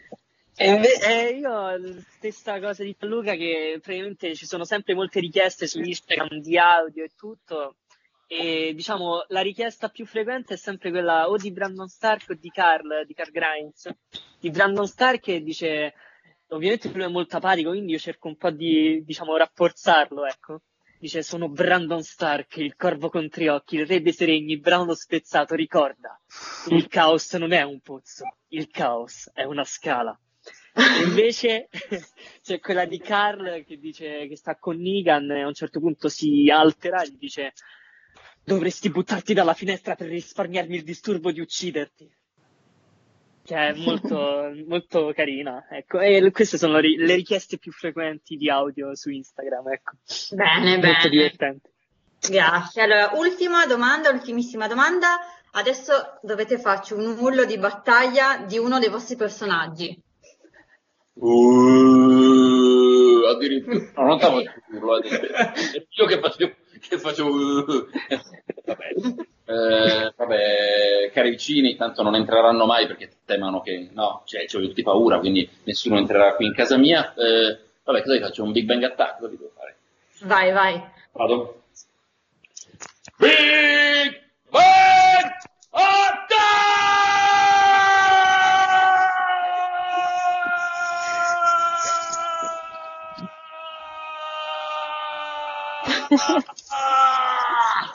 E 0.57 0.81
eh, 1.05 1.29
io 1.37 2.01
stessa 2.17 2.61
cosa 2.61 2.85
di 2.85 2.97
Luca 3.01 3.35
che 3.35 3.81
praticamente 3.83 4.37
ci 4.37 4.47
sono 4.47 4.65
sempre 4.65 4.95
molte 4.95 5.19
richieste 5.19 5.67
su 5.67 5.81
Instagram 5.81 6.39
di 6.39 6.57
audio 6.57 7.03
e 7.03 7.11
tutto 7.17 7.77
e 8.29 8.73
diciamo 8.73 9.25
la 9.29 9.41
richiesta 9.41 9.89
più 9.89 10.07
frequente 10.07 10.55
è 10.55 10.57
sempre 10.57 10.91
quella 10.91 11.29
o 11.29 11.37
di 11.37 11.51
Brandon 11.51 11.89
Stark 11.89 12.31
o 12.31 12.35
di 12.35 12.51
Carl, 12.51 13.05
di 13.05 13.15
Carl 13.15 13.33
Grimes 13.33 13.91
di 14.39 14.51
Brandon 14.51 14.87
Stark 14.87 15.21
che 15.21 15.43
dice 15.43 15.95
ovviamente 16.49 16.89
lui 16.93 17.03
è 17.03 17.09
molto 17.09 17.37
apatico 17.37 17.71
quindi 17.71 17.93
io 17.93 17.99
cerco 17.99 18.29
un 18.29 18.37
po' 18.37 18.51
di 18.51 19.03
diciamo 19.05 19.37
rafforzarlo 19.37 20.25
ecco 20.25 20.61
dice 21.05 21.23
sono 21.23 21.51
Brandon 21.51 22.03
Stark 22.03 22.57
il 22.57 22.77
corvo 22.77 23.11
con 23.11 23.29
tre 23.29 23.51
occhi 23.51 23.77
il 23.77 23.87
re 23.87 24.01
dei 24.01 24.15
seregni 24.15 24.59
brano 24.59 24.95
spezzato 24.95 25.55
ricorda 25.55 26.19
il 26.69 26.89
caos 26.89 27.35
non 27.35 27.53
è 27.53 27.61
un 27.61 27.79
pozzo 27.81 28.39
il 28.49 28.71
caos 28.71 29.31
è 29.35 29.43
una 29.43 29.65
scala 29.65 30.19
invece 31.05 31.69
c'è 32.43 32.59
quella 32.59 32.87
di 32.87 32.99
Carl 32.99 33.65
che 33.67 33.77
dice 33.77 34.27
che 34.27 34.37
sta 34.37 34.57
con 34.57 34.79
Negan 34.79 35.31
e 35.31 35.43
a 35.43 35.47
un 35.47 35.53
certo 35.53 35.79
punto 35.79 36.09
si 36.09 36.49
altera 36.51 37.03
e 37.03 37.11
gli 37.11 37.19
dice 37.19 37.53
dovresti 38.43 38.89
buttarti 38.89 39.35
dalla 39.35 39.53
finestra 39.53 39.97
per 39.97 40.09
risparmiarmi 40.09 40.77
il 40.77 40.85
disturbo 40.85 41.33
di 41.33 41.41
ucciderti. 41.41 42.11
Che 43.45 43.55
è 43.55 43.75
molto, 43.75 44.53
molto 44.67 45.13
carina, 45.15 45.67
ecco. 45.71 46.01
E 46.01 46.31
queste 46.31 46.57
sono 46.57 46.79
le 46.79 47.15
richieste 47.15 47.59
più 47.59 47.73
frequenti 47.73 48.37
di 48.37 48.49
audio 48.49 48.95
su 48.97 49.11
Instagram, 49.11 49.69
ecco. 49.69 49.93
Bene, 50.31 50.77
Molto 50.77 50.81
bene. 50.81 51.09
divertente. 51.11 51.71
Grazie. 52.27 52.83
Allora, 52.83 53.11
ultima 53.15 53.67
domanda, 53.67 54.09
ultimissima 54.09 54.67
domanda. 54.67 55.19
Adesso 55.57 56.19
dovete 56.23 56.59
farci 56.59 56.95
un 56.95 57.17
urlo 57.19 57.45
di 57.45 57.59
battaglia 57.59 58.39
di 58.39 58.59
uno 58.59 58.79
dei 58.79 58.89
vostri 58.89 59.15
personaggi. 59.15 59.97
Uh, 61.13 62.44
addirittura, 63.35 63.91
no, 63.97 64.07
non 64.07 64.18
stavo 64.18 64.39
addirittura. 64.39 65.53
È 65.53 65.87
io 65.89 66.07
che 66.07 66.20
facevo, 66.20 66.55
che 66.80 66.99
facevo 66.99 67.30
uh. 67.30 67.87
vabbè. 68.64 68.95
Eh, 69.47 70.12
vabbè, 70.16 71.11
cari 71.12 71.30
vicini, 71.30 71.76
tanto 71.76 72.03
non 72.03 72.14
entreranno 72.14 72.64
mai 72.64 72.87
perché 72.87 73.11
temono 73.26 73.61
che, 73.61 73.91
no, 73.93 74.22
cioè, 74.24 74.47
ci 74.47 74.57
ho 74.57 74.61
tutti 74.61 74.82
paura, 74.82 75.18
quindi 75.18 75.49
nessuno 75.64 75.99
entrerà 75.99 76.35
qui 76.35 76.47
in 76.47 76.55
casa 76.55 76.78
mia. 76.78 77.12
Eh, 77.14 77.59
vabbè, 77.85 78.03
cosa 78.03 78.20
faccio? 78.20 78.43
Un 78.43 78.53
Big 78.53 78.64
Bang 78.64 78.82
Attack? 78.82 79.18
Cosa 79.18 79.28
devo 79.28 79.53
fare? 79.55 79.76
Vai, 80.22 80.53
vai. 80.53 80.82
Vado. 81.12 81.62
Big 83.18 84.22
Bang 84.49 85.32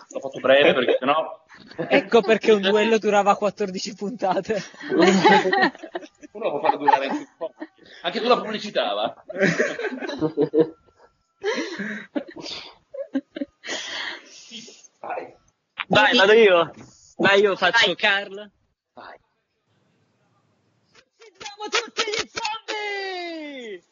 L'ho 0.10 0.20
fatto 0.20 0.40
breve 0.40 0.74
perché 0.74 0.98
sennò 1.00 1.44
Ecco 1.76 2.22
perché 2.22 2.52
un 2.52 2.62
duello 2.62 2.98
durava 2.98 3.36
14 3.36 3.96
puntate. 3.96 4.64
uno 6.32 6.50
può 6.50 6.60
farlo 6.62 6.78
durare 6.78 7.06
anche 7.08 7.18
un 7.18 7.28
po'. 7.38 7.54
Anche 8.02 8.20
sulla 8.20 8.40
pubblicità, 8.40 8.94
va. 8.94 9.24
Vai. 15.00 15.36
Vai, 15.88 16.18
vado 16.18 16.34
io. 16.34 16.74
Vai, 17.18 17.42
io 17.42 17.56
faccio 17.56 17.96
Carl. 17.96 18.52
Vai. 18.94 19.20
Siamo 21.18 21.68
tutti 21.70 22.04
gli 22.04 22.30
zombie! 22.30 23.84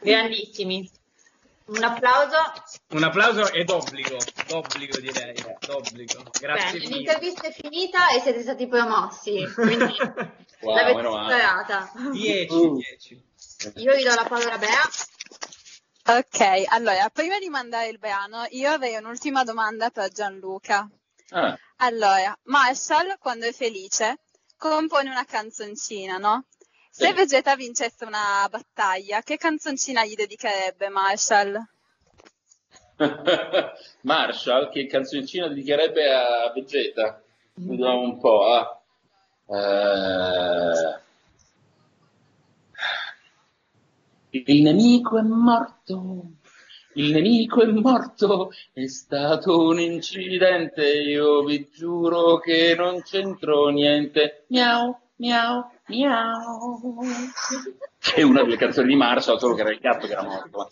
Grandissimi. 0.00 0.90
Un 1.66 1.82
applauso. 1.82 2.36
Un 2.90 3.02
applauso 3.02 3.52
è 3.52 3.64
d'obbligo, 3.64 4.16
d'obbligo 4.46 5.00
direi, 5.00 5.34
d'obbligo. 5.66 6.22
Grazie 6.40 6.64
Bene, 6.72 6.78
mille. 6.78 6.96
l'intervista 6.96 7.48
è 7.48 7.52
finita 7.52 8.08
e 8.10 8.20
siete 8.20 8.42
stati 8.42 8.68
promossi, 8.68 9.44
quindi 9.54 9.96
Wow, 10.60 10.74
l'avete 10.76 11.02
superata. 11.02 11.92
10, 12.12 12.70
10. 12.70 13.24
Io 13.76 13.94
vi 13.94 14.02
do 14.04 14.14
la 14.14 14.24
parola 14.28 14.54
a 14.54 14.58
Bea. 14.58 14.80
Ok, 16.08 16.64
allora, 16.68 17.08
prima 17.10 17.38
di 17.40 17.48
mandare 17.48 17.88
il 17.88 17.98
brano, 17.98 18.46
io 18.50 18.70
avrei 18.70 18.94
un'ultima 18.94 19.42
domanda 19.42 19.90
per 19.90 20.10
Gianluca. 20.12 20.88
Ah, 21.30 21.58
Allora, 21.78 22.36
Marshall, 22.44 23.16
quando 23.18 23.44
è 23.46 23.52
felice, 23.52 24.20
compone 24.56 25.10
una 25.10 25.24
canzoncina, 25.24 26.16
no? 26.18 26.44
Se. 26.96 27.12
Vegeta 27.12 27.54
vincesse 27.56 28.06
una 28.06 28.48
battaglia, 28.50 29.20
che 29.20 29.36
canzoncina 29.36 30.06
gli 30.06 30.14
dedicherebbe 30.14 30.88
Marshall? 30.88 31.62
Marshall, 34.00 34.70
che 34.70 34.86
canzoncina 34.86 35.46
dedicherebbe 35.48 36.10
a 36.10 36.50
Vegeta? 36.54 37.22
Vediamo 37.52 38.00
un 38.00 38.18
po'. 38.18 38.44
ah. 38.46 38.80
Eh, 39.48 41.00
Il 44.30 44.62
nemico 44.62 45.18
è 45.18 45.22
morto, 45.22 46.30
il 46.94 47.10
nemico 47.10 47.60
è 47.60 47.66
morto, 47.66 48.52
è 48.72 48.86
stato 48.86 49.66
un 49.66 49.78
incidente, 49.80 50.82
io 50.86 51.44
vi 51.44 51.68
giuro 51.70 52.38
che 52.38 52.74
non 52.74 53.02
c'entro 53.02 53.68
niente. 53.68 54.44
Miau, 54.48 54.98
miau, 55.16 55.70
miau. 55.88 57.00
È 58.14 58.22
una 58.22 58.42
delle 58.42 58.56
canzoni 58.56 58.88
di 58.88 58.96
Marshall, 58.96 59.38
solo 59.38 59.54
che 59.54 59.60
era 59.62 59.70
il 59.70 59.78
gatto 59.80 60.06
che 60.06 60.12
era 60.12 60.22
morto. 60.22 60.68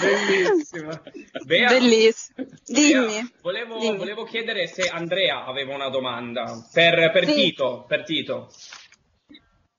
Bellissimo. 0.00 1.00
Bea, 1.44 1.68
Bellissimo. 1.68 2.46
Bea, 2.46 2.56
Dimmi. 2.66 3.32
volevo, 3.42 3.78
Dimmi. 3.78 3.96
volevo 3.96 4.24
chiedere 4.24 4.66
se 4.66 4.88
Andrea 4.88 5.44
aveva 5.44 5.74
una 5.74 5.88
domanda 5.88 6.44
per, 6.72 7.10
per 7.12 7.24
Sì. 7.26 7.34
Tito. 7.34 7.84
Per 7.86 8.04
Tito. 8.04 8.50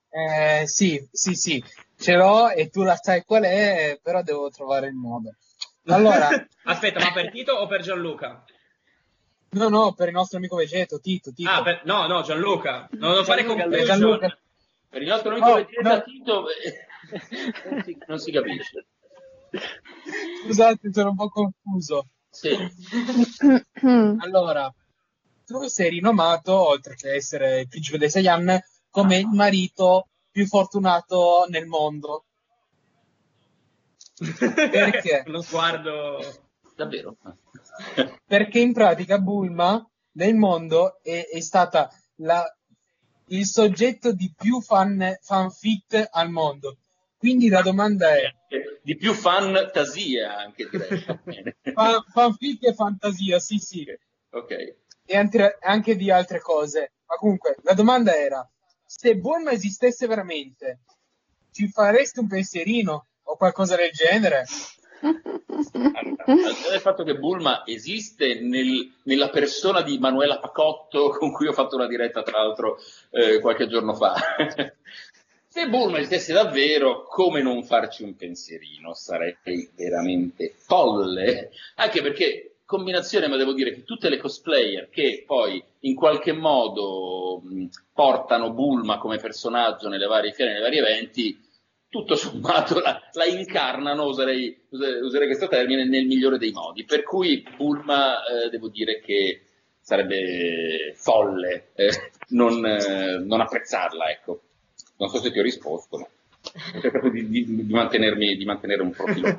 Eh, 0.09 0.67
sì, 0.67 1.07
sì, 1.11 1.33
sì, 1.33 1.63
ce 1.97 2.13
l'ho 2.15 2.49
e 2.49 2.69
tu 2.69 2.83
la 2.83 2.95
sai 2.95 3.23
qual 3.23 3.43
è, 3.43 3.99
però 4.01 4.21
devo 4.21 4.49
trovare 4.49 4.87
il 4.87 4.93
modo. 4.93 5.35
Allora, 5.85 6.29
Aspetta, 6.65 6.99
ma 6.99 7.11
per 7.11 7.31
Tito 7.31 7.53
o 7.53 7.65
per 7.67 7.81
Gianluca? 7.81 8.43
No, 9.53 9.69
no, 9.69 9.93
per 9.93 10.07
il 10.07 10.13
nostro 10.13 10.37
amico 10.37 10.55
Vegeto, 10.55 10.99
Tito, 10.99 11.31
Tito. 11.31 11.49
Ah, 11.49 11.61
per- 11.61 11.81
no, 11.85 12.07
no, 12.07 12.21
Gianluca. 12.21 12.87
Non 12.91 13.15
lo 13.15 13.23
fare 13.23 13.45
con 13.45 13.57
Gianluca. 13.85 14.37
Per 14.89 15.01
il 15.01 15.07
nostro 15.07 15.31
amico 15.31 15.47
No, 15.47 15.55
Vegeta 15.55 15.95
no. 15.95 16.03
Tito 16.03 16.45
eh, 16.49 17.69
non, 17.69 17.83
si, 17.83 17.97
non 18.07 18.19
si 18.19 18.31
capisce. 18.31 18.85
Scusate, 20.43 20.91
sono 20.91 21.09
un 21.09 21.15
po' 21.15 21.29
confuso. 21.29 22.07
Sì. 22.29 22.49
Allora, 24.19 24.73
tu 25.45 25.67
sei 25.67 25.89
rinomato, 25.89 26.69
oltre 26.69 26.95
che 26.95 27.13
essere 27.13 27.61
il 27.61 27.67
principe 27.67 27.97
dei 27.97 28.09
Saiyan, 28.09 28.59
come 28.89 29.17
il 29.17 29.27
marito 29.27 30.07
più 30.31 30.47
fortunato 30.47 31.45
nel 31.49 31.67
mondo. 31.67 32.25
Perché? 34.39 35.23
Lo 35.27 35.41
sguardo... 35.41 36.42
Davvero? 36.83 37.17
Perché 38.25 38.59
in 38.59 38.73
pratica 38.73 39.19
Bulma 39.19 39.85
nel 40.13 40.35
mondo 40.35 40.99
è, 41.01 41.27
è 41.31 41.39
stata 41.39 41.89
la- 42.17 42.45
il 43.27 43.45
soggetto 43.45 44.13
di 44.13 44.31
più 44.35 44.61
fan, 44.61 45.17
fanfic 45.21 46.07
al 46.11 46.29
mondo. 46.29 46.77
Quindi 47.17 47.47
la 47.47 47.61
domanda 47.61 48.09
è: 48.15 48.23
Di 48.81 48.95
più 48.97 49.13
fantasia 49.13 50.37
anche 50.37 50.67
direi. 50.69 51.55
Fan- 51.73 52.03
fanfic 52.11 52.63
e 52.67 52.73
fantasia, 52.73 53.39
sì, 53.39 53.57
sì, 53.57 53.85
ok. 54.31 54.75
e 55.05 55.17
anche, 55.17 55.57
anche 55.61 55.95
di 55.95 56.11
altre 56.11 56.39
cose. 56.41 56.91
Ma 57.05 57.15
comunque, 57.15 57.55
la 57.63 57.73
domanda 57.73 58.13
era: 58.15 58.47
se 58.85 59.15
Bulma 59.15 59.51
esistesse 59.51 60.05
veramente, 60.05 60.79
ci 61.51 61.67
faresti 61.69 62.19
un 62.19 62.27
pensierino 62.27 63.07
o 63.23 63.37
qualcosa 63.37 63.75
del 63.77 63.91
genere? 63.91 64.45
Al 65.03 65.21
di 66.25 66.41
là 66.41 66.69
del 66.71 66.79
fatto 66.79 67.03
che 67.03 67.15
Bulma 67.17 67.65
esiste 67.65 68.39
nel- 68.39 68.89
nella 69.03 69.29
persona 69.29 69.81
di 69.81 69.97
Manuela 69.97 70.39
Pacotto, 70.39 71.09
con 71.09 71.31
cui 71.31 71.47
ho 71.47 71.53
fatto 71.53 71.75
una 71.75 71.87
diretta, 71.87 72.23
tra 72.23 72.39
l'altro, 72.39 72.79
eh, 73.11 73.39
qualche 73.39 73.67
giorno 73.67 73.93
fa. 73.93 74.15
Se 75.47 75.67
Bulma 75.67 75.97
esistesse 75.99 76.33
davvero, 76.33 77.05
come 77.05 77.41
non 77.41 77.63
farci 77.63 78.03
un 78.03 78.15
pensierino? 78.15 78.93
Sarei 78.93 79.37
veramente 79.75 80.53
folle. 80.57 81.51
Anche 81.75 82.01
perché, 82.01 82.55
combinazione, 82.65 83.27
ma 83.27 83.35
devo 83.37 83.53
dire 83.53 83.71
che 83.73 83.83
tutte 83.83 84.09
le 84.09 84.17
cosplayer 84.17 84.89
che 84.89 85.23
poi 85.27 85.63
in 85.81 85.93
qualche 85.95 86.31
modo 86.31 87.41
mh, 87.43 87.65
portano 87.93 88.51
Bulma 88.51 88.97
come 88.97 89.17
personaggio 89.17 89.89
nelle 89.89 90.07
varie 90.07 90.31
fiere, 90.31 90.53
nei 90.53 90.61
vari 90.61 90.77
eventi, 90.79 91.39
tutto 91.93 92.15
sommato 92.15 92.79
la, 92.79 92.99
la 93.11 93.25
incarnano, 93.25 94.05
userei, 94.07 94.65
use- 94.69 94.99
userei 95.03 95.27
questo 95.27 95.47
termine, 95.47 95.85
nel 95.85 96.07
migliore 96.07 96.39
dei 96.39 96.51
modi. 96.51 96.85
Per 96.85 97.03
cui 97.03 97.45
Bulma, 97.55 98.15
eh, 98.25 98.49
devo 98.49 98.67
dire 98.69 98.99
che 98.99 99.43
sarebbe 99.79 100.93
folle 100.95 101.67
eh, 101.75 101.89
non, 102.29 102.65
eh, 102.65 103.19
non 103.23 103.41
apprezzarla, 103.41 104.09
ecco. 104.09 104.41
Non 104.97 105.09
so 105.09 105.19
se 105.19 105.31
ti 105.31 105.37
ho 105.39 105.43
risposto, 105.43 105.99
ma 105.99 106.05
ho 106.05 106.81
cercato 106.81 107.09
di, 107.09 107.29
di- 107.29 107.45
di 107.65 107.71
mantenermi, 107.73 108.35
di 108.37 108.45
mantenere 108.45 108.81
un 108.81 108.89
profilo. 108.91 109.37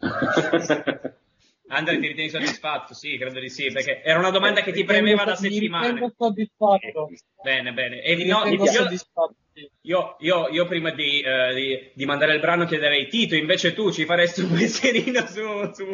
Andre, 1.68 1.98
ti 1.98 2.06
ritieni 2.08 2.28
soddisfatto? 2.28 2.92
Sì, 2.94 3.16
credo 3.16 3.40
di 3.40 3.48
sì, 3.48 3.70
perché 3.72 4.02
era 4.02 4.18
una 4.18 4.30
domanda 4.30 4.60
che 4.60 4.72
ti 4.72 4.84
premeva 4.84 5.24
da 5.24 5.30
Mi 5.40 5.50
settimane. 5.50 5.86
ritengo 5.88 6.12
soddisfatto. 6.16 7.10
Bene, 7.42 7.72
bene. 7.72 8.02
E 8.02 8.16
Mi 8.16 8.26
no, 8.26 8.42
ritengo 8.44 8.64
io, 8.64 8.70
soddisfatto. 8.72 9.34
io, 9.82 10.16
io- 10.20 10.48
io 10.48 10.66
prima 10.66 10.90
di, 10.90 11.20
eh, 11.20 11.54
di- 11.54 11.90
di 11.94 12.04
mandare 12.04 12.34
il 12.34 12.40
brano 12.40 12.66
chiederei 12.66 13.08
Tito, 13.08 13.34
invece 13.34 13.72
tu 13.72 13.90
ci 13.90 14.04
faresti 14.04 14.42
un 14.42 14.50
pensierino 14.52 15.26
su, 15.26 15.72
su. 15.72 15.84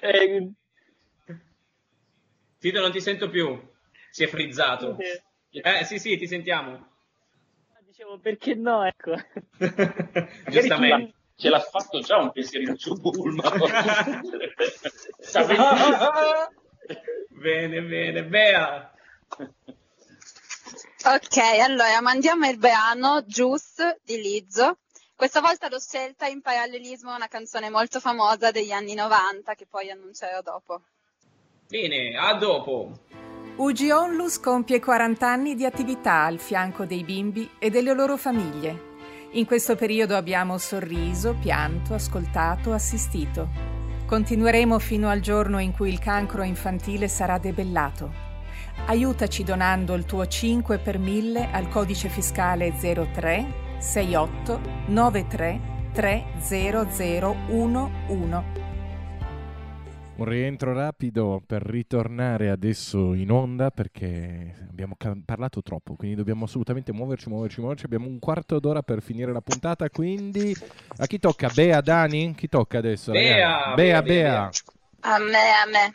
Eh, 0.00 0.52
Tito, 2.60 2.80
non 2.80 2.92
ti 2.92 3.00
sento 3.00 3.28
più. 3.28 3.60
Si 4.10 4.22
è 4.22 4.26
frizzato. 4.28 4.96
Eh, 5.50 5.84
sì, 5.84 5.98
sì, 5.98 6.16
ti 6.16 6.26
sentiamo. 6.28 6.88
dicevo, 7.86 8.18
perché 8.18 8.54
no, 8.54 8.84
ecco. 8.84 9.14
Giustamente. 10.48 11.14
Ce 11.40 11.48
l'ha 11.48 11.58
fatto 11.58 12.00
già 12.00 12.18
un 12.18 12.30
pensierino 12.32 12.76
su 12.76 12.92
Bulma. 13.00 13.50
bene, 17.30 17.80
bene. 17.80 18.24
Bea. 18.24 18.92
Ok, 21.02 21.38
allora 21.62 22.02
mandiamo 22.02 22.46
il 22.46 22.58
brano 22.58 23.22
Juice 23.22 24.00
di 24.04 24.20
Lizzo. 24.20 24.80
Questa 25.16 25.40
volta 25.40 25.70
l'ho 25.70 25.80
scelta 25.80 26.26
in 26.26 26.42
parallelismo 26.42 27.10
a 27.10 27.16
una 27.16 27.28
canzone 27.28 27.70
molto 27.70 28.00
famosa 28.00 28.50
degli 28.50 28.72
anni 28.72 28.92
90 28.92 29.54
che 29.54 29.66
poi 29.66 29.90
annuncerò 29.90 30.42
dopo. 30.42 30.82
Bene, 31.66 32.18
a 32.18 32.34
dopo. 32.34 32.92
UG 33.56 33.88
Onlus 33.90 34.38
compie 34.40 34.78
40 34.78 35.26
anni 35.26 35.54
di 35.54 35.64
attività 35.64 36.24
al 36.24 36.38
fianco 36.38 36.84
dei 36.84 37.02
bimbi 37.02 37.50
e 37.58 37.70
delle 37.70 37.94
loro 37.94 38.18
famiglie. 38.18 38.89
In 39.34 39.46
questo 39.46 39.76
periodo 39.76 40.16
abbiamo 40.16 40.58
sorriso, 40.58 41.36
pianto, 41.40 41.94
ascoltato, 41.94 42.72
assistito. 42.72 43.48
Continueremo 44.04 44.80
fino 44.80 45.08
al 45.08 45.20
giorno 45.20 45.60
in 45.60 45.70
cui 45.70 45.88
il 45.88 46.00
cancro 46.00 46.42
infantile 46.42 47.06
sarà 47.06 47.38
debellato. 47.38 48.12
Aiutaci 48.86 49.44
donando 49.44 49.94
il 49.94 50.04
tuo 50.04 50.26
5 50.26 50.78
per 50.78 50.98
1000 50.98 51.48
al 51.52 51.68
codice 51.68 52.08
fiscale 52.08 52.72
03 52.72 53.78
68 53.78 54.60
93 54.86 55.60
30011. 55.92 58.69
Un 60.20 60.26
rientro 60.26 60.74
rapido 60.74 61.42
per 61.46 61.62
ritornare 61.62 62.50
adesso 62.50 63.14
in 63.14 63.30
onda 63.30 63.70
perché 63.70 64.66
abbiamo 64.68 64.94
ca- 64.98 65.16
parlato 65.24 65.62
troppo, 65.62 65.94
quindi 65.94 66.14
dobbiamo 66.14 66.44
assolutamente 66.44 66.92
muoverci, 66.92 67.30
muoverci, 67.30 67.60
muoverci. 67.60 67.86
Abbiamo 67.86 68.06
un 68.06 68.18
quarto 68.18 68.60
d'ora 68.60 68.82
per 68.82 69.00
finire 69.00 69.32
la 69.32 69.40
puntata, 69.40 69.88
quindi 69.88 70.54
a 70.98 71.06
chi 71.06 71.18
tocca? 71.18 71.48
Bea, 71.48 71.80
Dani? 71.80 72.34
Chi 72.34 72.50
tocca 72.50 72.76
adesso? 72.76 73.12
Bea, 73.12 73.72
Bea, 73.72 73.74
Bea, 73.74 74.02
Bea. 74.02 74.50
A 75.00 75.18
me, 75.20 75.52
a 75.52 75.64
me. 75.64 75.94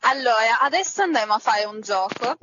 Allora, 0.00 0.58
adesso 0.62 1.02
andremo 1.02 1.34
a 1.34 1.38
fare 1.38 1.64
un 1.66 1.80
gioco. 1.80 2.38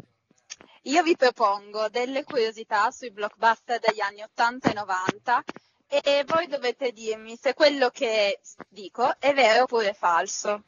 Io 0.83 1.03
vi 1.03 1.17
propongo 1.17 1.89
delle 1.89 2.23
curiosità 2.23 2.89
sui 2.89 3.11
blockbuster 3.11 3.81
degli 3.81 3.99
anni 3.99 4.21
80 4.21 4.69
e 4.69 4.73
90 4.73 5.43
e 5.89 6.23
voi 6.25 6.47
dovete 6.47 6.93
dirmi 6.93 7.35
se 7.35 7.53
quello 7.53 7.89
che 7.89 8.39
dico 8.69 9.13
è 9.19 9.33
vero 9.33 9.63
oppure 9.63 9.91
falso. 9.91 10.63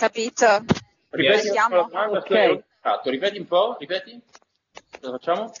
Capito? 0.00 0.64
Ripeti 1.10 1.40
Ci 1.42 1.48
un 1.48 1.52
po' 1.52 1.52
siamo? 1.52 1.82
domanda, 1.88 2.20
distratto. 2.20 3.10
Ripeti 3.10 3.38
un 3.38 3.46
po', 3.46 3.76
ripeti. 3.78 4.18
Cosa 4.98 5.10
facciamo? 5.12 5.52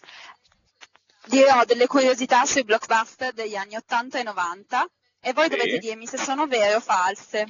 Dirò 1.26 1.64
delle 1.66 1.86
curiosità 1.86 2.46
sui 2.46 2.64
blockbuster 2.64 3.34
degli 3.34 3.54
anni 3.54 3.76
80 3.76 4.18
e 4.18 4.22
90 4.22 4.88
e 5.20 5.32
voi 5.34 5.44
Sì. 5.44 5.50
dovete 5.50 5.76
dirmi 5.78 6.06
se 6.06 6.16
sono 6.16 6.46
vere 6.46 6.74
o 6.74 6.80
false. 6.80 7.46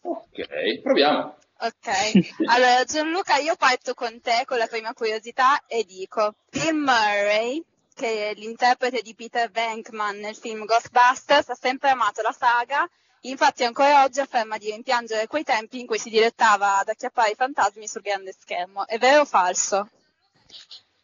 Ok, 0.00 0.80
proviamo. 0.82 1.36
Ok, 1.60 2.34
allora 2.48 2.82
Gianluca 2.84 3.36
io 3.36 3.54
parto 3.54 3.94
con 3.94 4.20
te 4.20 4.42
con 4.46 4.58
la 4.58 4.66
prima 4.66 4.92
curiosità 4.92 5.62
e 5.68 5.84
dico 5.84 6.34
Bill 6.50 6.74
Murray, 6.74 7.62
che 7.94 8.30
è 8.30 8.34
l'interprete 8.34 9.02
di 9.02 9.14
Peter 9.14 9.48
Venkman 9.52 10.18
nel 10.18 10.34
film 10.34 10.64
Ghostbusters, 10.64 11.50
ha 11.50 11.54
sempre 11.54 11.90
amato 11.90 12.22
la 12.22 12.32
saga, 12.36 12.88
infatti 13.22 13.64
ancora 13.64 14.02
oggi 14.04 14.20
afferma 14.20 14.56
di 14.58 14.70
rimpiangere 14.70 15.26
quei 15.26 15.44
tempi 15.44 15.80
in 15.80 15.86
cui 15.86 15.98
si 15.98 16.10
direttava 16.10 16.78
ad 16.78 16.88
acchiappare 16.88 17.32
i 17.32 17.34
fantasmi 17.34 17.86
sul 17.86 18.02
grande 18.02 18.32
schermo. 18.32 18.86
È 18.86 18.98
vero 18.98 19.22
o 19.22 19.24
falso? 19.24 19.88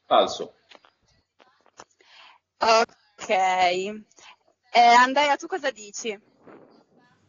Falso. 0.06 0.54
Ok. 2.58 3.28
Eh, 3.28 4.02
Andrea, 4.72 5.36
tu 5.36 5.46
cosa 5.46 5.70
dici? 5.70 6.18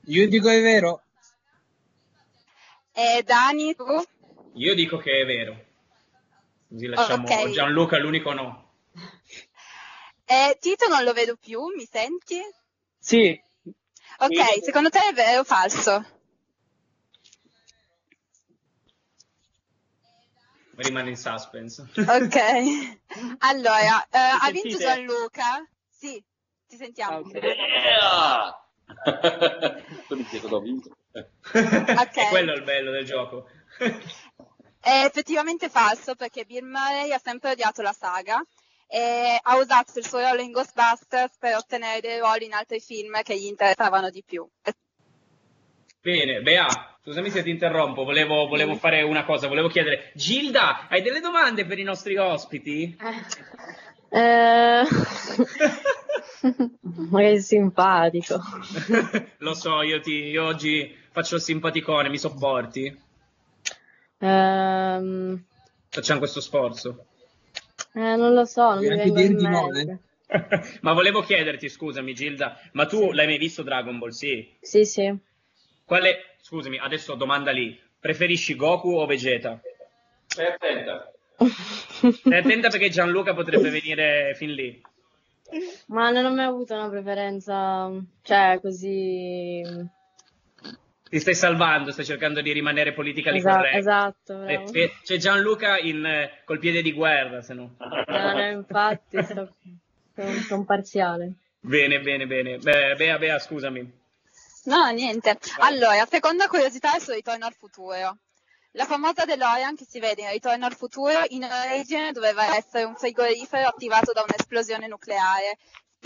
Io 0.05 0.27
dico 0.29 0.49
è 0.49 0.61
vero. 0.61 1.03
Eh, 2.93 3.23
Dani, 3.23 3.75
tu? 3.75 3.85
Io 4.53 4.73
dico 4.73 4.97
che 4.97 5.21
è 5.21 5.25
vero. 5.25 5.65
Così 6.69 6.87
lasciamo 6.87 7.27
ok. 7.27 7.49
Gianluca 7.49 7.97
l'unico 7.99 8.33
no. 8.33 8.71
Eh, 10.25 10.57
Tito 10.59 10.87
non 10.87 11.03
lo 11.03 11.13
vedo 11.13 11.37
più, 11.37 11.61
mi 11.75 11.87
senti? 11.89 12.41
Sì, 12.99 13.39
Ok, 14.19 14.63
secondo 14.63 14.89
te 14.89 14.99
è 15.09 15.13
vero 15.13 15.41
o 15.41 15.43
falso? 15.43 16.05
Rimane 20.75 21.09
in 21.09 21.17
suspense. 21.17 21.81
Ok. 21.95 22.95
Allora, 23.39 24.03
eh, 24.09 24.17
ha 24.41 24.51
vinto 24.51 24.77
Gianluca? 24.77 25.67
Sì, 25.89 26.23
ti 26.67 26.75
sentiamo. 26.75 27.27
Yeah! 27.31 28.55
Tu 30.07 30.15
mi 30.15 30.25
chiedo 30.25 30.47
dove 30.47 30.55
ho 30.55 30.59
vinto. 30.61 30.97
È 31.11 32.29
quello 32.29 32.53
il 32.53 32.63
bello 32.63 32.91
del 32.91 33.05
gioco. 33.05 33.49
È 34.79 35.03
effettivamente 35.05 35.69
falso 35.69 36.15
perché 36.15 36.45
Bill 36.45 36.65
Murray 36.65 37.11
ha 37.11 37.19
sempre 37.19 37.51
odiato 37.51 37.81
la 37.81 37.93
saga 37.93 38.43
e 38.87 39.39
ha 39.41 39.57
usato 39.57 39.99
il 39.99 40.05
suo 40.05 40.19
ruolo 40.19 40.41
in 40.41 40.51
Ghostbusters 40.51 41.37
per 41.37 41.55
ottenere 41.55 41.99
dei 41.99 42.19
ruoli 42.19 42.45
in 42.45 42.53
altri 42.53 42.79
film 42.79 43.21
che 43.21 43.37
gli 43.37 43.45
interessavano 43.45 44.09
di 44.09 44.23
più. 44.25 44.47
Bene, 46.01 46.41
Bea, 46.41 46.67
scusami 47.03 47.29
se 47.29 47.43
ti 47.43 47.49
interrompo, 47.49 48.05
volevo, 48.05 48.47
volevo 48.47 48.75
fare 48.75 49.01
una 49.01 49.25
cosa, 49.25 49.47
volevo 49.47 49.67
chiedere, 49.67 50.11
Gilda, 50.13 50.87
hai 50.87 51.01
delle 51.01 51.19
domande 51.19 51.65
per 51.65 51.79
i 51.79 51.83
nostri 51.83 52.15
ospiti? 52.15 52.97
Eh... 54.09 54.83
Ma 57.09 57.19
che 57.19 57.41
simpatico. 57.41 58.39
Lo 59.39 59.53
so, 59.53 59.81
io, 59.81 59.99
ti, 59.99 60.13
io 60.13 60.45
oggi 60.45 60.95
faccio 61.11 61.35
il 61.35 61.41
simpaticone, 61.41 62.07
mi 62.09 62.17
sopporti? 62.17 63.01
Ehm, 64.19 65.43
Facciamo 65.89 66.19
questo 66.19 66.41
sforzo. 66.41 67.05
Eh, 67.97 68.15
non 68.15 68.33
lo 68.33 68.45
so, 68.45 68.75
non 68.75 68.79
mi 68.79 68.89
anche 68.89 69.11
dir 69.11 69.35
di 69.35 69.47
no, 69.47 69.73
eh. 69.73 69.97
Ma 70.81 70.93
volevo 70.93 71.21
chiederti, 71.21 71.67
scusami 71.67 72.13
Gilda, 72.13 72.59
ma 72.73 72.85
tu 72.85 73.11
l'hai 73.11 73.25
mai 73.25 73.39
visto 73.39 73.63
Dragon 73.63 73.97
Ball? 73.97 74.09
Sì. 74.09 74.47
Sì, 74.61 74.85
sì. 74.85 75.17
Quale, 75.83 76.35
scusami, 76.41 76.77
adesso 76.77 77.15
domanda 77.15 77.49
lì, 77.51 77.79
preferisci 77.99 78.55
Goku 78.55 78.89
o 78.89 79.05
Vegeta? 79.07 79.59
Stai 80.27 80.45
attenta. 80.45 81.11
Stai 81.41 82.37
attenta 82.37 82.69
perché 82.69 82.89
Gianluca 82.89 83.33
potrebbe 83.33 83.71
venire 83.71 84.35
fin 84.35 84.51
lì. 84.51 84.79
Ma 85.87 86.11
non 86.11 86.25
ho 86.25 86.33
mai 86.35 86.45
avuto 86.45 86.75
una 86.75 86.89
preferenza, 86.89 87.89
cioè 88.21 88.59
così... 88.61 89.63
Ti 91.09 91.19
stai 91.19 91.35
salvando, 91.35 91.91
stai 91.91 92.05
cercando 92.05 92.41
di 92.41 92.51
rimanere 92.51 92.93
politically 92.93 93.37
Esa- 93.37 93.55
correct. 93.55 93.75
esatto, 93.75 94.43
Eh, 94.45 94.55
bravo. 94.57 94.71
eh, 94.73 94.93
C'è 95.03 95.17
Gianluca 95.17 95.77
in, 95.79 96.05
eh, 96.05 96.41
col 96.43 96.59
piede 96.59 96.81
di 96.81 96.91
guerra, 96.91 97.41
se 97.41 97.53
no. 97.53 97.75
No, 97.79 98.33
no, 98.33 98.49
infatti, 98.49 99.23
sto... 99.23 99.55
sono, 100.15 100.31
sono 100.47 100.65
parziale. 100.65 101.33
Bene, 101.59 101.99
bene, 102.01 102.27
bene. 102.27 102.57
Beh, 102.57 102.95
Bea, 102.95 103.17
Bea, 103.17 103.39
scusami. 103.39 104.05
No, 104.65 104.89
niente. 104.89 105.37
Allora, 105.59 106.05
seconda 106.09 106.47
curiosità 106.47 106.95
è 106.95 106.99
sul 106.99 107.13
Ritorno 107.15 107.45
al 107.45 107.53
futuro. 107.53 108.17
La 108.71 108.85
famosa 108.85 109.23
DeLorean 109.25 109.75
che 109.75 109.85
si 109.87 109.99
vede 109.99 110.23
in 110.23 110.29
Ritorno 110.31 110.65
al 110.65 110.75
futuro 110.75 111.13
in 111.29 111.43
origine 111.45 112.11
doveva 112.11 112.55
essere 112.55 112.83
un 112.83 112.95
frigorifero 112.95 113.67
attivato 113.69 114.11
da 114.11 114.23
un'esplosione 114.27 114.87
nucleare. 114.87 115.57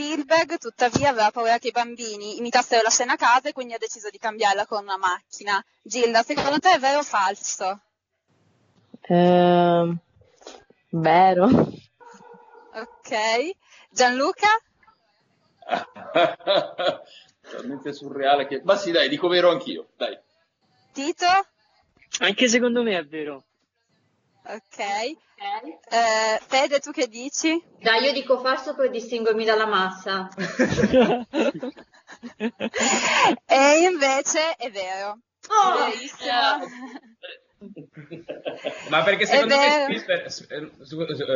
Spielberg, 0.01 0.57
tuttavia, 0.57 1.09
aveva 1.09 1.29
paura 1.29 1.59
che 1.59 1.67
i 1.67 1.71
bambini 1.71 2.37
imitassero 2.37 2.81
la 2.81 2.89
scena 2.89 3.13
a 3.13 3.17
casa 3.17 3.49
e 3.49 3.53
quindi 3.53 3.73
ha 3.73 3.77
deciso 3.77 4.09
di 4.09 4.17
cambiarla 4.17 4.65
con 4.65 4.81
una 4.81 4.97
macchina. 4.97 5.63
Gilda, 5.83 6.23
secondo 6.23 6.57
te 6.57 6.71
è 6.71 6.79
vero 6.79 6.97
o 6.99 7.03
falso? 7.03 7.81
Ehm, 9.01 9.95
vero. 10.89 11.45
Ok. 12.73 13.55
Gianluca? 13.91 14.47
Talmente 17.51 17.93
surreale 17.93 18.47
che... 18.47 18.61
Ma 18.63 18.75
sì, 18.77 18.89
dai, 18.89 19.07
dico 19.07 19.27
vero 19.27 19.51
anch'io, 19.51 19.89
dai. 19.97 20.17
Tito? 20.93 21.27
Anche 22.21 22.47
secondo 22.47 22.81
me 22.81 22.97
è 22.97 23.05
vero. 23.05 23.43
Ok. 24.43 24.79
Eh, 24.79 26.39
Fede, 26.47 26.79
tu 26.79 26.91
che 26.91 27.07
dici? 27.07 27.61
Dai, 27.79 28.03
io 28.03 28.11
dico 28.13 28.39
falso 28.39 28.75
per 28.75 28.89
distinguermi 28.89 29.45
dalla 29.45 29.65
massa. 29.67 30.29
E 33.45 33.79
invece 33.89 34.55
è 34.55 34.69
vero. 34.69 35.19
Oh! 35.47 35.85
Verissimo. 35.85 37.09
Ma 38.89 39.03
perché 39.03 39.27
secondo 39.27 39.55
me. 39.55 39.99
Spielberg, 39.99 40.25
eh, 40.49 40.71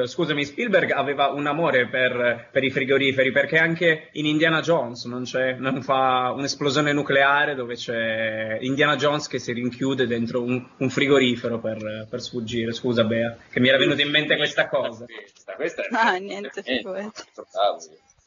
eh, 0.01 0.07
scusami, 0.07 0.43
Spielberg 0.43 0.91
aveva 0.91 1.27
un 1.27 1.45
amore 1.45 1.87
per, 1.87 2.49
per 2.51 2.63
i 2.63 2.71
frigoriferi, 2.71 3.31
perché 3.31 3.57
anche 3.57 4.09
in 4.13 4.25
Indiana 4.25 4.61
Jones 4.61 5.05
non, 5.05 5.23
c'è, 5.23 5.53
non 5.53 5.83
fa 5.83 6.31
un'esplosione 6.35 6.93
nucleare 6.93 7.53
dove 7.53 7.75
c'è 7.75 8.57
Indiana 8.61 8.95
Jones 8.95 9.27
che 9.27 9.37
si 9.39 9.53
rinchiude 9.53 10.07
dentro 10.07 10.41
un, 10.41 10.67
un 10.77 10.89
frigorifero 10.89 11.59
per, 11.59 12.07
per 12.09 12.21
sfuggire. 12.21 12.73
Scusa 12.73 13.03
Bea, 13.03 13.37
che 13.49 13.59
mi 13.59 13.67
era 13.67 13.77
venuta 13.77 14.01
in 14.01 14.09
mente 14.09 14.35
questa 14.35 14.67
cosa. 14.67 15.05
Questa, 15.05 15.53
questa 15.53 15.83
è... 15.83 15.87
No, 15.91 16.17
niente, 16.17 16.63
figurati. 16.63 17.23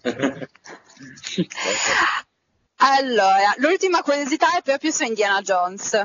Allora, 2.80 3.55
l'ultima 3.57 4.03
curiosità 4.03 4.57
è 4.57 4.62
proprio 4.62 4.92
su 4.92 5.03
Indiana 5.03 5.40
Jones. 5.40 6.01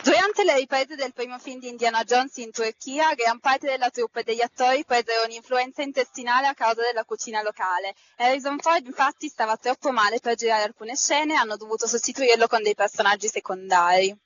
Durante 0.00 0.44
le 0.44 0.54
riprese 0.54 0.94
del 0.94 1.12
primo 1.12 1.38
film 1.38 1.58
di 1.58 1.68
Indiana 1.68 2.04
Jones 2.04 2.36
in 2.36 2.52
Turchia, 2.52 3.14
gran 3.14 3.40
parte 3.40 3.66
della 3.66 3.90
troupe 3.90 4.22
degli 4.22 4.40
attori 4.40 4.84
presero 4.84 5.24
un'influenza 5.24 5.82
intestinale 5.82 6.46
a 6.46 6.54
causa 6.54 6.82
della 6.82 7.04
cucina 7.04 7.42
locale. 7.42 7.94
Harrison 8.16 8.58
Ford 8.60 8.86
infatti 8.86 9.28
stava 9.28 9.56
troppo 9.56 9.90
male 9.90 10.20
per 10.20 10.36
girare 10.36 10.62
alcune 10.62 10.94
scene 10.94 11.34
e 11.34 11.36
hanno 11.36 11.56
dovuto 11.56 11.88
sostituirlo 11.88 12.46
con 12.46 12.62
dei 12.62 12.76
personaggi 12.76 13.26
secondari. 13.26 14.16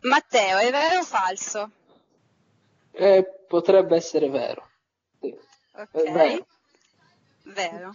Matteo, 0.00 0.58
è 0.58 0.70
vero 0.70 1.00
o 1.00 1.04
falso? 1.04 1.70
Eh, 2.92 3.44
potrebbe 3.46 3.96
essere 3.96 4.30
vero. 4.30 4.70
Sì. 5.20 5.36
Ok. 5.72 5.92
È 5.92 6.12
vero. 6.12 6.46
Vero. 7.42 7.92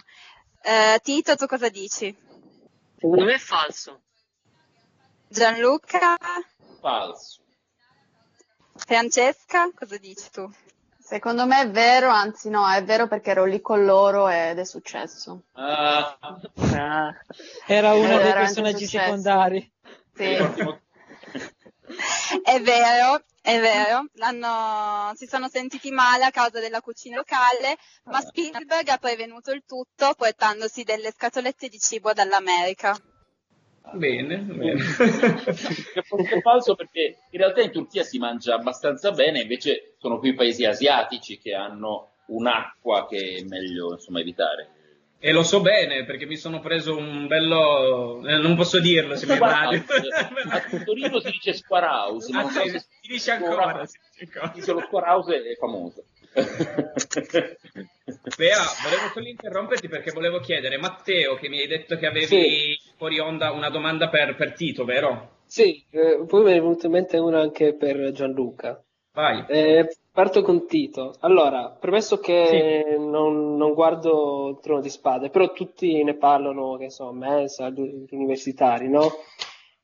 Eh, 0.62 1.00
Tito, 1.02 1.34
tu 1.34 1.46
cosa 1.46 1.68
dici? 1.68 2.16
Secondo 2.94 3.24
me 3.24 3.34
è 3.34 3.38
falso. 3.38 4.02
Gianluca? 5.32 6.16
Falso. 6.80 7.40
Francesca, 8.74 9.70
cosa 9.74 9.96
dici 9.96 10.30
tu? 10.30 10.50
Secondo 10.98 11.46
me 11.46 11.62
è 11.62 11.70
vero, 11.70 12.08
anzi 12.08 12.48
no, 12.48 12.68
è 12.70 12.82
vero 12.84 13.06
perché 13.08 13.30
ero 13.30 13.44
lì 13.44 13.60
con 13.60 13.84
loro 13.84 14.28
ed 14.28 14.58
è 14.58 14.64
successo. 14.64 15.42
Ah, 15.52 16.16
Ah, 16.74 17.14
Era 17.66 17.94
uno 17.94 18.18
dei 18.18 18.32
personaggi 18.32 18.84
successo. 18.86 18.98
secondari. 19.04 19.72
Sì. 20.14 20.36
È 22.42 22.60
vero, 22.62 23.22
è 23.42 23.58
vero, 23.60 24.04
l'hanno- 24.14 25.12
si 25.14 25.26
sono 25.26 25.48
sentiti 25.48 25.90
male 25.90 26.24
a 26.24 26.30
causa 26.30 26.60
della 26.60 26.80
cucina 26.80 27.16
locale, 27.16 27.76
ma 28.04 28.20
Spielberg 28.20 28.88
ha 28.88 28.96
prevenuto 28.98 29.50
il 29.50 29.64
tutto 29.66 30.14
portandosi 30.14 30.82
delle 30.84 31.12
scatolette 31.12 31.68
di 31.68 31.78
cibo 31.78 32.12
dall'America. 32.12 32.96
Bene, 33.94 34.36
bene. 34.38 34.80
Che 34.96 36.34
è 36.36 36.40
falso 36.40 36.74
perché 36.74 37.18
in 37.30 37.38
realtà 37.38 37.60
in 37.62 37.72
Turchia 37.72 38.02
si 38.04 38.18
mangia 38.18 38.54
abbastanza 38.54 39.10
bene, 39.10 39.42
invece 39.42 39.94
sono 39.98 40.18
qui 40.18 40.30
i 40.30 40.34
paesi 40.34 40.64
asiatici 40.64 41.38
che 41.38 41.52
hanno 41.54 42.12
un'acqua 42.26 43.06
che 43.08 43.36
è 43.40 43.42
meglio 43.44 43.92
insomma 43.92 44.20
evitare. 44.20 44.68
E 45.24 45.30
lo 45.30 45.42
so 45.44 45.60
bene 45.60 46.04
perché 46.04 46.26
mi 46.26 46.36
sono 46.36 46.58
preso 46.60 46.96
un 46.96 47.26
bello. 47.28 48.26
eh, 48.26 48.38
non 48.38 48.56
posso 48.56 48.80
dirlo 48.80 49.14
se 49.14 49.26
mi 49.26 49.38
radio. 49.38 49.84
A 50.48 50.60
Torino 50.84 51.20
si 51.20 51.30
dice 51.30 51.52
square 51.52 51.86
house, 51.86 52.32
non 52.32 52.46
Ah, 52.46 52.50
so 52.50 52.66
se 52.66 52.78
si 52.80 52.86
dice 53.08 53.30
ancora. 53.30 53.84
si 53.86 53.98
dice 54.18 54.38
ancora. 54.40 54.72
Lo 54.72 54.80
square 54.80 55.06
house 55.06 55.34
è 55.36 55.54
famoso. 55.56 56.04
Bea, 58.36 58.58
volevo 58.82 59.08
solo 59.12 59.28
interromperti 59.28 59.88
perché 59.88 60.10
volevo 60.12 60.40
chiedere, 60.40 60.78
Matteo, 60.78 61.36
che 61.36 61.48
mi 61.48 61.60
hai 61.60 61.66
detto 61.66 61.96
che 61.98 62.06
avevi 62.06 62.26
Sì. 62.26 62.80
Fuori 63.02 63.18
onda 63.18 63.50
una 63.50 63.68
domanda 63.68 64.08
per, 64.08 64.36
per 64.36 64.52
Tito, 64.52 64.84
vero? 64.84 65.38
Sì, 65.44 65.84
eh, 65.90 66.22
poi 66.24 66.44
mi 66.44 66.52
è 66.52 66.60
venuta 66.60 66.86
in 66.86 66.92
mente 66.92 67.18
una 67.18 67.40
anche 67.40 67.74
per 67.74 68.12
Gianluca. 68.12 68.80
Vai. 69.12 69.44
Eh, 69.48 69.88
parto 70.12 70.42
con 70.42 70.68
Tito. 70.68 71.12
Allora, 71.18 71.70
premesso 71.70 72.18
che 72.18 72.94
non, 72.96 73.56
non 73.56 73.74
guardo 73.74 74.50
il 74.50 74.60
Trono 74.62 74.80
di 74.80 74.88
Spade, 74.88 75.30
però 75.30 75.50
tutti 75.52 76.00
ne 76.04 76.14
parlano, 76.14 76.76
che 76.76 76.90
so, 76.90 77.10
mensa, 77.10 77.70
gli 77.70 78.06
universitari, 78.10 78.88
no? 78.88 79.08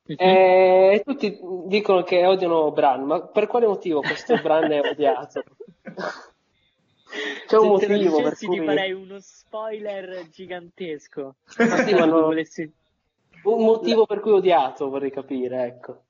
Eh, 0.07 0.93
E 0.95 1.03
tutti 1.05 1.37
dicono 1.67 2.05
che 2.05 2.25
odiano 2.25 2.71
Bran, 2.71 3.03
ma 3.03 3.27
per 3.27 3.49
quale 3.49 3.67
motivo 3.67 3.99
questo 4.01 4.37
Bran 4.41 4.71
è 4.71 4.79
odiato? 4.79 5.43
C'è 7.49 7.57
un 7.59 7.79
Se 7.81 7.89
motivo 7.89 8.17
per 8.23 8.35
dicessi 8.35 8.47
ti 8.49 8.65
farei 8.65 8.93
uno 8.93 9.19
spoiler 9.19 10.29
gigantesco. 10.31 11.35
Ma 11.59 11.77
sì, 11.79 11.95
ma 11.95 12.05
non- 12.05 12.23
Volessi- 12.23 12.73
Un 13.45 13.65
motivo 13.65 14.07
per 14.07 14.21
cui 14.21 14.33
odiato, 14.33 14.89
vorrei 14.89 15.11
capire, 15.11 15.65
ecco. 15.65 16.03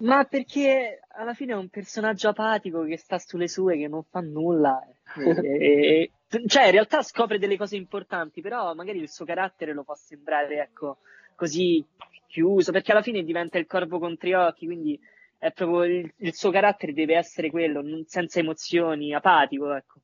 Ma 0.00 0.24
perché 0.24 1.00
alla 1.08 1.34
fine 1.34 1.52
è 1.52 1.56
un 1.56 1.68
personaggio 1.68 2.28
apatico 2.28 2.84
che 2.84 2.96
sta 2.96 3.18
sulle 3.18 3.48
sue, 3.48 3.76
che 3.76 3.88
non 3.88 4.04
fa 4.04 4.20
nulla. 4.20 4.80
E- 5.18 5.40
e- 5.42 6.10
e- 6.28 6.46
cioè, 6.46 6.66
in 6.66 6.72
realtà 6.72 7.02
scopre 7.02 7.38
delle 7.38 7.56
cose 7.56 7.76
importanti, 7.76 8.40
però 8.42 8.74
magari 8.74 8.98
il 8.98 9.08
suo 9.08 9.24
carattere 9.24 9.72
lo 9.72 9.82
fa 9.82 9.94
sembrare, 9.94 10.60
ecco, 10.60 10.98
così 11.34 11.84
chiuso, 12.26 12.70
perché 12.70 12.92
alla 12.92 13.02
fine 13.02 13.22
diventa 13.22 13.58
il 13.58 13.66
corvo 13.66 13.98
con 13.98 14.16
tre 14.18 14.36
occhi, 14.36 14.66
quindi 14.66 15.00
è 15.38 15.50
proprio 15.52 15.84
il, 15.84 16.12
il 16.18 16.34
suo 16.34 16.50
carattere 16.50 16.92
deve 16.92 17.16
essere 17.16 17.50
quello, 17.50 17.82
senza 18.06 18.38
emozioni, 18.38 19.14
apatico, 19.14 19.72
ecco. 19.72 20.00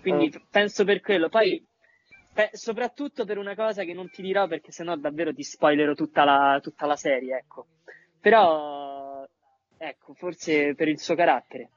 Quindi 0.00 0.26
Eh. 0.26 0.42
penso 0.50 0.84
per 0.84 1.00
quello. 1.00 1.28
Poi, 1.28 1.64
pe- 2.38 2.50
soprattutto 2.52 3.24
per 3.24 3.36
una 3.36 3.56
cosa 3.56 3.82
che 3.82 3.92
non 3.92 4.08
ti 4.10 4.22
dirò, 4.22 4.46
perché 4.46 4.70
sennò 4.70 4.94
davvero 4.94 5.34
ti 5.34 5.42
spoilerò 5.42 5.94
tutta 5.94 6.22
la, 6.22 6.60
tutta 6.62 6.86
la 6.86 6.94
serie, 6.94 7.36
ecco. 7.38 7.66
Però, 8.20 9.26
ecco, 9.76 10.14
forse 10.14 10.76
per 10.76 10.86
il 10.86 11.00
suo 11.00 11.16
carattere. 11.16 11.70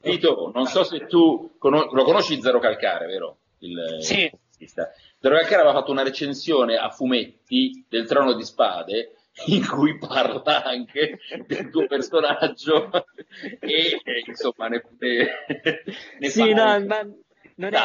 Tito, 0.00 0.50
non 0.52 0.66
so 0.66 0.82
se 0.82 1.06
tu 1.06 1.54
cono- 1.58 1.92
lo 1.92 2.02
conosci 2.02 2.40
Zero 2.40 2.58
Calcare, 2.58 3.06
vero? 3.06 3.38
Il, 3.58 3.98
Sì. 4.00 4.28
il. 4.58 4.68
Zero 4.68 5.36
Calcare 5.36 5.62
aveva 5.62 5.74
fatto 5.78 5.92
una 5.92 6.02
recensione 6.02 6.74
a 6.74 6.90
fumetti 6.90 7.84
del 7.88 8.08
Trono 8.08 8.32
di 8.34 8.42
Spade 8.42 9.14
in 9.46 9.64
cui 9.64 9.96
parla 9.96 10.64
anche 10.64 11.20
del 11.46 11.70
tuo 11.70 11.86
personaggio 11.86 12.90
e, 13.60 14.00
e, 14.02 14.22
insomma 14.26 14.66
ne, 14.66 14.82
ne, 14.98 15.32
ne 16.18 16.28
Sì, 16.28 16.52
no, 16.52 16.84
ma 16.84 17.06
non 17.56 17.74
è 17.74 17.78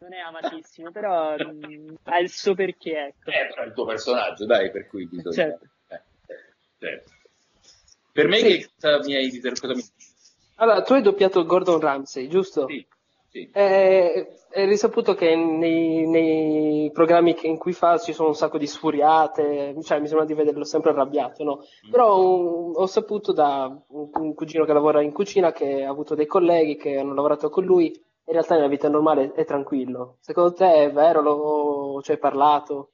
non 0.00 0.12
è 0.12 0.18
amatissimo, 0.18 0.90
però 0.90 1.34
mh, 1.36 1.94
ha 2.04 2.18
il 2.18 2.30
suo 2.30 2.54
perché, 2.54 3.06
ecco. 3.06 3.30
Eh, 3.30 3.48
però 3.48 3.62
è 3.62 3.66
il 3.66 3.72
tuo 3.72 3.84
personaggio, 3.84 4.46
dai, 4.46 4.70
per 4.70 4.86
cui 4.86 5.06
bisogna... 5.06 5.34
Certo. 5.34 5.64
eh, 5.88 6.02
certo. 6.78 7.10
Per 8.12 8.28
me 8.28 8.36
Sì. 8.38 8.46
che 8.58 8.70
cosa 8.80 8.98
mi 9.04 9.14
hai 9.16 9.40
cosa 9.40 9.74
mi... 9.74 9.82
Allora, 10.56 10.82
tu 10.82 10.92
hai 10.94 11.02
doppiato 11.02 11.44
Gordon 11.44 11.80
Ramsay, 11.80 12.26
giusto? 12.28 12.66
Sì, 12.66 12.84
sì. 13.28 13.48
Eh, 13.52 14.26
è 14.50 14.64
risaputo 14.66 15.14
che 15.14 15.36
nei, 15.36 16.06
nei 16.06 16.90
programmi 16.92 17.34
che- 17.34 17.46
in 17.46 17.58
cui 17.58 17.72
fa 17.72 17.98
ci 17.98 18.12
sono 18.12 18.28
un 18.28 18.34
sacco 18.34 18.58
di 18.58 18.66
sfuriate, 18.66 19.74
cioè 19.82 20.00
mi 20.00 20.06
sembra 20.06 20.24
di 20.26 20.34
vederlo 20.34 20.64
sempre 20.64 20.90
arrabbiato, 20.90 21.44
no? 21.44 21.64
Però 21.90 22.18
um, 22.24 22.72
ho 22.74 22.86
saputo 22.86 23.32
da 23.32 23.66
un, 23.88 24.10
un 24.12 24.34
cugino 24.34 24.64
che 24.64 24.72
lavora 24.72 25.02
in 25.02 25.12
cucina 25.12 25.52
che 25.52 25.84
ha 25.84 25.90
avuto 25.90 26.14
dei 26.14 26.26
colleghi 26.26 26.76
che 26.76 26.96
hanno 26.98 27.14
lavorato 27.14 27.50
con 27.50 27.64
lui, 27.64 27.92
in 28.28 28.34
realtà 28.34 28.54
nella 28.54 28.68
vita 28.68 28.88
normale 28.88 29.32
è 29.32 29.44
tranquillo. 29.46 30.18
Secondo 30.20 30.52
te 30.52 30.74
è 30.74 30.92
vero? 30.92 31.22
Lo, 31.22 32.00
ci 32.02 32.12
hai 32.12 32.18
parlato? 32.18 32.90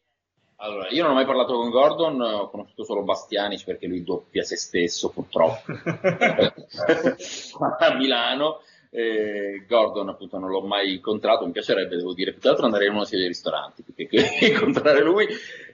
Allora, 0.56 0.88
io 0.90 1.02
non 1.02 1.10
ho 1.10 1.14
mai 1.14 1.26
parlato 1.26 1.54
con 1.54 1.70
Gordon, 1.70 2.20
ho 2.20 2.48
conosciuto 2.48 2.84
solo 2.84 3.02
Bastianic 3.02 3.64
perché 3.64 3.88
lui 3.88 4.04
doppia 4.04 4.44
se 4.44 4.56
stesso, 4.56 5.10
purtroppo, 5.10 5.64
a 7.78 7.96
Milano. 7.96 8.60
Eh, 8.90 9.64
Gordon 9.66 10.08
appunto 10.08 10.38
non 10.38 10.50
l'ho 10.50 10.60
mai 10.60 10.94
incontrato, 10.94 11.44
mi 11.44 11.50
piacerebbe, 11.50 11.96
devo 11.96 12.14
dire, 12.14 12.30
più 12.30 12.40
che 12.40 12.48
altro 12.48 12.66
andare 12.66 12.86
in 12.86 12.92
uno 12.92 13.04
dei 13.10 13.26
ristoranti 13.26 13.82
più 13.82 13.92
che, 13.92 14.06
che 14.06 14.22
incontrare 14.54 15.02
lui. 15.02 15.26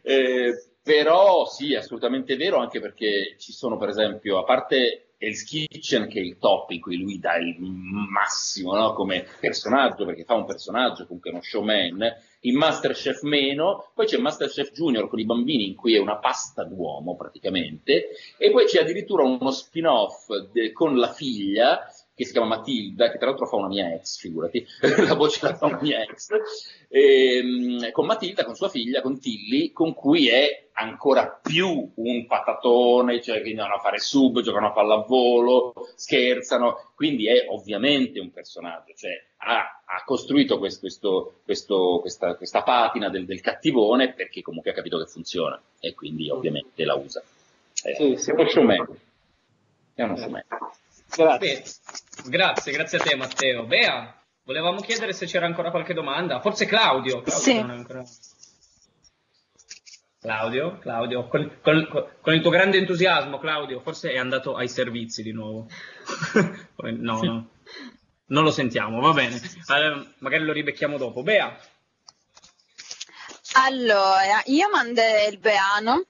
Eh, 0.02 0.54
però 0.82 1.44
sì, 1.44 1.74
è 1.74 1.76
assolutamente 1.76 2.36
vero, 2.36 2.56
anche 2.56 2.80
perché 2.80 3.36
ci 3.38 3.52
sono 3.52 3.76
per 3.76 3.90
esempio, 3.90 4.38
a 4.38 4.44
parte 4.44 5.09
Hell's 5.22 5.44
Kitchen 5.44 6.08
che 6.08 6.18
è 6.18 6.22
il 6.22 6.38
top 6.38 6.70
in 6.70 6.80
cui 6.80 6.96
lui 6.96 7.18
dà 7.18 7.36
il 7.36 7.56
massimo 7.60 8.74
no? 8.74 8.94
come 8.94 9.26
personaggio, 9.38 10.06
perché 10.06 10.24
fa 10.24 10.34
un 10.34 10.46
personaggio 10.46 11.04
comunque 11.04 11.30
uno 11.30 11.42
showman, 11.42 12.10
in 12.40 12.56
Masterchef 12.56 13.20
meno, 13.22 13.90
poi 13.94 14.06
c'è 14.06 14.16
Masterchef 14.16 14.72
Junior 14.72 15.10
con 15.10 15.18
i 15.18 15.26
bambini 15.26 15.66
in 15.66 15.74
cui 15.74 15.94
è 15.94 15.98
una 15.98 16.16
pasta 16.16 16.64
d'uomo 16.64 17.16
praticamente, 17.16 18.08
e 18.38 18.50
poi 18.50 18.64
c'è 18.64 18.80
addirittura 18.80 19.24
uno 19.24 19.50
spin-off 19.50 20.30
de- 20.52 20.72
con 20.72 20.96
la 20.96 21.12
figlia 21.12 21.86
che 22.20 22.26
si 22.26 22.32
chiama 22.32 22.56
Matilda, 22.56 23.10
che 23.10 23.16
tra 23.16 23.28
l'altro 23.28 23.46
fa 23.46 23.56
una 23.56 23.68
mia 23.68 23.94
ex, 23.94 24.18
figurati, 24.18 24.66
la 25.08 25.14
voce 25.14 25.38
la 25.46 25.54
fa 25.56 25.66
una 25.66 25.78
mia 25.80 26.02
ex, 26.02 26.28
ehm, 26.88 27.90
con 27.92 28.04
Matilda, 28.06 28.44
con 28.44 28.54
sua 28.54 28.68
figlia, 28.68 29.00
con 29.00 29.18
Tilly, 29.18 29.72
con 29.72 29.94
cui 29.94 30.28
è 30.28 30.68
ancora 30.72 31.40
più 31.42 31.90
un 31.94 32.26
patatone, 32.26 33.20
cioè 33.22 33.42
che 33.42 33.50
andano 33.50 33.74
a 33.74 33.78
fare 33.78 33.98
sub, 33.98 34.40
giocano 34.42 34.68
a 34.68 34.72
pallavolo, 34.72 35.72
scherzano, 35.94 36.92
quindi 36.94 37.26
è 37.26 37.46
ovviamente 37.48 38.20
un 38.20 38.30
personaggio, 38.30 38.92
cioè 38.94 39.12
ha, 39.38 39.82
ha 39.84 40.02
costruito 40.04 40.58
questo- 40.58 40.80
questo- 40.80 41.34
questo- 41.44 41.98
questa, 42.00 42.34
questa 42.34 42.62
patina 42.62 43.08
del, 43.08 43.24
del 43.24 43.40
cattivone 43.40 44.12
perché 44.12 44.42
comunque 44.42 44.70
ha 44.70 44.74
capito 44.74 44.98
che 44.98 45.06
funziona 45.06 45.60
e 45.80 45.94
quindi 45.94 46.28
ovviamente 46.30 46.84
la 46.84 46.94
usa. 46.94 47.22
Eh, 47.82 47.94
Sì, 47.94 48.16
sì. 48.16 48.30
È 48.30 48.34
uno 48.34 48.48
showman. 48.48 48.86
È 49.94 50.02
uno 50.02 50.16
showman. 50.16 50.44
Grazie. 51.16 51.64
Grazie, 52.26 52.72
grazie 52.72 52.98
a 52.98 53.02
te 53.02 53.16
Matteo. 53.16 53.64
Bea, 53.64 54.14
volevamo 54.44 54.80
chiedere 54.80 55.12
se 55.12 55.26
c'era 55.26 55.46
ancora 55.46 55.70
qualche 55.70 55.94
domanda. 55.94 56.40
Forse 56.40 56.66
Claudio. 56.66 57.22
Claudio 57.22 57.42
Sì. 57.42 57.54
non 57.60 57.70
è 57.70 57.74
ancora- 57.74 58.04
Claudio, 60.20 60.78
Claudio, 60.80 61.28
con, 61.28 61.58
con- 61.62 61.88
con 62.20 62.34
il 62.34 62.42
tuo 62.42 62.50
grande 62.50 62.76
entusiasmo, 62.76 63.38
Claudio, 63.38 63.80
forse 63.80 64.12
è 64.12 64.18
andato 64.18 64.54
ai 64.54 64.68
servizi 64.68 65.22
di 65.22 65.32
nuovo. 65.32 65.66
No, 66.82 67.20
no, 67.22 67.48
non 68.26 68.44
lo 68.44 68.50
sentiamo, 68.50 69.00
va 69.00 69.12
bene. 69.12 69.36
Eh, 69.36 70.06
magari 70.18 70.44
lo 70.44 70.52
ribecchiamo 70.52 70.98
dopo. 70.98 71.22
Bea, 71.22 71.58
Allora, 73.54 74.42
io 74.46 74.68
mandai 74.70 75.28
il 75.32 75.38
brano 75.38 76.04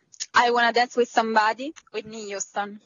I 0.44 0.48
Wanna 0.50 0.70
Dance 0.72 0.98
With 0.98 1.08
Somebody, 1.08 1.72
Whitney 1.92 2.32
Houston. 2.32 2.80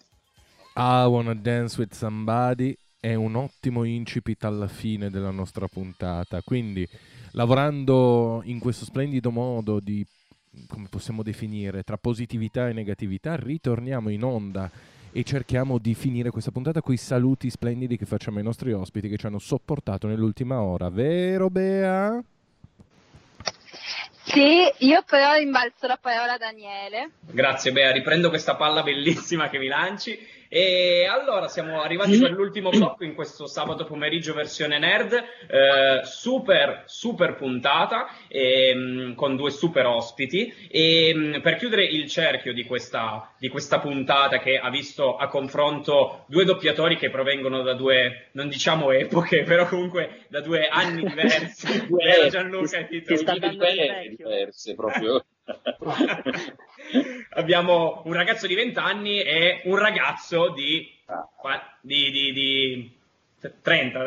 I 0.76 1.04
Wanna 1.06 1.34
Dance 1.34 1.78
With 1.78 1.94
Somebody 1.94 2.76
è 2.98 3.14
un 3.14 3.36
ottimo 3.36 3.84
incipit 3.84 4.42
alla 4.42 4.66
fine 4.66 5.08
della 5.08 5.30
nostra 5.30 5.68
puntata. 5.68 6.40
Quindi, 6.42 6.88
lavorando 7.32 8.40
in 8.46 8.58
questo 8.58 8.84
splendido 8.84 9.30
modo 9.30 9.78
di, 9.78 10.04
come 10.66 10.88
possiamo 10.90 11.22
definire, 11.22 11.84
tra 11.84 11.96
positività 11.96 12.68
e 12.68 12.72
negatività, 12.72 13.36
ritorniamo 13.36 14.08
in 14.08 14.24
onda 14.24 14.68
e 15.12 15.22
cerchiamo 15.22 15.78
di 15.78 15.94
finire 15.94 16.30
questa 16.30 16.50
puntata 16.50 16.80
con 16.82 16.92
i 16.92 16.96
saluti 16.96 17.50
splendidi 17.50 17.96
che 17.96 18.04
facciamo 18.04 18.38
ai 18.38 18.44
nostri 18.44 18.72
ospiti 18.72 19.08
che 19.08 19.16
ci 19.16 19.26
hanno 19.26 19.38
sopportato 19.38 20.08
nell'ultima 20.08 20.60
ora. 20.60 20.88
Vero, 20.88 21.50
Bea? 21.50 22.20
Sì, 24.24 24.64
io 24.78 25.04
però 25.06 25.34
rimbalzo 25.34 25.86
la 25.86 25.98
parola 26.00 26.32
a 26.32 26.38
Daniele. 26.38 27.10
grazie 27.20 27.70
Bea, 27.70 27.92
riprendo 27.92 28.30
questa 28.30 28.56
palla 28.56 28.82
bellissima 28.82 29.48
che 29.48 29.58
mi 29.58 29.68
lanci. 29.68 30.18
E 30.56 31.04
allora 31.10 31.48
siamo 31.48 31.82
arrivati 31.82 32.16
per 32.16 32.30
l'ultimo 32.30 32.70
blocco 32.70 33.02
in 33.02 33.14
questo 33.16 33.48
sabato 33.48 33.84
pomeriggio 33.84 34.34
versione 34.34 34.78
nerd, 34.78 35.12
eh, 35.12 36.04
super 36.04 36.84
super 36.86 37.34
puntata 37.34 38.06
ehm, 38.28 39.16
con 39.16 39.34
due 39.34 39.50
super 39.50 39.84
ospiti 39.86 40.54
e 40.70 41.12
mh, 41.12 41.40
per 41.40 41.56
chiudere 41.56 41.82
il 41.84 42.08
cerchio 42.08 42.52
di 42.52 42.62
questa, 42.66 43.34
di 43.36 43.48
questa 43.48 43.80
puntata 43.80 44.38
che 44.38 44.56
ha 44.56 44.70
visto 44.70 45.16
a 45.16 45.26
confronto 45.26 46.22
due 46.28 46.44
doppiatori 46.44 46.96
che 46.98 47.10
provengono 47.10 47.62
da 47.62 47.74
due, 47.74 48.28
non 48.34 48.48
diciamo 48.48 48.92
epoche, 48.92 49.42
però 49.46 49.66
comunque 49.66 50.26
da 50.28 50.40
due 50.40 50.68
anni 50.68 51.02
diversi, 51.08 51.66
Gianluca 52.30 52.78
e 52.78 52.86
Tito. 52.86 53.12
ti 53.12 53.16
sta 53.16 53.36
dando 53.36 53.64
del 53.64 53.72
Diverse, 53.72 53.92
vecchio. 54.08 54.28
diverse, 54.28 54.74
proprio. 54.76 55.24
Abbiamo 57.36 58.02
un 58.04 58.12
ragazzo 58.12 58.46
di 58.46 58.54
20 58.54 58.78
anni 58.78 59.20
e 59.20 59.62
un 59.64 59.76
ragazzo 59.76 60.50
di, 60.50 60.92
Ah. 61.06 61.28
di, 61.82 62.10
di, 62.10 62.32
di 62.32 62.98
30, 63.62 64.00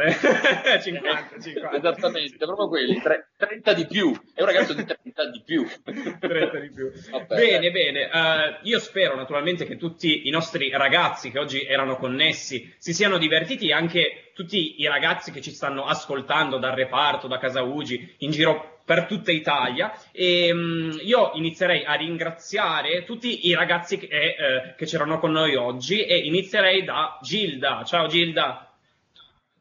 50, 0.82 1.40
50. 1.40 1.78
Esattamente, 1.78 2.38
proprio 2.38 2.68
quelli, 2.68 3.00
tre- 3.02 3.30
30 3.38 3.74
di 3.74 3.86
più, 3.88 4.12
è 4.34 4.42
un 4.42 4.48
ragazzo 4.48 4.74
di 4.74 4.86
30 4.86 5.30
di 5.30 5.42
più. 5.46 5.68
30 5.84 6.60
di 6.60 6.72
più. 6.72 6.92
Vabbè. 7.12 7.36
Bene, 7.36 7.72
bene. 7.72 8.10
eh, 8.12 8.60
io 8.64 8.80
spero 8.80 9.16
naturalmente 9.16 9.66
che 9.66 9.78
tutti 9.78 10.28
i 10.28 10.30
nostri 10.30 10.70
ragazzi 10.72 11.32
che 11.32 11.40
oggi 11.40 11.64
erano 11.64 11.98
connessi 11.98 12.74
si 12.78 12.94
siano 12.94 13.18
divertiti, 13.18 13.72
anche 13.72 14.32
tutti 14.34 14.80
i 14.82 14.88
ragazzi 14.88 15.32
che 15.32 15.42
ci 15.42 15.52
stanno 15.52 15.86
ascoltando 15.86 16.58
dal 16.58 16.76
reparto, 16.76 17.28
da 17.28 17.38
Casa 17.40 17.62
Ugi, 17.64 18.16
in 18.20 18.32
giro 18.32 18.82
per 18.88 19.06
tutta 19.06 19.32
Italia. 19.32 19.92
E 20.12 20.52
mm, 20.54 20.92
io 21.02 21.32
inizierei 21.34 21.84
a 21.84 21.94
ringraziare 21.96 23.04
tutti 23.04 23.48
i 23.48 23.54
ragazzi 23.54 23.98
che, 23.98 24.08
eh, 24.08 24.76
che 24.78 24.86
c'erano 24.86 25.20
con 25.20 25.32
noi 25.32 25.56
oggi 25.56 26.06
e 26.06 26.18
inizierei 26.20 26.84
da 26.84 27.20
Gilda. 27.22 27.84
Ciao 27.84 28.08
Gilda. 28.08 28.67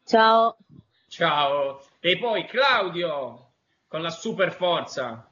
Ciao. 0.07 0.57
Ciao. 1.09 1.83
E 1.99 2.17
poi 2.17 2.47
Claudio 2.47 3.55
con 3.89 4.03
la 4.03 4.11
super 4.11 4.53
forza. 4.53 5.29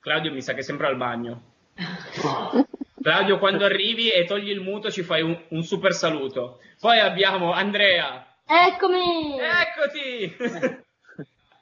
Claudio 0.00 0.32
mi 0.32 0.42
sa 0.42 0.52
che 0.52 0.60
è 0.60 0.62
sempre 0.62 0.86
al 0.86 0.98
bagno. 0.98 1.42
Claudio, 3.02 3.38
quando 3.38 3.64
arrivi 3.64 4.10
e 4.10 4.26
togli 4.26 4.50
il 4.50 4.60
muto 4.60 4.90
ci 4.90 5.02
fai 5.02 5.22
un, 5.22 5.44
un 5.48 5.62
super 5.62 5.94
saluto. 5.94 6.60
Poi 6.78 6.98
abbiamo 6.98 7.52
Andrea. 7.52 8.26
Eccomi! 8.44 9.38
Eccoti! 9.38 10.36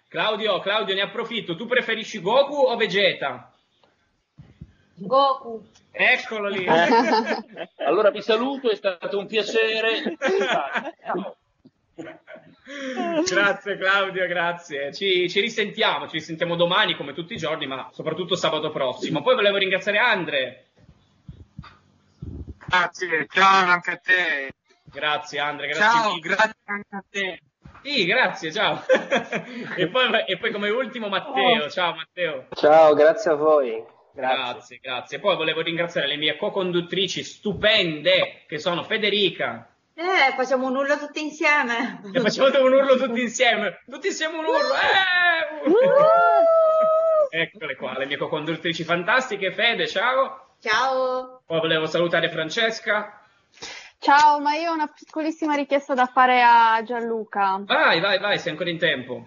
Claudio, 0.09 0.59
Claudio, 0.59 0.97
ne 0.97 1.03
approfitto. 1.03 1.55
Tu 1.55 1.66
preferisci 1.66 2.21
Goku 2.21 2.57
o 2.57 2.75
Vegeta? 2.75 3.53
Goku. 4.95 5.64
Eccolo 5.93 6.49
lì. 6.49 6.66
Allora 7.87 8.11
vi 8.11 8.23
saluto, 8.23 8.71
è 8.71 8.75
stato 8.75 9.19
un 9.19 9.27
piacere. 9.27 10.16
Ciao. 10.19 11.37
Grazie 13.23 13.77
Claudio, 13.77 14.27
grazie. 14.27 14.93
Ci, 14.93 15.29
ci 15.29 15.41
risentiamo, 15.41 16.07
ci 16.07 16.19
risentiamo 16.19 16.57
domani 16.57 16.97
come 16.97 17.12
tutti 17.12 17.35
i 17.35 17.39
giorni, 17.39 17.66
ma 17.66 17.91
soprattutto 17.93 18.37
sabato 18.37 18.71
prossimo. 18.71 19.23
Poi 19.23 19.35
volevo 19.35 19.57
ringraziare 19.57 19.99
Andre. 19.99 20.64
Grazie, 22.66 23.27
ciao 23.31 23.66
anche 23.66 23.91
a 23.91 23.97
te. 23.97 24.53
Grazie 24.85 25.39
Andre, 25.39 25.66
grazie 25.69 25.85
Ciao, 25.85 26.19
grazie 26.19 26.57
anche 26.64 26.97
a 26.97 27.05
te. 27.09 27.41
Sì, 27.83 28.05
grazie, 28.05 28.53
ciao. 28.53 28.83
e, 29.77 29.89
poi, 29.89 30.25
e 30.27 30.37
poi 30.39 30.53
come 30.53 30.69
ultimo 30.71 31.09
Matteo, 31.09 31.71
ciao 31.71 31.95
Matteo. 31.95 32.47
Ciao, 32.55 32.95
grazie 32.95 33.31
a 33.31 33.35
voi. 33.35 33.97
Grazie. 34.12 34.37
Grazie, 34.37 34.79
grazie. 34.83 35.19
Poi 35.21 35.37
volevo 35.37 35.61
ringraziare 35.61 36.09
le 36.09 36.16
mie 36.16 36.37
co-conduttrici 36.37 37.23
stupende, 37.23 38.43
che 38.49 38.59
sono 38.59 38.83
Federica. 38.83 39.69
Eh, 40.01 40.32
facciamo 40.36 40.68
un 40.68 40.76
urlo 40.76 40.96
tutti 40.96 41.20
insieme. 41.20 42.01
E 42.12 42.20
facciamo 42.20 42.46
un 42.64 42.72
urlo 42.72 42.96
tutti 42.96 43.20
insieme. 43.20 43.82
Tutti 43.84 44.07
insieme 44.07 44.36
un 44.38 44.44
urlo. 44.44 44.74
Eh! 47.32 47.42
Eccole 47.42 47.74
qua, 47.74 47.99
le 47.99 48.07
mie 48.07 48.16
co-conduttrici 48.16 48.84
fantastiche. 48.84 49.53
Fede, 49.53 49.88
ciao. 49.88 50.55
Ciao. 50.61 51.42
Poi 51.44 51.59
volevo 51.59 51.86
salutare 51.86 52.30
Francesca. 52.30 53.22
Ciao, 53.99 54.38
ma 54.38 54.55
io 54.55 54.70
ho 54.70 54.74
una 54.74 54.86
piccolissima 54.86 55.57
richiesta 55.57 55.94
da 55.94 56.07
fare 56.07 56.44
a 56.44 56.80
Gianluca. 56.84 57.61
Vai, 57.64 57.99
vai, 57.99 58.20
vai, 58.20 58.38
sei 58.38 58.53
ancora 58.53 58.70
in 58.70 58.78
tempo. 58.78 59.26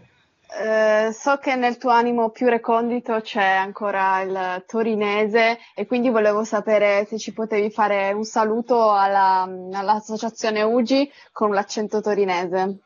Eh, 0.53 1.11
so 1.13 1.37
che 1.37 1.55
nel 1.55 1.77
tuo 1.77 1.91
animo 1.91 2.29
più 2.29 2.47
recondito 2.47 3.21
c'è 3.21 3.41
ancora 3.41 4.19
il 4.21 4.63
torinese 4.67 5.57
e 5.73 5.85
quindi 5.85 6.09
volevo 6.09 6.43
sapere 6.43 7.05
se 7.05 7.17
ci 7.17 7.31
potevi 7.31 7.71
fare 7.71 8.11
un 8.11 8.23
saluto 8.25 8.91
alla- 8.91 9.43
all'associazione 9.43 10.61
UGI 10.61 11.09
con 11.31 11.51
l'accento 11.53 12.01
torinese. 12.01 12.79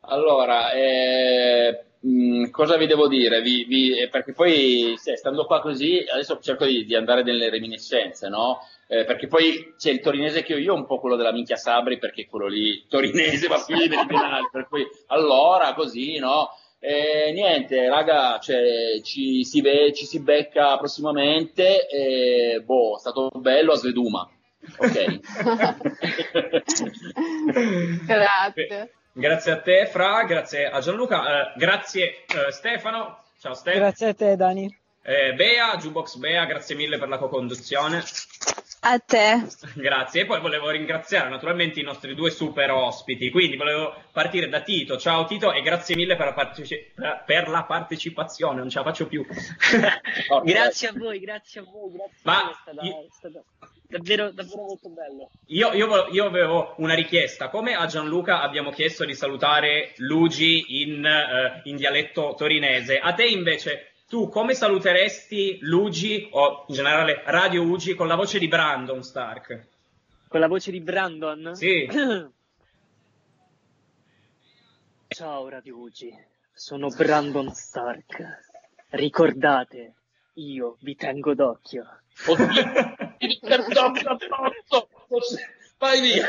Allora, 0.06 0.72
eh, 0.72 1.86
mh, 2.00 2.50
cosa 2.50 2.76
vi 2.78 2.88
devo 2.88 3.08
dire? 3.08 3.42
Vi- 3.42 3.64
vi- 3.66 3.98
eh, 4.00 4.10
perché 4.10 4.34
poi, 4.34 4.96
se, 4.98 5.16
stando 5.16 5.46
qua 5.46 5.62
così, 5.62 6.04
adesso 6.12 6.40
cerco 6.42 6.66
di, 6.66 6.84
di 6.86 6.96
andare 6.96 7.24
nelle 7.24 7.50
reminiscenze, 7.50 8.28
no? 8.28 8.60
Eh, 8.94 9.06
perché 9.06 9.26
poi 9.26 9.74
c'è 9.76 9.90
il 9.90 10.02
torinese 10.02 10.44
che 10.44 10.54
ho 10.54 10.58
io, 10.58 10.76
un 10.76 10.86
po' 10.86 11.00
quello 11.00 11.16
della 11.16 11.32
minchia 11.32 11.56
Sabri, 11.56 11.98
perché 11.98 12.28
quello 12.28 12.46
lì, 12.46 12.86
torinese, 12.90 13.48
ma 13.48 13.64
più 13.64 13.76
di 13.76 13.88
meridionale, 13.88 14.50
per 14.52 14.68
cui, 14.68 14.86
allora, 15.08 15.74
così, 15.74 16.20
no? 16.20 16.50
Eh, 16.78 17.32
niente, 17.32 17.90
raga, 17.90 18.38
cioè, 18.40 19.02
ci, 19.02 19.44
si 19.46 19.62
ve- 19.62 19.94
ci 19.94 20.06
si 20.06 20.20
becca 20.20 20.78
prossimamente, 20.78 21.88
e, 21.88 22.62
boh, 22.64 22.98
è 22.98 23.00
stato 23.00 23.32
bello 23.34 23.72
a 23.72 23.78
Sveduma, 23.78 24.30
ok? 24.78 25.20
Grazie. 28.06 28.94
Grazie 29.16 29.52
a 29.52 29.60
te, 29.60 29.88
Fra, 29.88 30.24
grazie 30.24 30.70
a 30.70 30.80
Gianluca, 30.82 31.24
eh, 31.24 31.54
grazie 31.58 32.26
eh, 32.26 32.52
Stefano. 32.52 33.24
Ciao 33.40 33.54
Stefano. 33.54 33.84
Grazie 33.86 34.08
a 34.08 34.14
te, 34.14 34.36
Dani. 34.36 34.78
Eh, 35.06 35.34
Bea, 35.34 35.76
Jukebox 35.78 36.16
Bea, 36.16 36.46
grazie 36.46 36.76
mille 36.76 36.98
per 36.98 37.10
la 37.10 37.18
co-conduzione. 37.18 38.04
A 38.86 39.00
te. 39.00 39.42
Grazie. 39.76 40.22
E 40.22 40.26
poi 40.26 40.42
volevo 40.42 40.70
ringraziare 40.70 41.30
naturalmente 41.30 41.80
i 41.80 41.84
nostri 41.84 42.14
due 42.16 42.32
super 42.32 42.70
ospiti. 42.72 43.30
Quindi 43.30 43.56
volevo 43.56 43.96
partire 44.12 44.50
da 44.50 44.60
Tito. 44.60 44.98
Ciao 44.98 45.24
Tito 45.24 45.54
e 45.54 45.62
grazie 45.62 45.96
mille 45.96 46.18
per 46.18 46.26
la, 46.26 46.34
parteci- 46.34 46.92
per 47.26 47.48
la 47.48 47.64
partecipazione. 47.64 48.60
Non 48.60 48.70
ce 48.70 48.80
la 48.80 48.84
faccio 48.84 49.08
più. 49.08 49.26
Grazie 50.44 50.90
a 50.90 50.94
voi, 50.94 51.20
grazie 51.20 51.62
a 51.62 51.64
voi, 51.64 51.92
grazie 51.94 52.20
Ma 52.24 52.40
a 52.42 52.74
voi, 52.74 52.90
è 52.90 53.08
stato 53.10 53.46
davvero, 53.88 54.32
davvero 54.32 54.64
molto 54.64 54.90
bello. 54.90 55.30
Io, 55.48 55.72
io 55.74 56.08
io 56.12 56.26
avevo 56.26 56.74
una 56.78 56.94
richiesta. 56.94 57.50
Come 57.50 57.76
a 57.76 57.86
Gianluca 57.86 58.42
abbiamo 58.42 58.72
chiesto 58.72 59.06
di 59.06 59.16
salutare 59.16 59.94
Luigi 59.98 60.82
in, 60.82 61.06
eh, 61.06 61.62
in 61.66 61.78
dialetto 61.78 62.36
torinese, 62.38 62.98
a 62.98 63.14
te 63.14 63.26
invece, 63.26 63.93
tu 64.14 64.30
come 64.30 64.54
saluteresti 64.54 65.58
Luigi 65.62 66.28
o 66.34 66.66
in 66.68 66.76
generale 66.76 67.24
Radio 67.26 67.64
Ugi 67.64 67.96
con 67.96 68.06
la 68.06 68.14
voce 68.14 68.38
di 68.38 68.48
Brandon 68.48 69.02
Stark? 69.02 69.70
Con 70.28 70.40
la 70.40 70.48
voce 70.48 70.70
di 70.70 70.82
Brandon? 70.82 71.56
Sì. 71.56 71.90
Ciao 75.08 75.50
Radio 75.50 75.78
Ugi, 75.80 76.16
sono 76.54 76.90
Brandon 76.90 77.52
Stark. 77.56 78.24
Ricordate, 78.90 79.96
io 80.34 80.78
vi 80.82 80.96
tengo 80.96 81.34
d'occhio. 81.34 81.84
Vai 85.78 86.00
via! 86.02 86.28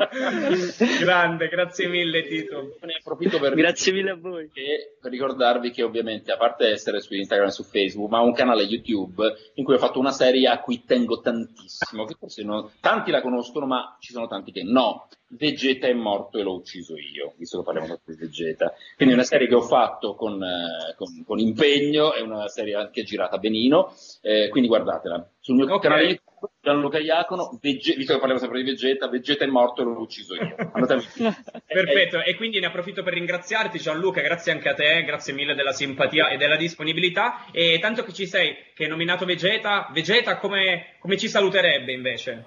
Grande, 1.00 1.48
grazie 1.48 1.88
mille 1.88 2.22
Tito. 2.26 2.76
Ne 2.82 2.94
approfitto 2.98 3.38
per 3.38 3.54
Grazie 3.54 3.92
mille 3.92 4.10
a 4.10 4.16
voi. 4.16 4.50
e 4.54 4.96
per 5.00 5.10
ricordarvi 5.10 5.70
che 5.70 5.82
ovviamente, 5.82 6.32
a 6.32 6.36
parte 6.36 6.66
essere 6.68 7.00
su 7.00 7.14
Instagram 7.14 7.48
e 7.48 7.52
su 7.52 7.64
Facebook, 7.64 8.10
ma 8.10 8.20
ho 8.20 8.24
un 8.26 8.32
canale 8.34 8.62
YouTube 8.62 9.24
in 9.54 9.64
cui 9.64 9.74
ho 9.74 9.78
fatto 9.78 9.98
una 9.98 10.12
serie 10.12 10.46
a 10.48 10.60
cui 10.60 10.84
tengo 10.84 11.20
tantissimo, 11.20 12.04
che 12.04 12.14
forse 12.18 12.42
non- 12.42 12.70
tanti 12.80 13.10
la 13.10 13.20
conoscono, 13.20 13.66
ma 13.66 13.96
ci 14.00 14.12
sono 14.12 14.26
tanti 14.26 14.52
che 14.52 14.62
no. 14.62 15.08
Vegeta 15.32 15.86
è 15.86 15.92
morto 15.92 16.38
e 16.38 16.42
l'ho 16.42 16.54
ucciso 16.54 16.94
io, 16.96 17.34
visto 17.36 17.58
che 17.58 17.64
parliamo 17.64 18.00
di 18.04 18.16
Vegeta. 18.16 18.74
Quindi 18.96 19.14
è 19.14 19.16
una 19.16 19.26
serie 19.26 19.46
che 19.46 19.54
ho 19.54 19.60
fatto 19.62 20.14
con, 20.16 20.42
eh, 20.42 20.94
con- 20.96 21.22
con 21.24 21.38
impegno, 21.38 22.14
è 22.14 22.20
una 22.20 22.48
serie 22.48 22.74
anche 22.74 23.04
girata 23.04 23.38
benino, 23.38 23.94
eh, 24.22 24.48
quindi 24.48 24.68
guardatela. 24.68 25.24
Sul 25.38 25.54
mio 25.54 25.72
Ok. 25.72 25.82
canale 25.82 26.02
YouTube, 26.02 26.52
Gianluca 26.60 26.98
Iacono, 26.98 27.56
Vege- 27.62 27.94
visto 27.94 28.12
che 28.12 28.18
parliamo 28.18 28.40
sempre 28.40 28.62
di 28.62 28.70
Vegeta, 28.70 29.08
Vegeta 29.08 29.44
è 29.44 29.48
morto 29.48 29.82
e 29.82 29.84
l'ho 29.84 30.00
ucciso 30.00 30.34
io. 30.34 30.54
Perfetto, 31.64 32.22
e 32.22 32.34
quindi 32.34 32.58
ne 32.58 32.66
approfitto 32.66 33.02
per 33.04 33.12
ringraziarti 33.14 33.78
Gianluca, 33.78 34.20
grazie 34.22 34.50
anche 34.50 34.68
a 34.68 34.74
te, 34.74 35.04
grazie 35.04 35.32
mille 35.32 35.54
della 35.54 35.72
simpatia 35.72 36.28
e 36.28 36.36
della 36.38 36.56
disponibilità. 36.56 37.46
E 37.52 37.78
tanto 37.80 38.02
che 38.02 38.12
ci 38.12 38.26
sei, 38.26 38.56
che 38.74 38.84
hai 38.84 38.90
nominato 38.90 39.24
Vegeta, 39.24 39.88
Vegeta 39.92 40.38
come, 40.38 40.96
come 40.98 41.16
ci 41.16 41.28
saluterebbe 41.28 41.92
invece? 41.92 42.44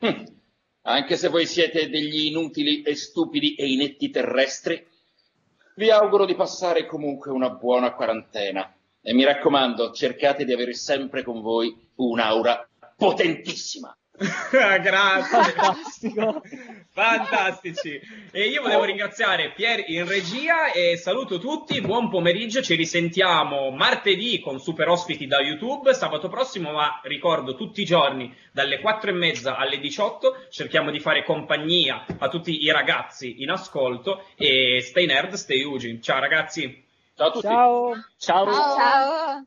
Hm. 0.00 0.36
Anche 0.88 1.18
se 1.18 1.28
voi 1.28 1.44
siete 1.44 1.90
degli 1.90 2.28
inutili 2.28 2.80
e 2.80 2.96
stupidi 2.96 3.54
e 3.56 3.66
inetti 3.66 4.08
terrestri, 4.08 4.82
vi 5.76 5.90
auguro 5.90 6.24
di 6.24 6.34
passare 6.34 6.86
comunque 6.86 7.30
una 7.30 7.50
buona 7.50 7.92
quarantena. 7.92 8.74
E 9.02 9.12
mi 9.12 9.22
raccomando, 9.22 9.92
cercate 9.92 10.46
di 10.46 10.52
avere 10.54 10.72
sempre 10.72 11.22
con 11.22 11.42
voi 11.42 11.76
un'aura 11.96 12.66
potentissima. 12.96 13.94
Grazie. 14.50 15.54
Fantastici. 16.90 18.00
E 18.32 18.48
io 18.48 18.62
volevo 18.62 18.84
ringraziare 18.84 19.52
Pier 19.52 19.84
in 19.88 20.06
regia 20.06 20.72
e 20.72 20.96
saluto 20.96 21.38
tutti, 21.38 21.80
buon 21.80 22.10
pomeriggio, 22.10 22.60
ci 22.60 22.74
risentiamo 22.74 23.70
martedì 23.70 24.40
con 24.40 24.58
super 24.58 24.88
ospiti 24.88 25.26
da 25.26 25.38
YouTube, 25.38 25.94
sabato 25.94 26.28
prossimo, 26.28 26.72
ma 26.72 27.00
ricordo 27.04 27.54
tutti 27.54 27.82
i 27.82 27.84
giorni 27.84 28.34
dalle 28.52 28.80
4 28.80 29.10
e 29.10 29.14
mezza 29.14 29.56
alle 29.56 29.78
18 29.78 30.46
cerchiamo 30.50 30.90
di 30.90 30.98
fare 30.98 31.24
compagnia 31.24 32.04
a 32.18 32.28
tutti 32.28 32.62
i 32.62 32.70
ragazzi 32.72 33.42
in 33.42 33.50
ascolto 33.50 34.24
e 34.36 34.80
stay 34.80 35.06
nerd, 35.06 35.34
stay 35.34 35.62
Ugi. 35.62 36.02
Ciao 36.02 36.18
ragazzi. 36.18 36.84
Ciao 37.14 37.28
a 37.28 37.30
tutti. 37.30 37.46
Ciao. 37.46 37.92
Ciao. 38.16 38.52
Ciao. 38.52 39.46